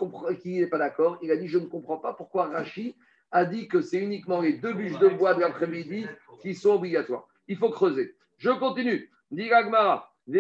n'est 0.59 0.67
pas 0.67 0.79
d'accord. 0.79 1.19
Il 1.21 1.31
a 1.31 1.37
dit 1.37 1.47
Je 1.47 1.59
ne 1.59 1.67
comprends 1.67 1.99
pas 1.99 2.15
pourquoi 2.15 2.47
Rachi 2.47 2.97
a 3.31 3.45
dit 3.45 3.69
que 3.69 3.83
c'est 3.83 3.99
uniquement 3.99 4.41
les 4.41 4.55
deux 4.55 4.73
bûches 4.73 4.99
de 4.99 5.09
bois 5.09 5.35
de 5.35 5.41
l'après-midi 5.41 6.07
qui 6.41 6.55
sont 6.55 6.71
obligatoires. 6.71 7.29
Il 7.49 7.57
faut 7.57 7.71
creuser. 7.71 8.15
Je 8.39 8.51
continue. 8.51 9.11
Dit 9.31 9.49
Gagmara. 9.49 10.11
À 10.31 10.35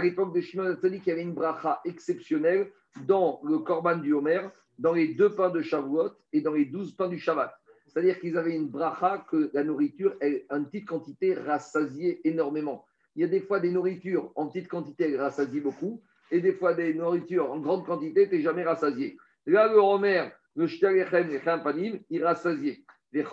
l'époque 0.00 0.34
de 0.34 0.40
Shimon 0.40 0.66
Hatzadik, 0.66 1.06
il 1.06 1.08
y 1.08 1.12
avait 1.12 1.22
une 1.22 1.34
bracha 1.34 1.80
exceptionnelle 1.84 2.72
dans 3.06 3.40
le 3.44 3.58
Korban 3.60 3.98
du 3.98 4.12
Homer, 4.12 4.40
dans 4.76 4.92
les 4.92 5.14
deux 5.14 5.32
pains 5.36 5.50
de 5.50 5.62
Shavuot 5.62 6.10
et 6.32 6.40
dans 6.40 6.52
les 6.52 6.64
douze 6.64 6.96
pains 6.96 7.06
du 7.06 7.20
Shabbat. 7.20 7.54
C'est-à-dire 7.86 8.18
qu'ils 8.18 8.36
avaient 8.36 8.56
une 8.56 8.66
bracha 8.66 9.24
que 9.30 9.52
la 9.54 9.62
nourriture, 9.62 10.16
en 10.50 10.64
petite 10.64 10.88
quantité, 10.88 11.34
rassasiait 11.34 12.20
énormément. 12.24 12.84
Il 13.14 13.22
y 13.22 13.24
a 13.24 13.28
des 13.28 13.42
fois 13.42 13.60
des 13.60 13.70
nourritures 13.70 14.32
en 14.34 14.48
petite 14.48 14.66
quantité, 14.66 15.04
elles 15.04 15.20
rassasient 15.20 15.60
beaucoup, 15.60 16.02
et 16.32 16.40
des 16.40 16.54
fois 16.54 16.74
des 16.74 16.92
nourritures 16.92 17.52
en 17.52 17.60
grande 17.60 17.86
quantité, 17.86 18.28
tu 18.28 18.34
n'es 18.34 18.42
jamais 18.42 18.64
rassasié. 18.64 19.16
Là, 19.46 19.68
le 19.68 19.78
Homer, 19.78 20.30
le 20.56 20.66
Shtalechem, 20.66 21.28
les 21.28 21.40
Champanim, 21.40 22.00
il 22.10 22.24
rassasiait. 22.24 22.82
Et 23.12 23.24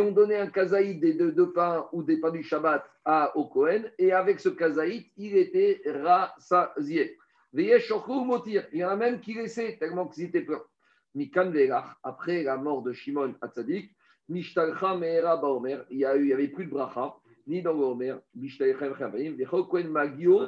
on 0.00 0.12
donnait 0.12 0.38
un 0.38 0.46
kazaït 0.48 0.98
des 0.98 1.12
deux, 1.14 1.32
deux 1.32 1.52
pains 1.52 1.86
ou 1.92 2.02
des 2.02 2.16
pains 2.18 2.30
du 2.30 2.42
Shabbat 2.42 2.84
à, 3.04 3.36
au 3.36 3.44
Kohen, 3.44 3.90
et 3.98 4.12
avec 4.12 4.40
ce 4.40 4.48
kazaït, 4.48 5.12
il 5.16 5.36
était 5.36 5.82
rassasié. 5.86 7.16
Il 7.52 7.68
y 8.72 8.84
en 8.84 8.88
a 8.88 8.96
même 8.96 9.20
qui 9.20 9.34
laissaient 9.34 9.76
tellement 9.78 10.08
qu'ils 10.08 10.24
étaient 10.24 10.40
peur. 10.40 10.68
Mikan 11.14 11.52
après 12.02 12.42
la 12.42 12.56
mort 12.56 12.82
de 12.82 12.92
Shimon 12.92 13.34
Hatzadik, 13.40 13.94
Mishtalcha 14.28 14.96
Meera 14.96 15.36
Baomer, 15.36 15.78
il 15.90 15.98
y 15.98 16.04
a 16.04 16.16
eu- 16.16 16.22
il 16.22 16.28
y 16.30 16.32
avait 16.32 16.48
plus 16.48 16.64
de 16.64 16.70
bracha, 16.70 17.14
ni 17.46 17.62
dans 17.62 17.96
Mishtalchem 18.34 18.96
Champanim, 18.96 19.36
Vechokwen 19.36 19.86
Magio, 19.88 20.46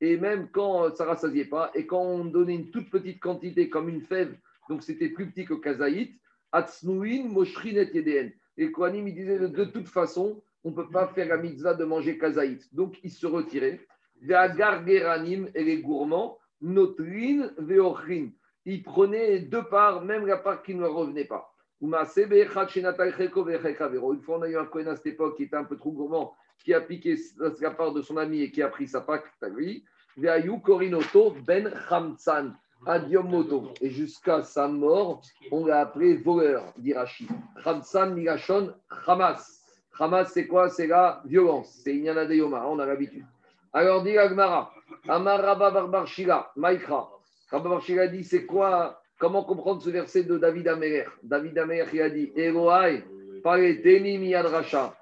et 0.00 0.16
même 0.18 0.48
quand 0.52 0.94
ça 0.94 1.04
ne 1.04 1.08
rassasiait 1.08 1.46
pas, 1.46 1.70
et 1.74 1.86
quand 1.86 2.02
on 2.02 2.24
donnait 2.26 2.56
une 2.56 2.70
toute 2.70 2.90
petite 2.90 3.20
quantité 3.20 3.70
comme 3.70 3.88
une 3.88 4.02
fève, 4.02 4.36
donc 4.68 4.82
c'était 4.82 5.08
plus 5.08 5.30
petit 5.30 5.44
que 5.44 5.54
kazaït, 5.54 6.18
Atznuin 6.52 7.28
Moshrin 7.28 7.76
et 7.76 7.90
Yedeen. 7.92 8.32
Et 8.56 8.70
Kohanim, 8.70 9.08
il 9.08 9.14
disait 9.14 9.38
de, 9.38 9.64
toute 9.64 9.88
façon, 9.88 10.42
on 10.64 10.70
ne 10.70 10.74
peut 10.74 10.88
pas 10.88 11.08
faire 11.08 11.28
la 11.28 11.36
mitzvah 11.36 11.74
de 11.74 11.84
manger 11.84 12.18
kazaït. 12.18 12.74
Donc 12.74 12.98
il 13.04 13.10
se 13.10 13.26
retirait. 13.26 13.80
Ve'agar 14.20 14.86
Geranim 14.86 15.48
et 15.54 15.62
les 15.62 15.80
gourmands, 15.80 16.38
Notrin 16.60 17.50
Veochrin. 17.58 18.30
Ils 18.64 18.82
prenaient 18.82 19.40
deux 19.40 19.64
parts, 19.64 20.04
même 20.04 20.26
la 20.26 20.38
part 20.38 20.62
qui 20.62 20.74
ne 20.74 20.84
revenait 20.84 21.24
pas. 21.24 21.54
Une 21.80 21.92
fois, 21.92 24.38
on 24.38 24.42
a 24.42 24.48
eu 24.48 24.56
un 24.56 24.64
Kohen 24.64 24.88
à 24.88 24.96
cette 24.96 25.06
époque 25.06 25.36
qui 25.36 25.44
était 25.44 25.56
un 25.56 25.64
peu 25.64 25.76
trop 25.76 25.92
gourmand, 25.92 26.34
qui 26.64 26.74
a 26.74 26.80
piqué 26.80 27.16
la 27.60 27.70
part 27.70 27.92
de 27.92 28.02
son 28.02 28.16
ami 28.16 28.42
et 28.42 28.50
qui 28.50 28.62
a 28.62 28.68
pris 28.68 28.88
sa 28.88 29.06
à 29.06 29.48
lui. 29.48 29.84
Ve'ayu 30.16 30.60
korinoto 30.60 31.36
ben 31.46 31.72
chamtsan. 31.88 32.52
Adiom 32.86 33.28
moto. 33.28 33.72
Et 33.80 33.90
jusqu'à 33.90 34.42
sa 34.42 34.68
mort, 34.68 35.22
on 35.50 35.66
l'a 35.66 35.80
appelé 35.80 36.16
voleur, 36.16 36.72
dit 36.78 36.94
Rachid. 36.94 37.28
Khamsan 37.62 38.14
Milachon 38.14 38.72
Hamas. 39.06 39.64
Hamas, 39.98 40.30
c'est 40.32 40.46
quoi? 40.46 40.68
C'est 40.68 40.86
la 40.86 41.22
violence. 41.24 41.80
C'est 41.82 41.94
Inyana 41.94 42.24
de 42.24 42.34
Yoma, 42.34 42.66
on 42.68 42.78
a 42.78 42.86
l'habitude. 42.86 43.24
Alors, 43.72 44.02
dit 44.02 44.16
Agmara, 44.16 44.72
Amar 45.08 45.40
Rabba 45.40 45.70
Barbar 45.70 46.06
Shila, 46.06 46.50
Maïkra. 46.56 47.10
Rabba 47.50 47.64
Barbar 47.64 47.82
Shila 47.82 48.08
dit 48.08 48.24
c'est 48.24 48.46
quoi? 48.46 49.00
Comment 49.18 49.42
comprendre 49.42 49.82
ce 49.82 49.90
verset 49.90 50.22
de 50.22 50.38
David 50.38 50.68
Améler? 50.68 51.04
David 51.22 51.58
Améler, 51.58 51.86
il 51.92 52.00
a 52.00 52.08
dit 52.08 52.32
Eloai, 52.36 53.04
parlez 53.42 53.74
Deni 53.78 54.32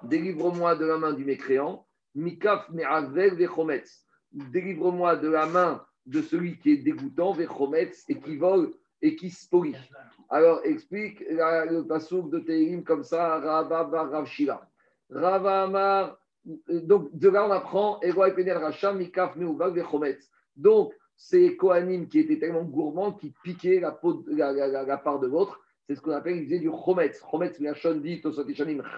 délivre-moi 0.03 0.75
de 0.75 0.85
la 0.85 0.97
main 0.97 1.13
du 1.13 1.23
mécréant, 1.23 1.85
Mikaf 2.15 2.67
Me'avel 2.71 3.35
Vechometz, 3.35 4.03
délivre-moi 4.31 5.17
de 5.17 5.29
la 5.29 5.45
main 5.45 5.85
de 6.07 6.21
celui 6.21 6.57
qui 6.57 6.71
est 6.71 6.77
dégoûtant, 6.77 7.33
Vechometz, 7.33 8.05
et 8.09 8.19
qui 8.19 8.37
vole 8.37 8.71
et 9.01 9.15
qui 9.15 9.29
spolie. 9.29 9.75
Alors, 10.29 10.61
explique 10.63 11.23
la- 11.29 11.65
le 11.65 11.85
passouk 11.85 12.31
de 12.31 12.39
Tehillim 12.39 12.83
comme 12.83 13.03
ça, 13.03 13.39
Rava 13.39 13.83
Bar 13.83 14.09
Rav 14.09 14.25
Shila. 14.25 14.67
Rava 15.09 15.63
Amar, 15.63 16.17
donc 16.45 17.09
de 17.13 17.29
là 17.29 17.45
on 17.45 17.51
apprend, 17.51 17.99
Eroy 18.01 18.31
Penel 18.31 18.57
Racha, 18.57 18.93
Mikaf 18.93 19.35
Meuval 19.35 19.71
Vechometz. 19.73 20.29
Donc, 20.55 20.93
c'est 21.15 21.55
Kohanim 21.55 22.07
qui 22.07 22.19
étaient 22.19 22.39
tellement 22.39 22.63
gourmands 22.63 23.11
qui 23.11 23.33
piquaient 23.43 23.79
la, 23.79 23.91
peau 23.91 24.23
la, 24.27 24.51
la- 24.51 24.83
la- 24.83 24.97
part 24.97 25.19
de 25.19 25.27
l'autre. 25.27 25.59
C'est 25.87 25.95
ce 25.95 26.01
qu'on 26.01 26.11
appelle, 26.11 26.37
ils 26.37 26.45
faisaient 26.45 26.59
du 26.59 26.71
Chometz. 26.85 27.21
Chometz, 27.29 27.59
Miachon 27.59 27.95
dit, 27.95 28.21
Tosot 28.21 28.45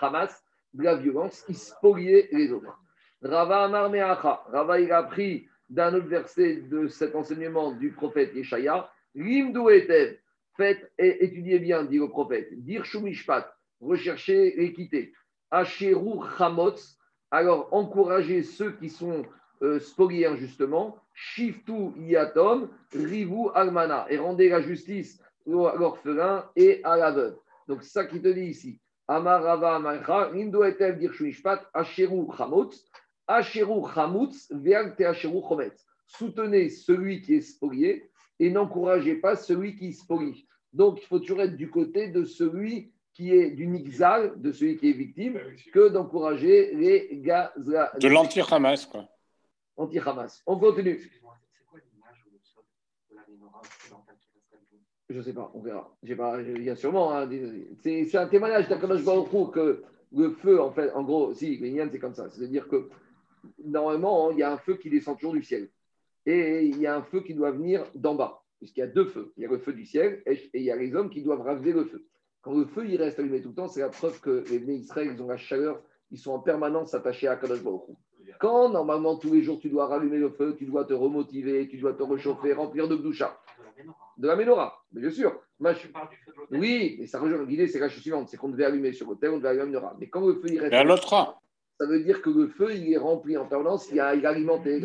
Hamas, 0.02 0.44
de 0.74 0.84
la 0.84 0.96
violence, 0.96 1.44
ils 1.50 1.58
spoliaient 1.58 2.30
les 2.32 2.52
autres. 2.52 2.80
Rava 3.22 3.66
Amar 3.66 3.90
Meacha. 3.90 4.44
Rava, 4.48 4.80
il 4.80 4.92
a 4.92 5.00
appris 5.00 5.49
d'un 5.70 5.94
autre 5.94 6.08
verset 6.08 6.58
de 6.70 6.88
cet 6.88 7.16
enseignement 7.16 7.72
du 7.72 7.92
prophète 7.92 8.34
Yeshaya. 8.34 8.92
Limdu 9.16 9.70
etev. 9.70 10.18
Faites 10.58 10.92
et 10.98 11.24
étudiez 11.24 11.60
bien, 11.60 11.84
dit 11.84 12.00
le 12.00 12.10
prophète. 12.10 12.50
Dir 12.64 12.84
shumishpat. 12.84 13.56
Recherchez 13.80 14.56
l'équité. 14.58 15.14
Asheru 15.52 16.20
chamotz. 16.38 16.98
Alors, 17.32 17.70
encouragez 17.72 18.44
ceux 18.44 18.72
qui 18.74 18.90
sont 18.90 19.24
euh, 19.62 19.80
spoliés 19.80 20.26
injustement. 20.26 20.98
Shiftu 21.14 21.92
yatom. 21.98 22.70
Rivu 22.94 23.50
almana. 23.54 24.06
Et 24.10 24.18
rendez 24.18 24.50
la 24.50 24.62
justice 24.62 25.22
à 25.48 25.52
l'orphelin 25.78 26.50
et 26.56 26.82
à 26.84 26.98
la 26.98 27.12
veuve. 27.12 27.38
Donc, 27.68 27.84
ça 27.84 28.06
qui 28.06 28.22
te 28.22 28.28
dit 28.28 28.48
ici. 28.48 28.82
Amar 29.08 29.44
Rava 29.44 29.76
Amarcha. 29.76 30.32
Limdu 30.34 30.64
etev 30.66 30.98
dir 30.98 31.14
shumishpat. 31.14 31.70
Asheru 31.74 32.28
chamotz. 32.36 32.84
Asheru 33.30 33.86
chamutz, 33.94 34.48
veal 34.52 34.96
te 34.96 35.04
asheru 35.04 35.40
chometz. 35.48 35.86
Soutenez 36.08 36.70
celui 36.70 37.22
qui 37.22 37.36
est 37.36 37.42
spolié 37.42 38.10
et 38.40 38.50
n'encouragez 38.50 39.16
pas 39.16 39.36
celui 39.36 39.76
qui 39.76 39.94
spolie. 39.94 40.48
Donc, 40.74 41.00
il 41.02 41.06
faut 41.06 41.20
toujours 41.20 41.42
être 41.42 41.56
du 41.56 41.70
côté 41.70 42.08
de 42.08 42.24
celui 42.24 42.92
qui 43.14 43.32
est 43.32 43.52
du 43.52 43.68
nixal, 43.68 44.42
de 44.42 44.52
celui 44.52 44.78
qui 44.78 44.90
est 44.90 44.94
victime, 44.94 45.40
que 45.72 45.90
d'encourager 45.90 46.74
les 46.74 47.20
gazla 47.22 47.92
De 48.00 48.08
l'anti-Hamas, 48.08 48.88
quoi. 48.88 49.08
anti-Hamas. 49.78 50.42
On 50.48 50.58
continue. 50.58 50.94
Excuse-moi, 50.94 51.36
c'est 51.52 51.64
quoi 51.66 51.80
l'image 51.80 52.24
ou 52.26 52.32
le 52.34 52.40
sol 52.42 52.64
de 53.12 53.16
la 53.16 53.22
menorah 53.30 53.62
occidentale 53.62 54.16
qui 54.20 54.30
reste 54.34 54.54
à 54.54 54.58
jour 54.72 54.80
Je 55.10 55.18
ne 55.18 55.22
sais 55.22 55.34
pas, 55.34 55.52
on 55.54 55.60
verra. 55.60 55.96
J'ai 56.02 56.16
pas, 56.16 56.42
il 56.42 56.64
y 56.64 56.70
a 56.72 56.76
sûrement. 56.76 57.16
hein, 57.16 57.30
c'est, 57.84 58.16
un 58.16 58.28
témoignage 58.28 58.68
d'Akadosh 58.70 59.04
Baruch 59.04 59.32
Hu 59.34 59.52
que 59.52 59.84
le 60.14 60.32
feu, 60.32 60.60
en 60.60 60.72
fait, 60.72 60.92
en 60.94 61.04
gros, 61.04 61.34
si, 61.36 61.58
le 61.58 61.68
Yann, 61.68 61.90
c'est 61.92 62.00
comme 62.00 62.16
ça. 62.16 62.28
C'est-à-dire 62.30 62.68
que 62.68 62.90
normalement, 63.64 64.32
il 64.32 64.40
y 64.40 64.44
a 64.44 64.52
un 64.52 64.58
feu 64.58 64.76
qui 64.76 64.90
descend 64.90 65.18
toujours 65.18 65.34
du 65.34 65.44
ciel. 65.44 65.70
Et 66.26 66.66
il 66.66 66.78
y 66.80 66.88
a 66.88 66.96
un 66.96 67.04
feu 67.04 67.22
qui 67.22 67.34
doit 67.34 67.52
venir 67.52 67.86
d'en 67.96 68.16
bas. 68.16 68.44
Puisqu'il 68.60 68.82
y 68.82 68.84
a 68.84 68.88
deux 68.88 69.06
feux. 69.06 69.34
Il 69.38 69.44
y 69.44 69.46
a 69.46 69.50
le 69.50 69.58
feu 69.58 69.74
du 69.74 69.86
ciel 69.86 70.22
et, 70.26 70.38
il 70.54 70.64
y 70.64 70.72
a 70.72 70.76
les 70.76 70.94
hommes 70.96 71.10
qui 71.10 71.24
doivent 71.24 71.42
raviver 71.42 71.72
le 71.72 71.86
feu. 71.86 72.06
Quand 72.42 72.54
le 72.54 72.66
feu 72.66 72.86
il 72.88 72.98
reste 72.98 73.20
allumé 73.20 73.42
tout 73.42 73.50
le 73.50 73.56
temps, 73.56 73.68
c'est 73.68 73.82
la 73.82 73.90
preuve 73.90 74.20
que 74.20 74.44
les 74.50 74.60
Bnei 74.60 74.78
Israël, 74.78 75.12
ils 75.14 75.22
ont 75.22 75.28
la 75.28 75.38
chaleur, 75.38 75.82
ils 76.12 76.18
sont 76.18 76.32
en 76.32 76.40
permanence 76.40 76.94
attachés 76.94 77.28
à 77.28 77.36
Kadosh 77.36 77.64
Baruch. 77.64 77.84
Quand 78.40 78.70
normalement 78.70 79.18
tous 79.18 79.34
les 79.34 79.42
jours 79.42 79.60
tu 79.60 79.70
dois 79.70 79.88
rallumer 79.88 80.18
le 80.18 80.30
feu, 80.30 80.56
tu 80.58 80.66
dois 80.66 80.86
te 80.86 80.94
remotiver, 80.94 81.68
tu 81.68 81.78
dois 81.78 81.94
te 81.94 82.04
réchauffer, 82.04 82.54
remplir 82.54 82.88
de 82.88 82.96
bdoucha, 82.96 83.38
De 84.18 84.28
la 84.28 84.36
menorah. 84.36 84.84
bien 84.92 85.10
sûr. 85.10 85.42
Oui, 86.52 86.96
mais 87.00 87.08
ça 87.08 87.20
rejoint 87.20 87.44
l'idée, 87.44 87.68
c'est 87.68 87.80
la 87.80 87.90
chose 87.90 88.02
suivante, 88.02 88.30
c'est 88.30 88.38
qu'on 88.38 88.50
devait 88.50 88.66
allumer 88.66 88.94
sur 88.94 89.08
l'autel, 89.08 89.32
on 89.32 89.38
devait 89.38 89.50
allumer 89.50 89.64
la 89.66 89.80
menorah. 89.80 89.98
Mais 90.00 90.08
quand 90.08 90.26
le 90.26 90.36
feu 90.36 90.48
il 90.48 90.60
reste, 90.60 90.74
Et 90.74 90.78
à 90.78 90.84
l'autre, 90.84 91.38
ça 91.80 91.86
veut 91.86 92.02
dire 92.02 92.22
que 92.22 92.30
le 92.30 92.48
feu, 92.48 92.76
il 92.76 92.92
est 92.92 92.98
rempli 92.98 93.38
en 93.38 93.46
permanence, 93.46 93.88
il, 93.92 94.02
a, 94.02 94.14
il 94.14 94.26
alimente 94.26 94.66
les. 94.66 94.82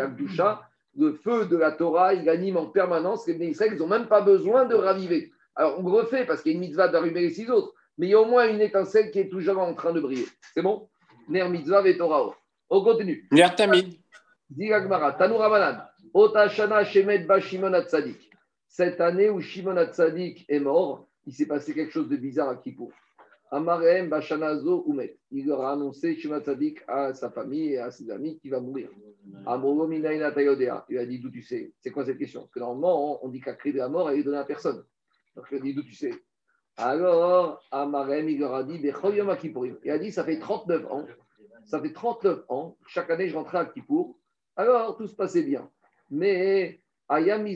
Le 0.96 1.12
feu 1.14 1.46
de 1.46 1.56
la 1.56 1.72
Torah, 1.72 2.14
il 2.14 2.28
anime 2.28 2.56
en 2.56 2.66
permanence. 2.66 3.26
Les 3.26 3.48
Israël, 3.48 3.72
ils 3.74 3.80
n'ont 3.80 3.88
même 3.88 4.06
pas 4.06 4.20
besoin 4.20 4.64
de 4.64 4.76
raviver. 4.76 5.32
Alors, 5.56 5.80
on 5.80 5.90
refait 5.90 6.24
parce 6.24 6.40
qu'il 6.40 6.52
y 6.52 6.54
a 6.54 6.56
une 6.56 6.60
mitzvah 6.60 6.86
d'allumer 6.86 7.22
les 7.22 7.30
six 7.30 7.50
autres, 7.50 7.74
mais 7.98 8.06
il 8.06 8.10
y 8.10 8.14
a 8.14 8.20
au 8.20 8.26
moins 8.26 8.48
une 8.48 8.60
étincelle 8.60 9.10
qui 9.10 9.18
est 9.18 9.28
toujours 9.28 9.58
en 9.58 9.74
train 9.74 9.92
de 9.92 10.00
briller. 10.00 10.26
C'est 10.54 10.62
bon? 10.62 10.88
Ner 11.28 11.48
mitzvah 11.48 11.82
ve 11.82 11.96
Torah. 11.96 12.32
On 12.70 12.84
continue. 12.84 13.26
Nertamid. 13.32 13.98
Dit 14.50 14.72
Agmara, 14.72 15.14
Tanour 15.14 15.40
Ramanan, 15.40 15.82
Ota 16.12 16.48
Shana 16.48 16.84
Shemet 16.84 17.24
Ba 17.24 17.40
Shimon 17.40 17.72
Hatzadik. 17.72 18.30
Cette 18.68 19.00
année 19.00 19.30
où 19.30 19.40
Shimon 19.40 19.76
Hatzadik 19.76 20.44
est 20.48 20.60
mort, 20.60 21.08
il 21.26 21.32
s'est 21.32 21.46
passé 21.46 21.74
quelque 21.74 21.92
chose 21.92 22.08
de 22.08 22.16
bizarre 22.16 22.50
à 22.50 22.56
Kippour. 22.56 22.92
Amarem 23.50 24.08
Bashanazo 24.08 24.84
Umet. 24.88 25.18
Il 25.30 25.46
leur 25.46 25.62
a 25.62 25.72
annoncé 25.72 26.16
Shimon 26.16 26.36
Hatzadik 26.36 26.82
à 26.88 27.14
sa 27.14 27.30
famille 27.30 27.72
et 27.74 27.78
à 27.78 27.90
ses 27.90 28.10
amis 28.10 28.38
qu'il 28.38 28.50
va 28.50 28.60
mourir. 28.60 28.90
Il 30.88 30.98
a 30.98 31.06
dit 31.06 31.18
d'où 31.20 31.30
tu 31.30 31.42
sais? 31.42 31.72
C'est 31.80 31.90
quoi 31.90 32.04
cette 32.04 32.18
question? 32.18 32.40
Parce 32.40 32.52
que 32.52 32.60
normalement, 32.60 33.24
on 33.24 33.28
dit 33.28 33.40
qu'à 33.40 33.54
créer 33.54 33.72
de 33.72 33.78
la 33.78 33.88
mort, 33.88 34.10
elle 34.10 34.20
est 34.20 34.22
donnée 34.24 34.38
à 34.38 34.44
personne. 34.44 34.84
Donc 35.36 35.46
il 35.50 35.58
a 35.58 35.60
dit 35.60 35.74
d'où 35.74 35.82
tu 35.82 35.94
sais? 35.94 36.12
Alors, 36.76 37.62
Amarem, 37.70 38.28
il 38.28 38.40
leur 38.40 38.54
a 38.54 38.64
dit. 38.64 38.80
Il 38.82 39.90
a 39.90 39.98
dit 39.98 40.10
ça 40.10 40.24
fait 40.24 40.38
39 40.40 40.86
ans. 40.92 41.06
Ça 41.66 41.80
fait 41.80 41.92
39 41.92 42.44
ans. 42.48 42.76
Chaque 42.86 43.10
année, 43.10 43.28
je 43.28 43.36
rentrais 43.36 43.58
à 43.58 43.64
Kippour. 43.66 44.18
Alors, 44.56 44.96
tout 44.96 45.06
se 45.06 45.14
passait 45.14 45.44
bien. 45.44 45.70
Mais, 46.10 46.80
Ayam. 47.08 47.46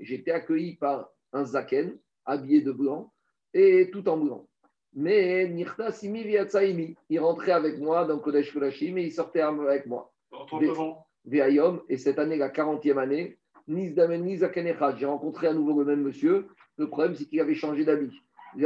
J'étais 0.00 0.30
accueilli 0.30 0.76
par 0.76 1.10
un 1.32 1.44
Zaken, 1.44 1.98
habillé 2.28 2.60
de 2.60 2.70
blanc, 2.70 3.12
et 3.54 3.90
tout 3.90 4.08
en 4.08 4.16
blanc. 4.18 4.46
Mais, 4.94 5.48
Nirta 5.48 5.90
Simi 5.92 6.22
Viatsaimi. 6.22 6.96
Il 7.10 7.20
rentrait 7.20 7.52
avec 7.52 7.78
moi 7.78 8.04
dans 8.04 8.18
Kodesh 8.18 8.52
Kodashim 8.52 8.96
et 8.98 9.04
il 9.04 9.12
sortait 9.12 9.40
avec 9.40 9.86
moi. 9.86 10.12
Dans 10.30 10.44
39 10.46 10.80
ans. 10.80 11.06
Veayom, 11.24 11.82
et 11.88 11.98
cette 11.98 12.18
année, 12.18 12.36
la 12.36 12.48
40e 12.48 12.98
année. 12.98 13.38
J'ai 13.68 15.06
rencontré 15.06 15.46
à 15.46 15.52
nouveau 15.52 15.78
le 15.78 15.84
même 15.84 16.02
monsieur. 16.02 16.46
Le 16.78 16.88
problème, 16.88 17.14
c'est 17.14 17.26
qu'il 17.26 17.40
avait 17.40 17.54
changé 17.54 17.84
d'habit. 17.84 18.10
Il 18.56 18.64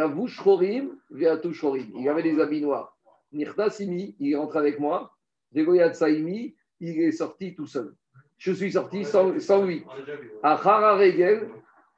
avait 2.09 2.23
des 2.23 2.41
habits 2.41 2.61
noirs. 2.61 2.97
Nirta 3.33 3.71
Simi, 3.71 4.15
il 4.21 4.33
est 4.33 4.37
rentré 4.37 4.61
avec 4.61 4.79
moi. 4.79 5.17
Vegoyat 5.53 5.93
Saimi, 5.95 6.55
il 6.81 7.01
est 7.01 7.13
sorti 7.13 7.55
tout 7.55 7.67
seul. 7.67 7.95
Je 8.39 8.53
suis 8.53 8.73
sorti 8.73 9.05
sans, 9.05 9.39
sans 9.41 9.65
lui. 9.65 9.85
À 10.43 10.57
Regel, 10.57 11.49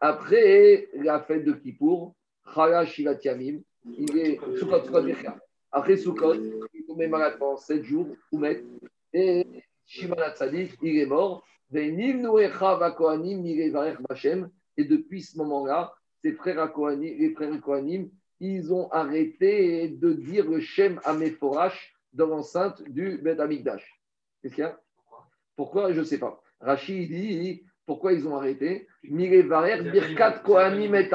après 0.00 0.88
la 0.94 1.20
fête 1.20 1.44
de 1.44 1.52
Kippour, 1.52 2.14
Chara 2.54 2.84
Shivat 2.84 3.18
Yamim, 3.24 3.60
il 3.84 4.18
est 4.18 4.38
Sukkot. 4.58 4.82
Après 5.72 5.96
Sukkot, 5.96 6.34
il 6.34 6.80
est 6.80 6.86
tombé 6.86 7.06
malade 7.06 7.38
pendant 7.38 7.56
7 7.56 7.82
jours, 7.82 8.08
Oumet, 8.32 8.64
et 9.12 9.46
Shimon 9.86 10.16
Hatzadik, 10.18 10.76
il 10.82 10.98
est 10.98 11.06
mort. 11.06 11.44
Et 11.72 11.90
depuis 14.84 15.22
ce 15.22 15.38
moment-là, 15.38 15.94
ses 16.22 16.32
frères 16.32 16.72
Kohanim- 16.72 17.18
les 17.18 17.30
frères 17.30 17.60
Kohanim, 17.60 18.10
ils 18.40 18.72
ont 18.72 18.88
arrêté 18.90 19.88
de 19.88 20.12
dire 20.12 20.48
le 20.48 20.60
Shem 20.60 21.00
Ameforash 21.04 21.94
dans 22.12 22.26
l'enceinte 22.26 22.82
du 22.82 23.18
Bet 23.18 23.40
Amikdash. 23.40 24.00
Qu'est-ce 24.42 24.54
qu'il 24.54 24.62
y 24.62 24.66
a? 24.66 24.78
Pourquoi? 25.56 25.92
Je 25.92 26.00
ne 26.00 26.04
sais 26.04 26.18
pas. 26.18 26.40
Rachid 26.60 27.08
dit 27.08 27.64
pourquoi 27.86 28.12
ils 28.12 28.26
ont 28.26 28.36
arrêté 28.36 28.86
Birkat 29.02 30.38
Kohanim 30.44 30.94
et 30.94 31.10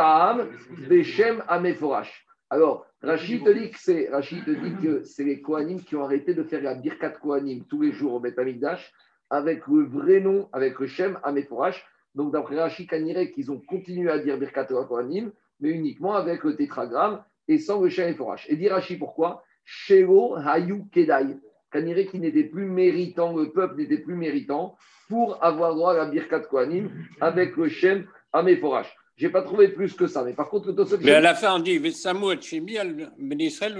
Beshem 0.88 1.44
Ameforash. 1.48 2.26
Alors, 2.50 2.86
Rachid 3.02 3.44
te 3.44 3.50
dit 3.50 3.72
que 3.72 3.78
c'est 3.80 4.10
Rachid 4.10 4.44
te 4.44 4.52
dit 4.52 4.74
que 4.82 5.04
c'est 5.04 5.24
les 5.24 5.42
Kohanim 5.42 5.82
qui 5.82 5.96
ont 5.96 6.04
arrêté 6.04 6.34
de 6.34 6.44
faire 6.44 6.62
la 6.62 6.76
Birkat 6.76 7.12
Kohanim 7.12 7.64
tous 7.66 7.82
les 7.82 7.92
jours 7.92 8.14
au 8.14 8.20
Bet 8.20 8.38
Amikdash 8.38 8.92
avec 9.30 9.68
le 9.68 9.84
vrai 9.86 10.20
nom, 10.20 10.50
avec 10.52 10.80
le 10.80 10.88
Shem 10.88 11.20
Ameforash. 11.24 11.86
Donc, 12.16 12.34
d'après 12.34 12.60
Rachid 12.60 12.90
Kanirek, 12.90 13.34
qu'ils 13.34 13.52
ont 13.52 13.60
continué 13.60 14.10
à 14.10 14.20
dire 14.20 14.38
Birkat 14.38 14.66
Kohanim, 14.66 15.32
mais 15.60 15.70
uniquement 15.70 16.16
avec 16.16 16.44
le 16.44 16.56
tétragramme 16.56 17.24
et 17.48 17.60
sans 17.60 17.82
le 17.82 17.90
Shem 17.90 18.08
Ameforash. 18.08 18.48
Et 18.50 18.56
dit 18.56 18.68
Rachid 18.68 19.00
pourquoi? 19.00 19.44
Shelo 19.64 20.36
Hayu 20.36 20.86
Kedai. 20.92 21.38
Kaniré 21.72 22.08
qui 22.08 22.20
n'était 22.20 22.44
plus 22.44 22.66
méritant, 22.66 23.36
le 23.36 23.52
peuple 23.52 23.78
n'était 23.78 24.00
plus 24.00 24.16
méritant 24.16 24.76
pour 25.08 25.44
avoir 25.44 25.76
droit 25.76 25.94
à 25.94 25.98
la 25.98 26.06
Birkat 26.06 26.42
Kohanim 26.42 26.90
avec 27.22 27.56
le 27.58 27.70
Shem 27.70 28.08
Ameforash. 28.34 28.96
Je 29.16 29.26
n'ai 29.26 29.32
pas 29.32 29.42
trouvé 29.42 29.68
plus 29.68 29.94
que 29.94 30.08
ça. 30.08 30.24
Mais 30.24 30.34
par 30.34 30.50
contre, 30.50 30.72
le 30.72 31.04
Mais 31.04 31.12
à 31.12 31.20
la 31.20 31.36
fin, 31.36 31.56
on 31.56 31.60
dit 31.60 31.78
Vessamou 31.78 32.32
et 32.32 32.42
Shemi 32.42 32.78
Ben 33.18 33.40
Israël. 33.42 33.76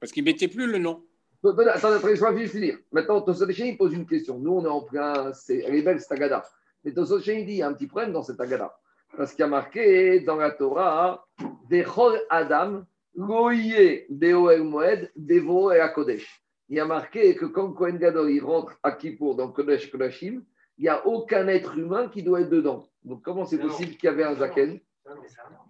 Parce 0.00 0.12
qu'il 0.12 0.24
ne 0.24 0.30
mettait 0.30 0.48
plus 0.48 0.66
le 0.66 0.78
nom. 0.78 1.02
Attends, 1.44 1.92
attends, 1.92 2.32
vais 2.32 2.46
finir. 2.48 2.78
Maintenant, 2.90 3.20
Tosot 3.20 3.50
Sheni 3.52 3.76
pose 3.76 3.92
une 3.94 4.06
question. 4.06 4.38
Nous, 4.38 4.50
on 4.52 4.64
est 4.64 4.68
en 4.68 4.80
plein. 4.82 5.32
c'est- 5.32 5.62
Elle 5.64 5.76
est 5.76 5.82
belle, 5.82 6.00
cette 6.00 6.12
Agada. 6.12 6.44
Mais 6.84 6.92
Tosot 6.92 7.20
dit 7.20 7.32
il 7.36 7.50
y 7.52 7.62
a 7.62 7.68
un 7.68 7.72
petit 7.72 7.86
problème 7.86 8.12
dans 8.12 8.22
cette 8.22 8.40
Agada. 8.40 8.74
Parce 9.16 9.30
qu'il 9.32 9.40
y 9.40 9.44
a 9.44 9.48
marqué 9.48 10.20
dans 10.20 10.36
la 10.36 10.50
Torah 10.50 11.24
Dechol 11.70 12.20
Adam, 12.28 12.82
Goye 13.16 14.04
Deoel 14.10 14.62
Moed, 14.64 15.10
Devo 15.16 15.72
et 15.72 15.80
Akodesh. 15.80 16.42
Il 16.68 16.76
y 16.76 16.80
a 16.80 16.84
marqué 16.84 17.34
que 17.34 17.46
quand 17.46 17.72
Kohen 17.72 17.98
Gadol 17.98 18.30
il 18.30 18.40
rentre 18.40 18.78
à 18.82 18.92
Kippour 18.92 19.36
dans 19.36 19.50
Kodesh 19.50 19.90
Kodashim, 19.90 20.42
il 20.76 20.82
n'y 20.82 20.88
a 20.88 21.06
aucun 21.06 21.48
être 21.48 21.76
humain 21.76 22.08
qui 22.08 22.22
doit 22.22 22.42
être 22.42 22.50
dedans. 22.50 22.88
Donc, 23.04 23.22
comment 23.22 23.44
c'est 23.44 23.58
possible 23.58 23.92
qu'il 23.92 24.04
y 24.04 24.08
avait 24.08 24.24
un 24.24 24.34
Zaken 24.34 24.80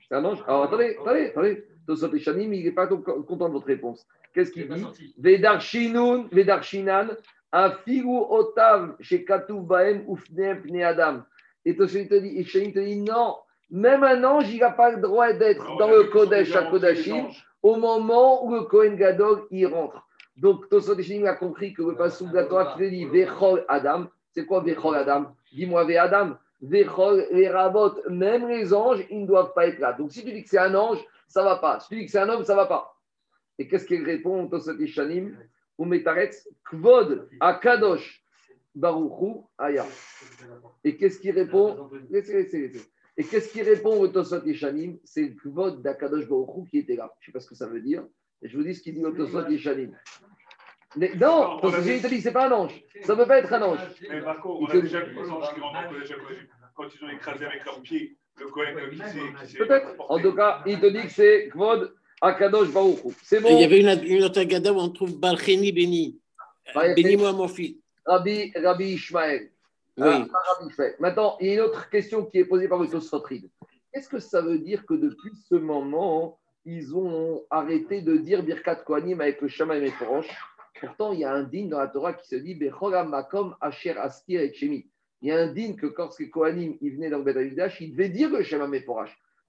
c'est 0.08 0.14
un 0.14 0.24
ange. 0.24 0.42
Alors, 0.46 0.64
attendez, 0.64 0.96
attendez, 1.00 1.26
attendez. 1.26 1.64
Tosot 1.86 2.10
il 2.14 2.50
n'est 2.50 2.72
pas 2.72 2.86
content 2.86 3.48
de 3.48 3.52
votre 3.52 3.66
réponse. 3.66 4.06
Qu'est-ce 4.34 4.52
Il 4.56 4.62
est 4.62 4.68
qu'il 4.68 4.90
dit. 4.92 5.14
Vedarshinun, 5.18 6.28
Vedarshinan, 6.32 7.08
afigu 7.52 8.18
otav, 8.28 8.96
shekatuv 9.00 9.62
baem 9.62 10.04
ufne 10.08 10.60
pne 10.62 10.82
adam. 10.82 11.22
Et 11.64 11.76
Tosfot 11.76 12.04
te 12.04 12.18
dit, 12.18 12.44
te 12.44 12.78
dit, 12.78 12.96
non, 12.96 13.36
même 13.70 14.02
un 14.02 14.22
ange, 14.24 14.50
il 14.52 14.60
n'a 14.60 14.70
pas 14.70 14.90
le 14.90 15.00
droit 15.00 15.32
d'être 15.32 15.76
dans 15.78 15.90
le 15.90 16.04
Kodesh 16.04 16.54
à 16.54 16.70
Kodashim 16.70 17.28
au 17.62 17.76
moment 17.76 18.44
où 18.44 18.54
le 18.54 18.62
Kohen 18.62 18.96
Gadol 18.96 19.46
y 19.50 19.66
rentre. 19.66 20.07
Donc 20.38 20.66
Shanim 20.70 21.26
a 21.26 21.34
compris 21.34 21.74
que 21.74 21.82
le 21.82 21.96
passage 21.96 22.28
de 22.28 22.34
la 22.34 22.44
Torah 22.44 22.76
qui 22.76 22.88
dit, 22.90 23.04
Vechol 23.06 23.64
Adam, 23.68 24.06
c'est 24.32 24.46
quoi 24.46 24.60
Vechol 24.60 24.96
Adam? 24.96 25.34
Dis-moi 25.52 25.84
Ve 25.84 25.96
Adam. 25.98 26.36
Vechol, 26.60 27.26
les 27.32 27.48
rabots, 27.48 28.00
même 28.08 28.48
les 28.48 28.72
anges, 28.72 29.04
ils 29.10 29.22
ne 29.22 29.26
doivent 29.26 29.52
pas 29.52 29.66
être 29.66 29.78
là. 29.78 29.92
Donc 29.92 30.12
si 30.12 30.24
tu 30.24 30.32
dis 30.32 30.42
que 30.42 30.48
c'est 30.48 30.58
un 30.58 30.74
ange, 30.74 31.04
ça 31.28 31.40
ne 31.40 31.46
va 31.46 31.56
pas. 31.56 31.80
Si 31.80 31.88
tu 31.88 31.96
dis 31.96 32.06
que 32.06 32.10
c'est 32.10 32.18
un 32.18 32.28
homme, 32.28 32.44
ça 32.44 32.54
ne 32.54 32.58
va 32.58 32.66
pas. 32.66 32.96
Et 33.58 33.68
qu'est-ce 33.68 33.86
qu'il 33.86 34.04
répond 34.04 34.46
Tosfot 34.48 34.78
et 34.78 34.86
Shanim 34.86 35.36
ou 35.76 35.84
Metaretz, 35.84 36.48
Kvod, 36.64 37.28
Akadosh, 37.40 38.24
Baruchu, 38.74 39.40
Aya. 39.58 39.86
Et 40.84 40.96
qu'est-ce 40.96 41.18
qu'il 41.18 41.32
répond? 41.32 41.90
Laissez, 42.10 42.34
laissez, 42.34 42.60
laissez. 42.60 42.88
Et 43.16 43.24
qu'est-ce 43.24 43.52
qu'il 43.52 43.64
répond 43.64 43.98
au 43.98 44.06
Tosot 44.06 44.44
Yeshanim 44.44 44.98
C'est 45.02 45.22
le 45.22 45.34
Kvod 45.34 45.82
d'Akadosh 45.82 46.28
Baruchu 46.28 46.68
qui 46.70 46.78
était 46.78 46.94
là. 46.94 47.12
Je 47.18 47.24
ne 47.24 47.26
sais 47.26 47.32
pas 47.32 47.40
ce 47.40 47.48
que 47.48 47.56
ça 47.56 47.66
veut 47.66 47.80
dire. 47.80 48.04
Je 48.42 48.56
vous 48.56 48.62
dis 48.62 48.74
ce 48.74 48.82
qu'il 48.82 48.94
dit 48.94 49.04
au 49.04 49.10
Tosot 49.12 49.48
Yeshanim. 49.48 49.96
Mais 50.96 51.12
non, 51.14 51.56
dit 51.56 52.00
que 52.00 52.08
ce 52.08 52.24
n'est 52.24 52.32
pas 52.32 52.48
un 52.48 52.52
ange. 52.52 52.82
Ça 53.02 53.14
ne 53.14 53.18
peut 53.18 53.26
pas 53.26 53.38
être 53.38 53.52
un 53.52 53.62
ange. 53.62 53.78
Mais 54.08 54.20
Marco, 54.20 54.58
Il 54.60 54.64
on 54.64 54.78
a 54.78 54.80
déjà 54.80 55.00
vu 55.00 55.14
les 55.14 55.30
anges 55.30 55.54
qui. 55.54 55.60
Quand 56.74 56.84
ils 56.94 57.04
ont 57.04 57.10
écrasé 57.10 57.44
avec 57.44 57.64
leurs 57.64 57.82
pieds 57.82 58.16
le 58.38 58.46
Kohen 58.46 58.76
qui 58.90 58.98
s'est- 58.98 59.58
Peut-être. 59.58 59.94
En 59.98 60.18
tout 60.20 60.32
cas, 60.32 60.62
il 60.66 60.78
te 60.80 60.86
dit 60.86 61.02
que 61.02 61.10
c'est 61.10 61.48
Kvod 61.48 61.92
Akadosh 62.20 62.72
Baruchu. 62.72 63.08
C'est 63.22 63.40
Il 63.40 63.60
y 63.60 63.64
avait 63.64 63.80
une, 63.80 64.04
une 64.04 64.22
autre 64.24 64.40
agada 64.40 64.72
où 64.72 64.78
on 64.78 64.88
trouve 64.90 65.18
Balcheni 65.18 65.72
béni. 65.72 66.20
Ouais, 66.74 66.94
Bénis-moi 66.94 67.32
mon 67.32 67.48
fils. 67.48 67.76
Rabbi, 68.06 68.52
Rabbi 68.54 68.92
Ishmael. 68.92 69.50
Oui. 69.96 70.04
Ah, 70.06 70.26
Rabbi 70.54 70.70
Ishmael. 70.70 70.94
Maintenant, 71.00 71.36
il 71.40 71.48
y 71.48 71.50
a 71.50 71.54
une 71.54 71.60
autre 71.60 71.90
question 71.90 72.24
qui 72.24 72.38
est 72.38 72.44
posée 72.44 72.68
par 72.68 72.78
le 72.78 72.88
Tosfotrid. 72.88 73.48
Qu'est-ce 73.92 74.08
que 74.08 74.18
ça 74.20 74.40
veut 74.40 74.58
dire 74.58 74.86
que 74.86 74.94
depuis 74.94 75.32
ce 75.48 75.56
moment, 75.56 76.37
ils 76.64 76.94
ont 76.94 77.44
arrêté 77.50 78.02
de 78.02 78.16
dire 78.16 78.42
Birkat 78.42 78.76
Kohanim 78.76 79.20
avec 79.20 79.40
le 79.40 79.48
Shama 79.48 79.76
et 79.76 79.80
Meforosh 79.80 80.28
Pourtant, 80.80 81.12
il 81.12 81.20
y 81.20 81.24
a 81.24 81.32
un 81.32 81.42
din 81.42 81.66
dans 81.66 81.78
la 81.78 81.88
Torah 81.88 82.12
qui 82.12 82.26
se 82.28 82.36
dit 82.36 82.58
Makom 83.08 83.56
Asher 83.60 83.94
et 84.28 84.52
Shemi. 84.52 84.86
Il 85.20 85.28
y 85.28 85.32
a 85.32 85.38
un 85.38 85.52
din 85.52 85.74
que 85.74 85.86
les 86.18 86.30
Kohanim 86.30 86.76
ils 86.80 86.94
venaient 86.94 87.10
dans 87.10 87.18
le 87.18 87.24
Bet 87.24 87.36
Amikdash, 87.36 87.80
ils 87.80 87.92
devaient 87.92 88.08
dire 88.08 88.30
le 88.30 88.42
Shema. 88.42 88.68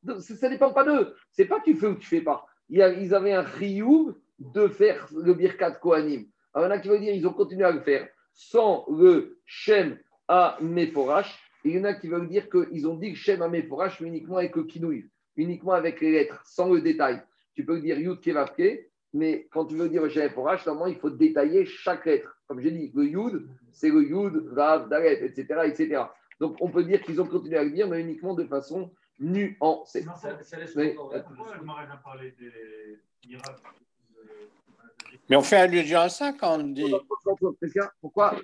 Donc, 0.01 0.21
Ça 0.21 0.47
ne 0.47 0.53
dépend 0.53 0.73
pas 0.73 0.83
d'eux. 0.83 1.13
C'est 1.31 1.45
pas 1.45 1.59
tu 1.63 1.75
fais 1.75 1.87
ou 1.87 1.95
tu 1.95 2.07
fais 2.07 2.21
pas. 2.21 2.45
Il 2.69 2.79
ils 2.99 3.13
avaient 3.13 3.33
un 3.33 3.45
chiyuv 3.45 4.15
de 4.39 4.67
faire 4.67 5.07
le 5.15 5.33
Birkat 5.33 5.71
Kohanim. 5.71 6.25
Il 6.55 6.61
y 6.61 6.65
en 6.65 6.71
a 6.71 6.79
qui 6.79 6.87
veulent 6.87 7.01
dire 7.01 7.13
ils 7.13 7.27
ont 7.27 7.33
continué 7.33 7.65
à 7.65 7.71
le 7.71 7.81
faire 7.81 8.07
sans 8.33 8.85
le 8.89 9.39
Shem 9.45 9.99
à 10.27 10.57
Meforash. 10.61 11.37
Et 11.65 11.69
il 11.69 11.75
y 11.75 11.79
en 11.79 11.83
a 11.83 11.93
qui 11.93 12.07
veulent 12.07 12.29
dire 12.29 12.49
qu'ils 12.49 12.87
ont 12.87 12.95
dit 12.95 13.09
le 13.09 13.15
Shem 13.15 13.41
à 13.41 13.49
mais 13.49 13.67
uniquement 13.99 14.37
avec 14.37 14.55
le 14.55 14.63
Kinouï, 14.63 15.09
uniquement 15.39 15.73
avec 15.73 16.01
les 16.01 16.11
lettres, 16.11 16.41
sans 16.45 16.71
le 16.71 16.81
détail. 16.81 17.21
Tu 17.53 17.65
peux 17.65 17.79
dire 17.79 17.99
Yud 17.99 18.19
Kevavke, 18.21 18.89
mais 19.13 19.47
quand 19.51 19.65
tu 19.65 19.75
veux 19.75 19.89
dire 19.89 20.03
le 20.03 20.09
Shem 20.09 20.23
Meforash, 20.23 20.65
normalement, 20.65 20.93
il 20.93 20.99
faut 20.99 21.09
détailler 21.09 21.65
chaque 21.65 22.05
lettre. 22.05 22.37
Comme 22.47 22.59
j'ai 22.61 22.71
dit, 22.71 22.91
le 22.93 23.05
Yud, 23.05 23.47
c'est 23.71 23.89
le 23.89 24.03
Yud, 24.03 24.47
Vav, 24.51 24.89
Dalet, 24.89 25.25
etc., 25.25 25.61
etc. 25.65 26.03
Donc, 26.39 26.57
on 26.61 26.69
peut 26.69 26.83
dire 26.83 27.01
qu'ils 27.01 27.19
ont 27.21 27.25
continué 27.25 27.57
à 27.57 27.63
le 27.63 27.71
dire, 27.71 27.87
mais 27.87 28.01
uniquement 28.01 28.33
de 28.33 28.45
façon 28.45 28.91
nuancée. 29.19 30.03
Ça, 30.03 30.41
ça 30.41 30.57
laisse 30.57 30.73
parlé 32.03 32.33
des 32.39 32.51
miracles 33.27 33.61
Mais 35.29 35.35
on 35.35 35.41
fait 35.41 35.57
allusion 35.57 35.99
à 35.99 36.09
ça 36.09 36.33
quand 36.33 36.59
on 36.59 36.63
dit. 36.63 36.93
Pourquoi 37.99 38.35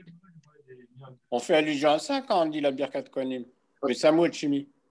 On 1.32 1.40
fait 1.40 1.56
allusion 1.56 1.92
à 1.92 2.00
ça 2.00 2.22
quand 2.22 2.42
on 2.46 2.50
dit 2.50 2.60
la 2.60 2.72
Birkat 2.72 3.04
Kohanim. 3.04 3.46
Mais 3.84 3.94
c'est 3.94 4.08
un 4.08 4.14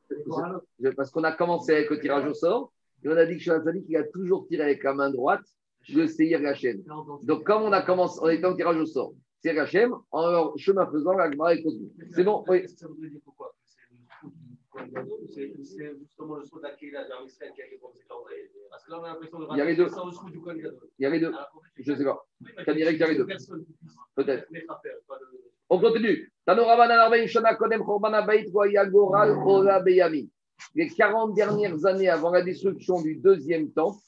chimie. 0.09 0.95
Parce 0.97 1.11
qu'on 1.11 1.25
a 1.25 1.33
commencé 1.33 1.73
avec 1.73 1.91
le 1.91 2.01
tirage 2.01 2.27
au 2.27 2.35
sort, 2.35 2.73
et 3.03 3.09
on 3.09 3.17
a 3.17 3.27
dit 3.27 3.37
que 3.37 3.43
Shazali 3.43 3.85
qu'il 3.85 3.97
a 3.97 4.05
toujours 4.05 4.47
tiré 4.47 4.63
avec 4.63 4.83
la 4.83 4.95
main 4.95 5.11
droite 5.11 5.45
le 5.93 6.07
Seir 6.07 6.47
Hachem. 6.47 6.83
Donc, 7.23 7.45
comme 7.45 7.63
on 7.63 7.73
a 7.73 7.83
commencé, 7.83 8.19
on 8.23 8.29
était 8.29 8.47
en 8.47 8.55
tirage 8.55 8.77
au 8.77 8.87
sort, 8.87 9.13
Seir 9.43 9.61
Hachem, 9.61 9.95
en 10.11 10.57
chemin 10.57 10.87
faisant, 10.87 11.13
la 11.13 11.31
Gemara 11.31 11.55
est 11.55 11.63
continue. 11.63 11.91
C'est 12.15 12.25
bon 12.25 12.45
Oui. 12.49 12.67
Ça 12.69 12.89
voudrait 12.89 13.11
dire 13.11 13.21
pourquoi 13.25 13.55
C'est 15.29 15.47
le 15.47 15.99
justement 15.99 16.37
le 16.37 16.45
saut 16.45 16.61
d'Akela, 16.61 17.07
d'Arm 17.09 17.27
Israël 17.27 17.53
qui 17.55 17.63
a 17.63 17.67
été 17.67 17.79
calendrier 18.09 18.51
Parce 18.71 18.85
que 18.85 18.91
là, 18.91 19.01
on 19.01 19.05
a 19.05 19.09
l'impression 19.09 19.39
de 19.39 19.75
deux. 19.75 19.89
ça 19.89 20.03
au 20.03 20.11
trou 20.11 20.31
du. 20.31 20.41
Il 20.99 21.03
y 21.03 21.07
a 21.07 21.11
les 21.11 21.21
deux. 21.21 21.33
Je 21.77 21.93
ne 21.93 21.97
sais 21.97 22.05
pas. 22.05 22.27
oui, 22.41 22.51
mais 22.57 22.65
Ça 22.65 22.75
dirait 22.75 22.93
qu'il 22.93 23.01
y 23.01 23.05
a 23.05 23.09
les 23.09 23.19
deux. 23.19 23.27
Peut-être. 24.15 24.49
On 25.71 25.79
continue. 25.79 26.31
Les 30.75 30.89
40 30.89 31.35
dernières 31.35 31.87
années 31.87 32.09
avant 32.09 32.31
la 32.31 32.43
destruction 32.43 33.01
du 33.01 33.17
deuxième 33.17 33.71
temple, 33.73 33.99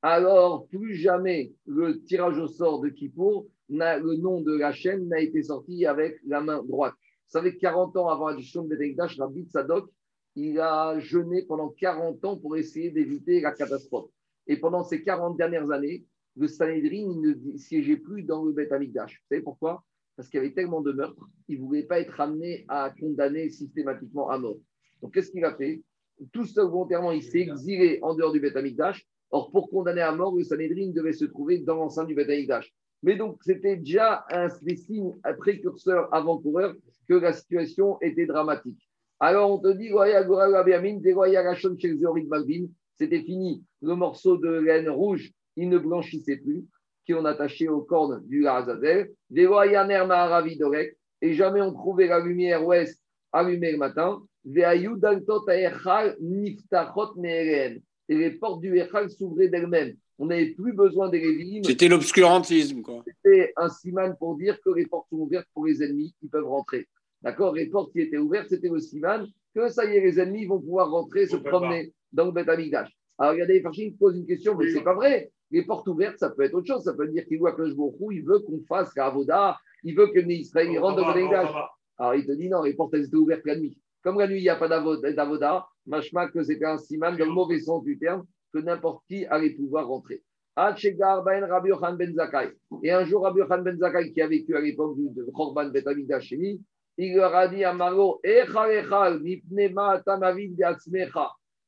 alors 0.00 0.66
plus 0.68 0.94
jamais 0.94 1.52
le 1.66 2.02
tirage 2.02 2.38
au 2.38 2.48
sort 2.48 2.80
de 2.80 2.88
Kippour, 2.88 3.46
le 3.68 4.16
nom 4.16 4.40
de 4.40 4.56
la 4.56 4.72
chaîne 4.72 5.08
n'a 5.08 5.20
été 5.20 5.42
sorti 5.42 5.84
avec 5.86 6.18
la 6.26 6.40
main 6.40 6.62
droite. 6.62 6.94
Vous 6.94 7.38
savez, 7.38 7.56
40 7.56 7.96
ans 7.98 8.08
avant 8.08 8.28
la 8.28 8.36
destruction 8.36 8.62
de 8.64 8.68
Betekdash, 8.68 9.18
Rabbi 9.18 9.44
Tzadok, 9.44 9.90
il 10.34 10.58
a 10.60 10.98
jeûné 10.98 11.42
pendant 11.42 11.68
40 11.68 12.24
ans 12.24 12.36
pour 12.38 12.56
essayer 12.56 12.90
d'éviter 12.90 13.40
la 13.40 13.52
catastrophe. 13.52 14.10
Et 14.46 14.56
pendant 14.56 14.82
ces 14.82 15.02
40 15.02 15.36
dernières 15.36 15.70
années, 15.70 16.04
le 16.36 16.48
Sanhedrin 16.48 17.14
ne 17.20 17.56
siégeait 17.58 17.98
plus 17.98 18.22
dans 18.22 18.42
le 18.44 18.52
Beth 18.52 18.72
Amikdash. 18.72 19.12
Vous 19.12 19.26
savez 19.28 19.42
pourquoi? 19.42 19.84
Parce 20.16 20.28
qu'il 20.28 20.38
y 20.38 20.40
avait 20.40 20.52
tellement 20.52 20.80
de 20.80 20.92
meurtres, 20.92 21.26
il 21.48 21.60
ne 21.60 21.64
voulait 21.64 21.84
pas 21.84 22.00
être 22.00 22.20
amené 22.20 22.64
à 22.68 22.92
condamner 22.98 23.48
systématiquement 23.50 24.28
à 24.30 24.38
mort. 24.38 24.58
Donc, 25.00 25.14
qu'est-ce 25.14 25.30
qu'il 25.30 25.44
a 25.44 25.54
fait? 25.54 25.82
Tout 26.32 26.44
seul 26.44 26.66
volontairement, 26.66 27.12
il 27.12 27.22
s'est 27.22 27.40
exilé 27.40 27.98
en 28.02 28.14
dehors 28.14 28.32
du 28.32 28.40
Beth 28.40 28.56
Amikdash. 28.56 29.04
Or, 29.30 29.50
pour 29.50 29.70
condamner 29.70 30.02
à 30.02 30.12
mort, 30.12 30.36
le 30.36 30.44
Sanhedrin 30.44 30.90
devait 30.90 31.14
se 31.14 31.24
trouver 31.24 31.58
dans 31.58 31.76
l'enceinte 31.76 32.06
du 32.06 32.14
Beth 32.14 32.28
Amikdash. 32.28 32.72
Mais 33.02 33.16
donc, 33.16 33.38
c'était 33.42 33.76
déjà 33.76 34.24
un, 34.30 34.48
des 34.62 34.76
signes 34.76 35.14
un 35.24 35.34
précurseur 35.34 36.14
avant-coureur 36.14 36.74
que 37.08 37.14
la 37.14 37.32
situation 37.32 37.98
était 38.00 38.26
dramatique. 38.26 38.88
Alors, 39.18 39.50
on 39.50 39.58
te 39.58 39.72
dit, 39.72 39.90
c'était 42.98 43.22
fini. 43.22 43.64
Le 43.80 43.94
morceau 43.94 44.36
de 44.36 44.50
laine 44.50 44.88
rouge, 44.88 45.32
il 45.56 45.68
ne 45.68 45.78
blanchissait 45.78 46.36
plus, 46.36 46.64
qui 47.04 47.14
on 47.14 47.24
attachait 47.24 47.68
aux 47.68 47.82
cornes 47.82 48.22
du 48.26 48.46
Hazazel. 48.46 49.10
Ner 49.30 49.46
Maharavi 50.06 50.56
Dorek, 50.56 50.96
et 51.20 51.34
jamais 51.34 51.60
on 51.60 51.72
trouvait 51.72 52.08
la 52.08 52.20
lumière 52.20 52.64
ouest 52.66 53.00
allumée 53.32 53.72
le 53.72 53.78
matin. 53.78 54.22
Et 58.08 58.14
les 58.16 58.30
portes 58.32 58.60
du 58.60 58.76
Echal 58.78 59.10
s'ouvraient 59.10 59.48
d'elles-mêmes. 59.48 59.94
On 60.18 60.26
n'avait 60.26 60.50
plus 60.50 60.72
besoin 60.72 61.08
des 61.08 61.20
Lévi'im. 61.20 61.62
C'était 61.64 61.88
l'obscurantisme, 61.88 62.82
quoi. 62.82 63.02
C'était 63.06 63.52
un 63.56 63.68
siman 63.68 64.14
pour 64.18 64.36
dire 64.36 64.58
que 64.64 64.70
les 64.70 64.86
portes 64.86 65.08
sont 65.10 65.18
ouvertes 65.18 65.48
pour 65.54 65.66
les 65.66 65.82
ennemis 65.82 66.14
qui 66.20 66.28
peuvent 66.28 66.46
rentrer. 66.48 66.86
D'accord 67.22 67.54
Les 67.54 67.66
portes 67.66 67.92
qui 67.92 68.00
étaient 68.00 68.18
ouvertes, 68.18 68.48
c'était 68.50 68.68
le 68.68 68.80
siman 68.80 69.26
que 69.54 69.68
ça 69.68 69.84
y 69.84 69.96
est, 69.96 70.00
les 70.00 70.18
ennemis 70.18 70.46
vont 70.46 70.60
pouvoir 70.60 70.90
rentrer, 70.90 71.26
se 71.26 71.36
pas 71.36 71.50
promener 71.50 71.92
dans 72.12 72.26
le 72.26 72.32
Beth 72.32 72.48
Amikdash. 72.48 72.90
Alors 73.18 73.32
regardez, 73.34 73.60
Farchim 73.60 73.92
pose 73.98 74.16
une 74.16 74.26
question, 74.26 74.56
mais 74.56 74.64
Oui. 74.64 74.72
c'est 74.72 74.82
pas 74.82 74.94
vrai. 74.94 75.30
Les 75.52 75.64
portes 75.64 75.86
ouvertes, 75.88 76.18
ça 76.18 76.30
peut 76.30 76.42
être 76.42 76.54
autre 76.54 76.66
chose. 76.66 76.82
Ça 76.82 76.94
peut 76.94 77.06
dire 77.08 77.24
qu'il 77.26 77.38
voit 77.38 77.52
que 77.52 77.64
je 77.66 77.74
il 78.10 78.24
veut 78.24 78.40
qu'on 78.40 78.60
fasse 78.66 78.92
la 78.96 79.06
Avoda, 79.06 79.58
il 79.84 79.94
veut 79.94 80.08
que 80.08 80.18
les 80.18 80.36
Israéliens 80.36 80.80
rentrent 80.80 80.96
dans 81.02 81.14
le. 81.14 81.20
Alors 81.98 82.14
il 82.14 82.26
te 82.26 82.32
dit 82.32 82.48
non, 82.48 82.62
les 82.62 82.74
portes 82.74 82.94
elles 82.94 83.04
étaient 83.04 83.16
ouvertes 83.16 83.44
la 83.44 83.56
nuit. 83.56 83.78
Comme 84.02 84.18
la 84.18 84.26
nuit, 84.26 84.38
il 84.38 84.42
n'y 84.42 84.48
a 84.48 84.56
pas 84.56 84.66
d'avo- 84.68 84.96
d'avoda, 84.96 85.66
machma 85.86 86.28
que 86.28 86.42
c'était 86.42 86.64
un 86.64 86.78
siman 86.78 87.16
dans 87.16 87.24
le 87.24 87.30
mauvais 87.30 87.60
sens 87.60 87.84
du 87.84 87.98
terme, 87.98 88.24
que 88.52 88.58
n'importe 88.58 89.04
qui 89.06 89.24
allait 89.26 89.50
pouvoir 89.50 89.86
rentrer. 89.86 90.22
Ben 90.56 90.74
ben. 91.24 92.52
Et 92.82 92.90
un 92.90 93.04
jour, 93.04 93.22
Rabbi 93.22 93.38
Yochanan 93.38 93.62
ben 93.64 93.78
Zakkai, 93.78 94.12
qui 94.12 94.20
a 94.20 94.26
vécu 94.26 94.56
à 94.56 94.60
l'époque 94.60 94.96
du 94.96 95.08
de 95.10 95.24
Khorban 95.32 95.68
Bet 95.70 95.86
Amikdash 95.86 96.24
chez 96.24 96.36
lui, 96.36 96.60
il 96.98 97.14
leur 97.16 97.34
a 97.34 97.48
dit 97.48 97.64
à 97.64 97.72
Maro. 97.72 98.20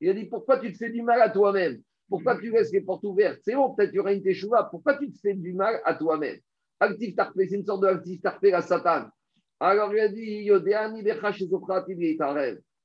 Il 0.01 0.11
a 0.11 0.13
dit, 0.13 0.25
pourquoi 0.27 0.59
tu 0.59 0.73
te 0.73 0.77
fais 0.77 0.91
du 0.91 1.03
mal 1.03 1.23
à 1.23 1.31
toi-même? 1.31 1.81
Pourquoi 2.09 2.39
tu 2.39 2.51
laisses 2.51 2.73
les 2.73 2.81
portes 2.81 3.05
ouvertes 3.05 3.41
C'est 3.43 3.55
bon, 3.55 3.75
peut-être 3.75 3.93
il 3.93 3.97
y 3.97 3.99
aura 3.99 4.13
une 4.13 4.23
teshuva. 4.23 4.69
Pourquoi 4.71 4.97
tu 4.97 5.11
te 5.11 5.19
fais 5.19 5.35
du 5.35 5.55
mal 5.55 5.81
à 5.85 5.95
toi-même? 5.95 6.39
Actif 6.81 7.17
tarpé, 7.17 7.49
c'est 7.49 7.57
une 7.57 7.65
sorte 7.65 7.83
de 7.83 7.87
actif 7.87 8.21
tarpé 8.21 8.53
à 8.53 8.61
Satan. 8.61 9.07
Alors 9.61 9.93
il 9.95 10.01
a 10.01 10.09
dit. 10.09 10.47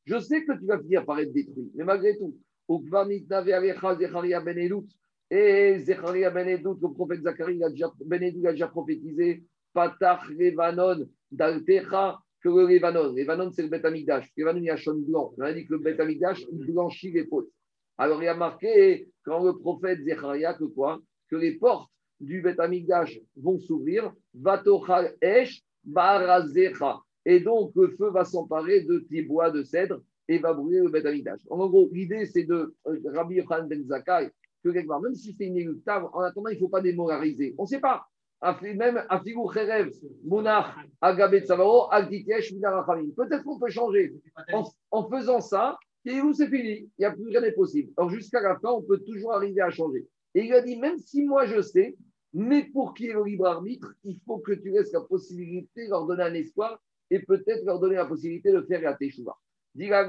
Je 0.05 0.19
sais 0.19 0.45
que 0.45 0.57
tu 0.57 0.65
vas 0.65 0.79
finir 0.79 1.05
par 1.05 1.19
être 1.19 1.33
détruit, 1.33 1.71
mais 1.75 1.83
malgré 1.83 2.17
tout, 2.17 2.37
ben. 4.41 4.57
Et 5.31 5.79
Zecharia 5.79 6.31
ben 6.31 6.47
le 6.47 6.93
prophète 6.93 7.21
Zacharie, 7.21 7.63
a 7.63 7.69
déjà, 7.69 7.91
ben 8.05 8.23
a 8.23 8.51
déjà 8.51 8.67
prophétisé, 8.67 9.43
Patach 9.73 10.27
Levanon 10.29 11.07
d'Altecha, 11.31 12.19
que 12.41 12.49
le 12.49 12.67
Levanon. 12.67 13.13
Levanon, 13.13 13.51
c'est 13.51 13.61
le 13.61 13.67
Beth 13.67 13.85
Amikdash. 13.85 14.31
Levanon, 14.37 14.59
il 14.59 14.65
y 14.65 14.69
a 14.69 14.77
chaîne 14.77 15.03
blanc. 15.03 15.33
On 15.37 15.41
a 15.41 15.53
dit 15.53 15.65
que 15.65 15.75
le 15.75 16.71
blanchit 16.71 17.11
les 17.11 17.25
potes. 17.25 17.49
Alors, 18.01 18.23
il 18.23 18.25
y 18.25 18.29
a 18.29 18.33
marqué, 18.33 19.09
quand 19.25 19.43
le 19.43 19.57
prophète 19.57 20.01
Zecharia, 20.03 20.53
que 20.53 20.63
quoi? 20.63 21.01
Que 21.29 21.35
les 21.35 21.55
portes 21.55 21.91
du 22.21 22.41
Beth 22.41 22.57
Amikdash 22.57 23.19
vont 23.35 23.59
s'ouvrir, 23.59 24.13
Vatochal 24.33 25.15
Esh, 25.21 25.61
Barazecha. 25.83 27.01
Et 27.25 27.41
donc, 27.41 27.73
le 27.75 27.89
feu 27.89 28.09
va 28.09 28.23
s'emparer 28.23 28.83
de 28.83 28.99
tes 28.99 29.23
bois 29.23 29.51
de 29.51 29.63
cèdre 29.63 29.99
et 30.29 30.39
va 30.39 30.53
brûler 30.53 30.79
le 30.79 30.89
Beth 30.89 31.05
Amikdash. 31.05 31.41
En 31.49 31.67
gros, 31.67 31.89
l'idée, 31.91 32.25
c'est 32.25 32.45
de 32.45 32.73
euh, 32.87 32.99
Rabbi 33.13 33.35
Yochanan 33.35 33.67
ben 33.67 33.83
Zakkai, 33.83 34.29
que 34.63 34.69
quelque 34.69 34.87
part, 34.87 35.01
même 35.01 35.15
si 35.15 35.35
c'est 35.37 35.47
inéluctable, 35.47 36.07
en 36.13 36.21
attendant, 36.21 36.49
il 36.49 36.55
ne 36.55 36.59
faut 36.59 36.69
pas 36.69 36.81
démoraliser. 36.81 37.53
On 37.57 37.63
ne 37.63 37.67
sait 37.67 37.81
pas. 37.81 38.05
Même 38.61 39.03
à 39.09 39.19
Figou 39.19 39.51
Cherev, 39.51 39.91
Mounach, 40.23 40.73
Agabet 41.01 41.43
Savaro, 41.43 41.89
Minarachamim. 41.91 43.11
Peut-être 43.13 43.43
qu'on 43.43 43.59
peut 43.59 43.69
changer. 43.69 44.13
En, 44.53 44.63
en 44.91 45.09
faisant 45.09 45.41
ça, 45.41 45.77
et 46.05 46.21
où 46.21 46.33
c'est 46.33 46.47
fini, 46.47 46.89
il 46.97 46.99
n'y 46.99 47.05
a 47.05 47.11
plus 47.11 47.27
rien 47.27 47.41
n'est 47.41 47.51
possible. 47.51 47.91
Alors 47.97 48.09
jusqu'à 48.09 48.41
la 48.41 48.57
fin, 48.59 48.69
on 48.71 48.81
peut 48.81 48.99
toujours 48.99 49.33
arriver 49.33 49.61
à 49.61 49.69
changer. 49.69 50.07
Et 50.33 50.45
il 50.45 50.53
a 50.53 50.61
dit, 50.61 50.77
même 50.77 50.97
si 50.97 51.23
moi 51.23 51.45
je 51.45 51.61
sais, 51.61 51.95
mais 52.33 52.65
pour 52.71 52.93
qu'il 52.93 53.07
y 53.07 53.09
ait 53.09 53.13
le 53.13 53.23
libre 53.23 53.47
arbitre, 53.47 53.93
il 54.03 54.19
faut 54.25 54.37
que 54.37 54.53
tu 54.53 54.69
laisses 54.69 54.93
la 54.93 55.01
possibilité, 55.01 55.87
leur 55.87 56.05
donner 56.05 56.23
un 56.23 56.33
espoir 56.33 56.79
et 57.09 57.19
peut-être 57.19 57.65
leur 57.65 57.79
donner 57.79 57.95
la 57.95 58.05
possibilité 58.05 58.51
de 58.51 58.61
faire 58.61 58.81
la 58.81 58.93
teshuva. 58.93 59.35
Ben. 59.75 60.03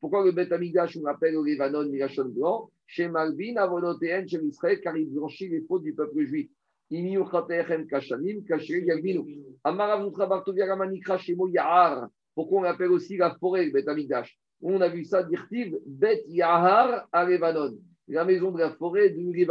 Pourquoi 0.00 0.24
le 0.24 0.32
Bet 0.32 0.52
Amigdash, 0.52 0.96
on 0.96 1.02
l'appelle 1.02 1.34
le 1.34 1.42
Levanon, 1.42 1.88
Mirachon 1.88 2.28
blanc? 2.28 2.70
Chez 2.86 3.08
Malvin, 3.08 3.56
Avonotéen, 3.56 4.26
chez 4.26 4.42
Israël, 4.42 4.80
car 4.80 4.96
il 4.96 5.10
blanchit 5.10 5.48
les 5.48 5.60
fautes 5.62 5.82
du 5.82 5.94
peuple 5.94 6.24
juif. 6.24 6.50
Kasher 6.90 8.84
Yagminu. 8.84 9.44
Amaravutra 9.62 10.26
Bartovia 10.26 10.66
Ramanikra, 10.66 11.18
chez 11.18 11.36
Mo 11.36 11.46
Yahar. 11.46 12.08
Pourquoi 12.34 12.60
on 12.60 12.62
l'appelle 12.62 12.90
aussi 12.90 13.16
la 13.16 13.34
forêt, 13.34 13.66
le 13.66 13.72
Bet 13.72 13.88
Amigdash 13.88 14.38
On 14.62 14.80
a 14.80 14.88
vu 14.88 15.04
ça, 15.04 15.22
dirtiv, 15.22 15.76
Bet 15.86 16.24
Yahar 16.28 17.08
à 17.12 17.24
Levanon, 17.24 17.76
la 18.08 18.24
maison 18.24 18.50
de 18.50 18.58
la 18.58 18.70
forêt 18.70 19.10
du. 19.10 19.46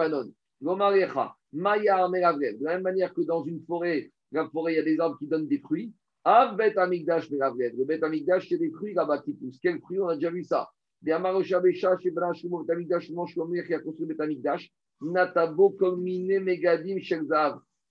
Gomarecha, 0.62 1.36
Maya. 1.54 2.08
De 2.08 2.64
la 2.64 2.74
même 2.74 2.84
manière 2.84 3.14
que 3.14 3.22
dans 3.22 3.44
une 3.44 3.62
forêt, 3.66 4.12
la 4.32 4.48
forêt, 4.50 4.74
il 4.74 4.76
y 4.76 4.80
a 4.80 4.84
des 4.84 5.00
arbres 5.00 5.18
qui 5.18 5.28
donnent 5.28 5.48
des 5.48 5.60
fruits. 5.60 5.94
Av 6.24 6.58
Bet 6.58 6.78
Amigdash. 6.78 7.30
Le 7.30 7.86
Bet 7.86 8.04
Amigdash, 8.04 8.50
c'est 8.50 8.58
des 8.58 8.72
fruits 8.72 8.94
là-bas 8.94 9.20
qui 9.20 9.34
poussent. 9.34 9.60
Quels 9.62 9.80
fruits? 9.80 10.00
On 10.00 10.08
a 10.08 10.16
déjà 10.16 10.30
vu 10.30 10.44
ça. 10.44 10.70
Chez 11.06 12.12
Bet 12.12 12.72
Amigdash, 12.72 13.08
qui. 13.08 13.14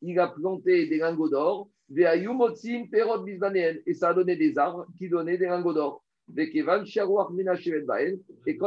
Il 0.01 0.20
a 0.20 0.28
planté 0.28 0.86
des 0.86 0.99
lingots 0.99 1.28
d'or. 1.28 1.68
Et 1.91 2.05
ça 3.95 4.09
a 4.09 4.14
donné 4.14 4.36
des 4.36 4.59
arbres 4.59 4.86
qui 4.97 5.09
donnaient 5.09 5.39
des 5.39 5.47
lingots 5.47 5.72
d'or. 5.72 6.05
Et 6.36 6.53
quand 6.53 6.84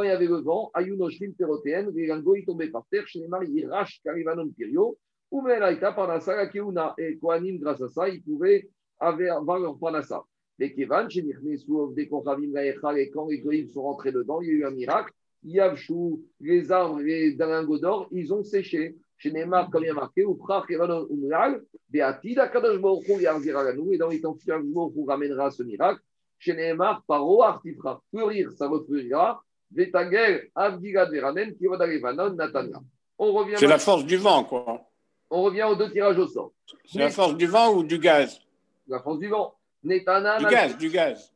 il 0.02 0.08
y 0.08 0.10
avait 0.10 0.26
le 0.26 0.40
vent, 0.40 0.72
les 0.76 2.06
lingots 2.06 2.34
ils 2.34 2.44
tombaient 2.44 2.70
par 2.70 2.84
terre. 2.90 3.06
Chez 3.06 3.20
les 3.20 3.28
maris, 3.28 3.52
ils 3.54 3.66
rachent 3.66 4.00
Karivanon 4.02 4.48
Pirio. 4.48 4.98
Ou 5.30 5.42
Melaïta 5.42 5.92
par 5.92 6.08
la 6.08 6.18
Saga 6.20 6.48
Keuna. 6.48 6.94
Et 6.98 7.16
Kohanim, 7.18 7.58
grâce 7.58 7.80
à 7.80 7.88
ça, 7.88 8.08
ils 8.08 8.22
pouvaient 8.22 8.68
avoir 8.98 9.60
leur 9.60 9.78
Panassa. 9.78 10.24
Les 10.58 10.74
Kevan, 10.74 11.08
chez 11.08 11.22
des 11.22 12.08
Konchavim 12.08 12.52
Gaechal, 12.52 12.98
et 12.98 13.10
quand 13.10 13.26
les 13.26 13.38
Goïms 13.38 13.68
sont 13.68 13.82
rentrés 13.82 14.10
dedans, 14.12 14.40
il 14.42 14.48
y 14.48 14.50
a 14.50 14.54
eu 14.54 14.64
un 14.64 14.72
miracle. 14.72 15.12
Yavchou, 15.44 16.22
les 16.40 16.70
arbres, 16.70 17.00
les 17.00 17.34
lingots 17.34 17.78
d'or, 17.78 18.08
ils 18.12 18.32
ont 18.32 18.44
séché. 18.44 18.96
Chez 19.22 19.30
Neymar, 19.30 19.70
comme 19.70 19.84
il 19.84 19.86
y 19.86 19.90
a 19.90 19.94
marqué, 19.94 20.24
ou 20.24 20.34
Prach 20.34 20.66
Kevanon 20.66 21.06
Umral, 21.08 21.62
Beatid 21.88 22.40
Akadosh 22.40 22.80
Baruch 22.80 23.06
Hu 23.08 23.22
Yarzira 23.22 23.64
Ganou, 23.64 23.92
et 23.92 23.96
dans 23.96 24.08
les 24.08 24.20
temps 24.20 24.34
futurs, 24.34 24.60
Baruch 24.64 24.96
Hu 24.96 25.04
ramènera 25.06 25.48
ce 25.52 25.62
miracle. 25.62 26.00
Chez 26.40 26.54
Neymar, 26.56 27.04
Paro 27.06 27.40
Artifra, 27.44 28.02
fleurir, 28.10 28.50
ça 28.50 28.66
refleurira. 28.66 29.40
Vetagel, 29.70 30.48
Avdigad 30.56 31.08
Veranen, 31.12 31.54
Kivodalevanon, 31.54 32.34
Natania. 32.34 32.80
On 33.16 33.32
revient, 33.32 33.54
C'est 33.58 33.68
la 33.68 33.78
force 33.78 34.04
du 34.04 34.16
vent, 34.16 34.42
quoi. 34.42 34.82
on 35.30 35.42
revient 35.42 35.62
aux 35.70 35.76
deux 35.76 35.90
tirages 35.92 36.18
au 36.18 36.26
sort. 36.26 36.52
C'est 36.84 36.98
la 36.98 37.10
force 37.10 37.36
du 37.36 37.46
vent 37.46 37.72
ou 37.74 37.84
du 37.84 38.00
gaz? 38.00 38.40
La 38.88 38.98
force 39.00 39.20
du 39.20 39.28
vent. 39.28 39.54
Netana, 39.84 40.38
Du 40.38 40.46
gaz, 40.46 40.76
du 40.76 40.88
gaz. 40.90 41.32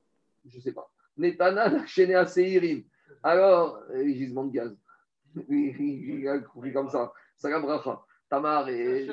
je 0.52 0.58
sais 0.58 0.72
pas. 0.72 0.90
Netana, 1.16 1.84
à 2.16 2.26
Seirim. 2.26 2.82
Alors, 3.22 3.78
euh, 3.94 4.04
gisement 4.08 4.44
de 4.44 4.50
gaz. 4.50 4.76
Il 5.48 5.80
il 5.80 6.28
a 6.28 6.38
compris 6.38 6.72
comme 6.72 6.88
ça. 6.88 7.12
Salam 7.36 7.62
Bracha. 7.62 8.02
Tamar 8.28 8.68
et. 8.68 9.08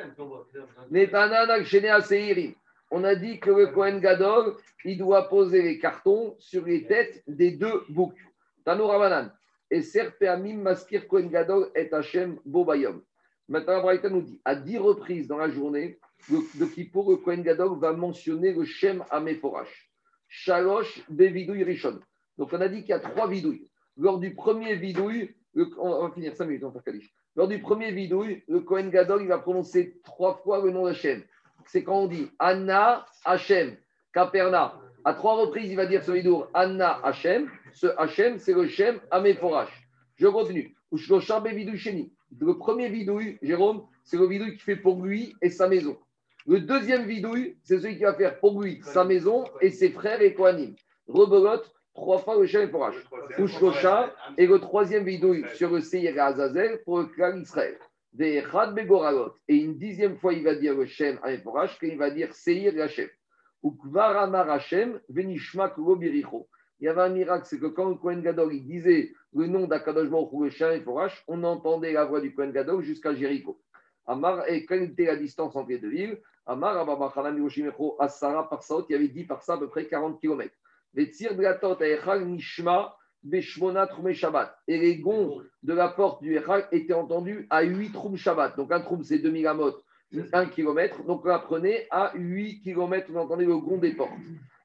On 2.92 3.04
a 3.04 3.16
dit 3.16 3.40
que 3.40 3.50
le 3.50 3.68
Kohen 3.68 4.00
Gadol, 4.00 4.56
il 4.86 4.98
doit 4.98 5.30
poser 5.30 5.62
les 5.62 5.80
cartons 5.80 6.36
sur 6.40 6.66
les 6.66 6.86
têtes 6.86 7.24
des 7.28 7.52
deux 7.52 7.84
boucs. 7.90 8.20
Tanou 8.66 8.88
Ravanan. 8.88 9.32
Et 9.70 9.82
certes, 9.82 10.22
Amim 10.22 10.62
Maskir 10.62 11.08
Kohen 11.08 11.30
Gadol 11.30 11.72
et 11.76 11.92
Hachem 11.92 12.40
Bobayom. 12.46 13.02
Maintenant, 13.50 13.74
la 13.74 13.82
Braïta 13.82 14.10
nous 14.10 14.22
dit, 14.22 14.40
à 14.46 14.56
dix 14.56 14.78
reprises 14.78 15.28
dans 15.28 15.38
la 15.38 15.50
journée, 15.50 16.00
le, 16.30 16.40
de 16.60 16.66
Kippour, 16.66 17.12
le 17.12 17.18
Kohen 17.18 17.44
Gadol 17.44 17.80
va 17.80 17.94
mentionner 17.94 18.54
le 18.54 18.64
Shem 18.64 19.04
Ameforash. 19.10 19.92
Shalosh 20.28 21.04
Bevidouille 21.10 21.64
Rishon. 21.64 22.00
Donc, 22.38 22.54
on 22.54 22.62
a 22.62 22.68
dit 22.68 22.82
qu'il 22.82 22.90
y 22.90 22.94
a 22.94 23.00
trois 23.00 23.28
vidouilles. 23.28 23.70
Lors 23.98 24.20
du 24.20 24.34
premier 24.34 24.76
vidouille, 24.76 25.36
on 25.56 26.08
va 26.08 26.14
finir 26.14 26.36
cinq 26.36 26.46
minutes, 26.46 26.64
on 26.64 26.70
va 26.70 26.82
faire. 26.82 26.94
Lors 27.36 27.48
du 27.48 27.60
premier 27.60 27.92
vidouille, 27.92 28.44
le 28.48 28.62
Kohen 28.62 28.90
Gadol, 28.90 29.22
il 29.22 29.28
va 29.28 29.40
prononcer 29.40 30.00
trois 30.04 30.36
fois 30.36 30.64
le 30.64 30.72
nom 30.72 30.86
d'Hachem. 30.86 31.24
C'est 31.66 31.84
quand 31.84 32.02
on 32.02 32.08
dit 32.08 32.30
Anna 32.40 33.06
Hachem, 33.26 33.76
Kaperna. 34.14 34.80
À 35.06 35.14
trois 35.14 35.36
reprises, 35.36 35.70
il 35.70 35.76
va 35.76 35.86
dire 35.86 36.04
ce 36.04 36.12
vidour 36.12 36.50
Anna 36.54 37.00
Hachem. 37.04 37.50
Ce 37.74 37.88
Hachem, 37.98 38.38
c'est 38.40 38.54
le 38.54 38.68
Shem 38.68 39.00
Ameforash. 39.12 39.70
Je 40.16 40.28
continue. 40.28 40.76
Le 40.92 42.54
premier 42.54 42.90
vidouille, 42.90 43.38
Jérôme, 43.42 43.86
c'est 44.04 44.18
le 44.18 44.28
vidouille 44.28 44.54
qui 44.58 44.64
fait 44.64 44.76
pour 44.76 45.04
lui 45.04 45.36
et 45.42 45.50
sa 45.50 45.68
maison. 45.68 45.98
Le 46.46 46.60
deuxième 46.60 47.06
vidouille, 47.06 47.58
c'est 47.64 47.80
celui 47.80 47.98
qui 47.98 48.04
va 48.04 48.14
faire 48.14 48.40
pour 48.40 48.62
lui, 48.62 48.82
sa 48.84 49.04
maison 49.04 49.46
et 49.62 49.70
ses 49.70 49.90
frères 49.92 50.22
et 50.22 50.34
Kohanim. 50.34 50.76
Rebelote, 51.08 51.74
trois 51.94 52.20
fois 52.20 52.38
le 52.38 52.46
Shem 52.46 52.64
Ameforash. 52.64 52.96
Ushloshar, 53.38 54.12
et 54.38 54.48
le 54.48 54.60
troisième 54.60 55.04
vidouille 55.04 55.46
sur 55.56 55.72
le 55.72 55.82
Seir 55.82 56.16
et 56.16 56.20
Azazel 56.20 56.82
pour 56.84 57.00
le 57.00 57.06
clan 57.06 57.36
Israël. 57.38 57.78
Des 58.14 58.44
Chad 58.52 58.76
Begoralot. 58.76 59.34
Et 59.48 59.56
une 59.56 59.78
dixième 59.78 60.18
fois, 60.18 60.34
il 60.34 60.44
va 60.44 60.56
dire 60.56 60.76
le 60.76 60.86
Shem 60.86 61.20
Ameforash, 61.24 61.80
qu'il 61.80 61.98
va 61.98 62.12
dire 62.12 62.34
Seir 62.34 62.76
et 62.76 62.82
Hachem. 62.82 63.10
Ukvar 63.64 64.18
Amar 64.18 64.50
Hachem, 64.50 65.00
Venishma 65.10 65.70
Kulo 65.70 65.96
Biricho. 65.96 66.48
Il 66.80 66.86
y 66.86 66.90
avait 66.90 67.02
un 67.02 67.10
miracle, 67.10 67.46
c'est 67.48 67.60
que 67.60 67.68
quand 67.68 67.88
le 67.88 67.96
Kohen 67.96 68.22
Gadol 68.22 68.54
il 68.54 68.66
disait 68.66 69.14
le 69.34 69.48
nom 69.48 69.68
d'Akadosh 69.68 70.10
Hu, 70.10 70.44
le 70.44 70.50
Shem 70.50 70.72
Ameforash, 70.72 71.24
on 71.28 71.44
entendait 71.44 71.94
la 71.94 72.06
voix 72.06 72.20
du 72.20 72.34
Kohen 72.34 72.52
Gadol 72.52 72.84
jusqu'à 72.84 73.14
Jéricho. 73.14 73.60
Amar, 74.06 74.48
et 74.50 74.66
quelle 74.66 74.84
était 74.84 75.06
la 75.06 75.16
distance 75.16 75.56
entre 75.56 75.70
les 75.70 75.80
deux 75.80 75.90
villes? 75.90 76.22
Amar, 76.46 76.78
Ababachanam, 76.78 77.38
Yoshimecho, 77.38 77.96
Asara, 78.00 78.50
Parsaot, 78.50 78.86
il 78.90 78.92
y 78.92 78.96
avait 78.96 79.08
10 79.08 79.24
par 79.24 79.42
ça, 79.42 79.54
à 79.54 79.58
peu 79.58 79.70
près 79.70 79.88
40 79.88 80.20
km. 80.20 80.54
Les 80.94 81.10
tirs 81.10 81.36
de 81.36 81.42
la 81.42 81.56
tente 81.56 81.82
à 81.82 81.88
Echal, 81.88 82.26
Nishma, 82.26 82.96
Beshmona, 83.24 83.88
Troumé 83.88 84.14
Shabbat. 84.14 84.56
Et 84.68 84.78
les 84.78 84.98
gonds 84.98 85.42
de 85.64 85.74
la 85.74 85.90
porte 85.90 86.22
du 86.22 86.36
Echal 86.36 86.68
étaient 86.72 86.94
entendus 86.94 87.48
à 87.50 87.64
8 87.64 87.92
Troum 87.94 88.16
Shabbat. 88.16 88.56
Donc 88.58 88.72
un 88.72 88.82
Troum, 88.82 89.04
c'est 89.04 89.20
2000 89.20 89.48
amot, 89.48 89.74
1 90.34 90.46
km. 90.48 91.04
Donc 91.04 91.26
on 91.26 91.30
apprenait 91.30 91.88
à 91.90 92.12
8 92.16 92.62
km, 92.62 93.10
on 93.14 93.18
entendait 93.18 93.46
le 93.46 93.58
gond 93.58 93.78
des 93.78 93.94
portes. 93.94 94.12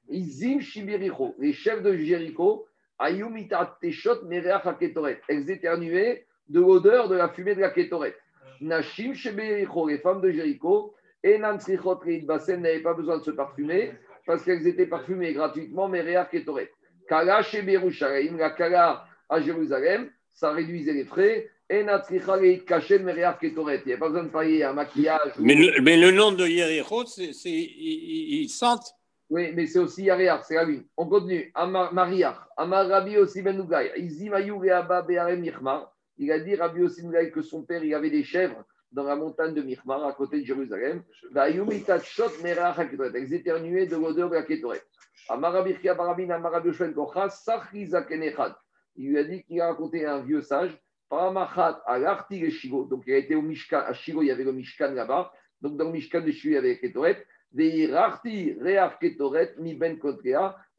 Izim 0.09 0.59
Shibiricho, 0.59 1.35
les 1.39 1.53
chefs 1.53 1.81
de 1.83 1.95
Jéricho, 1.95 2.67
Ayumita 2.97 3.77
Teshot, 3.81 4.25
Mereach 4.25 4.65
HaKetoret. 4.65 5.21
Elles 5.27 5.49
éternuaient 5.49 6.25
de 6.47 6.59
l'odeur 6.59 7.09
de 7.09 7.15
la 7.15 7.29
fumée 7.29 7.55
de 7.55 7.61
la 7.61 7.69
Ketoret. 7.69 8.15
Nashim 8.61 9.13
Shibiricho, 9.13 9.87
les 9.87 9.99
femmes 9.99 10.21
de 10.21 10.31
Jéricho, 10.31 10.93
et 11.23 11.37
Nantrichot 11.37 11.99
Basen 12.23 12.61
n'avaient 12.61 12.81
pas 12.81 12.93
besoin 12.93 13.17
de 13.17 13.23
se 13.23 13.31
parfumer 13.31 13.91
parce 14.29 14.43
qu'elles 14.43 14.67
étaient 14.67 14.85
parfumées 14.85 15.33
gratuitement, 15.33 15.89
Mereach 15.89 16.29
Ketoret. 16.29 16.69
Kala 17.07 17.41
chez 17.41 17.63
Berushalayim, 17.63 18.37
la 18.37 18.51
Kala 18.51 19.03
à 19.27 19.41
Jérusalem, 19.41 20.11
ça 20.35 20.51
réduisait 20.51 20.93
les 20.93 21.05
frais. 21.05 21.49
Et 21.67 21.83
Natricha 21.83 22.37
Leit 22.37 22.59
Kachen 22.59 23.01
Mereach 23.01 23.39
Ketoret. 23.39 23.81
Il 23.85 23.87
n'y 23.87 23.93
a 23.93 23.97
pas 23.97 24.09
besoin 24.09 24.25
de 24.25 24.29
payer 24.29 24.65
un 24.65 24.73
maquillage. 24.73 25.31
Mais 25.39 25.55
le, 25.55 25.81
mais 25.81 25.97
le 25.97 26.11
nom 26.11 26.31
de 26.31 26.45
Yericho, 26.45 27.07
c'est, 27.07 27.33
c'est- 27.33 27.49
ils, 27.49 28.49
sentent. 28.49 28.93
Oui, 29.31 29.51
mais 29.55 29.65
c'est 29.65 29.79
aussi 29.79 30.03
Yareach, 30.03 30.41
c'est 30.47 30.53
la 30.53 30.65
lune. 30.65 30.83
On 30.95 31.07
continue. 31.07 31.51
Amar 31.55 31.91
Mariach, 31.91 32.37
Amar 32.55 32.87
Rabbi 32.87 33.17
aussi 33.17 33.41
Ben 33.41 33.57
Nougaï, 33.57 33.91
Izimayou 33.97 34.63
et 34.63 34.69
Abba 34.69 35.01
Be'arem 35.01 35.39
Michmar. 35.39 35.91
Il 36.19 36.31
a 36.31 36.37
dit 36.37 36.53
Rabbi 36.53 36.83
aussi 36.83 37.01
Ben 37.07 37.31
que 37.31 37.41
son 37.41 37.63
père, 37.63 37.83
il 37.83 37.95
avait 37.95 38.11
des 38.11 38.23
chèvres 38.23 38.63
dans 38.91 39.03
la 39.03 39.15
montagne 39.15 39.53
de 39.53 39.61
Michmar, 39.61 40.03
à 40.05 40.13
côté 40.13 40.41
de 40.41 40.45
Jérusalem. 40.45 41.03
Elles 41.35 43.33
éternuaient 43.33 43.85
de 43.87 43.95
l'odeur 43.95 44.29
de 44.29 44.35
la 44.35 44.41
Yoshua 44.49 44.75
Ben. 48.33 48.55
Il 48.95 49.09
lui 49.09 49.17
a 49.17 49.23
dit 49.23 49.43
qu'il 49.43 49.61
a 49.61 49.67
raconté 49.67 50.05
un 50.05 50.19
vieux 50.19 50.41
sage. 50.41 50.77
Donc 51.11 53.03
il 53.07 53.13
a 53.13 53.17
été 53.17 53.35
au 53.35 53.41
Mishkan, 53.41 53.79
à 53.79 53.93
Shigo, 53.93 54.21
il 54.21 54.27
y 54.27 54.31
avait 54.31 54.43
le 54.43 54.51
Mishkan 54.51 54.91
là-bas. 54.91 55.31
Donc 55.61 55.77
dans 55.77 55.85
le 55.85 55.91
Mishkan 55.91 56.21
de 56.21 56.31
Shigo, 56.31 56.49
il 56.49 56.55
y 56.55 56.57
avait 56.57 56.79
la 57.87 58.19
mi 59.57 59.73
ben. 59.75 59.97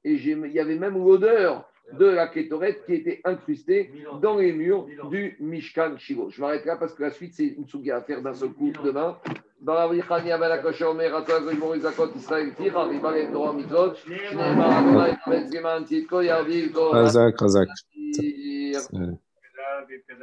Et 0.03 0.13
il 0.15 0.53
y 0.53 0.61
avait 0.61 0.79
même 0.79 0.95
l'odeur 0.95 1.71
de 1.93 2.07
la 2.07 2.29
ketoret 2.29 2.81
qui 2.87 2.95
était 2.95 3.21
incrustée 3.25 3.93
dans 4.21 4.37
les 4.37 4.53
murs 4.53 4.87
du 5.11 5.37
Mishkan 5.41 5.97
Shigo. 5.99 6.31
Je 6.31 6.41
m'arrête 6.41 6.65
là 6.65 6.77
parce 6.77 6.95
que 6.95 7.03
la 7.03 7.11
suite, 7.11 7.35
c'est 7.35 7.47
une 7.47 7.67
souga 7.67 7.97
à 7.97 8.01
faire 8.03 8.23
d'un 8.23 8.35
seul 8.35 8.51
coup 8.51 8.73
demain. 8.85 9.19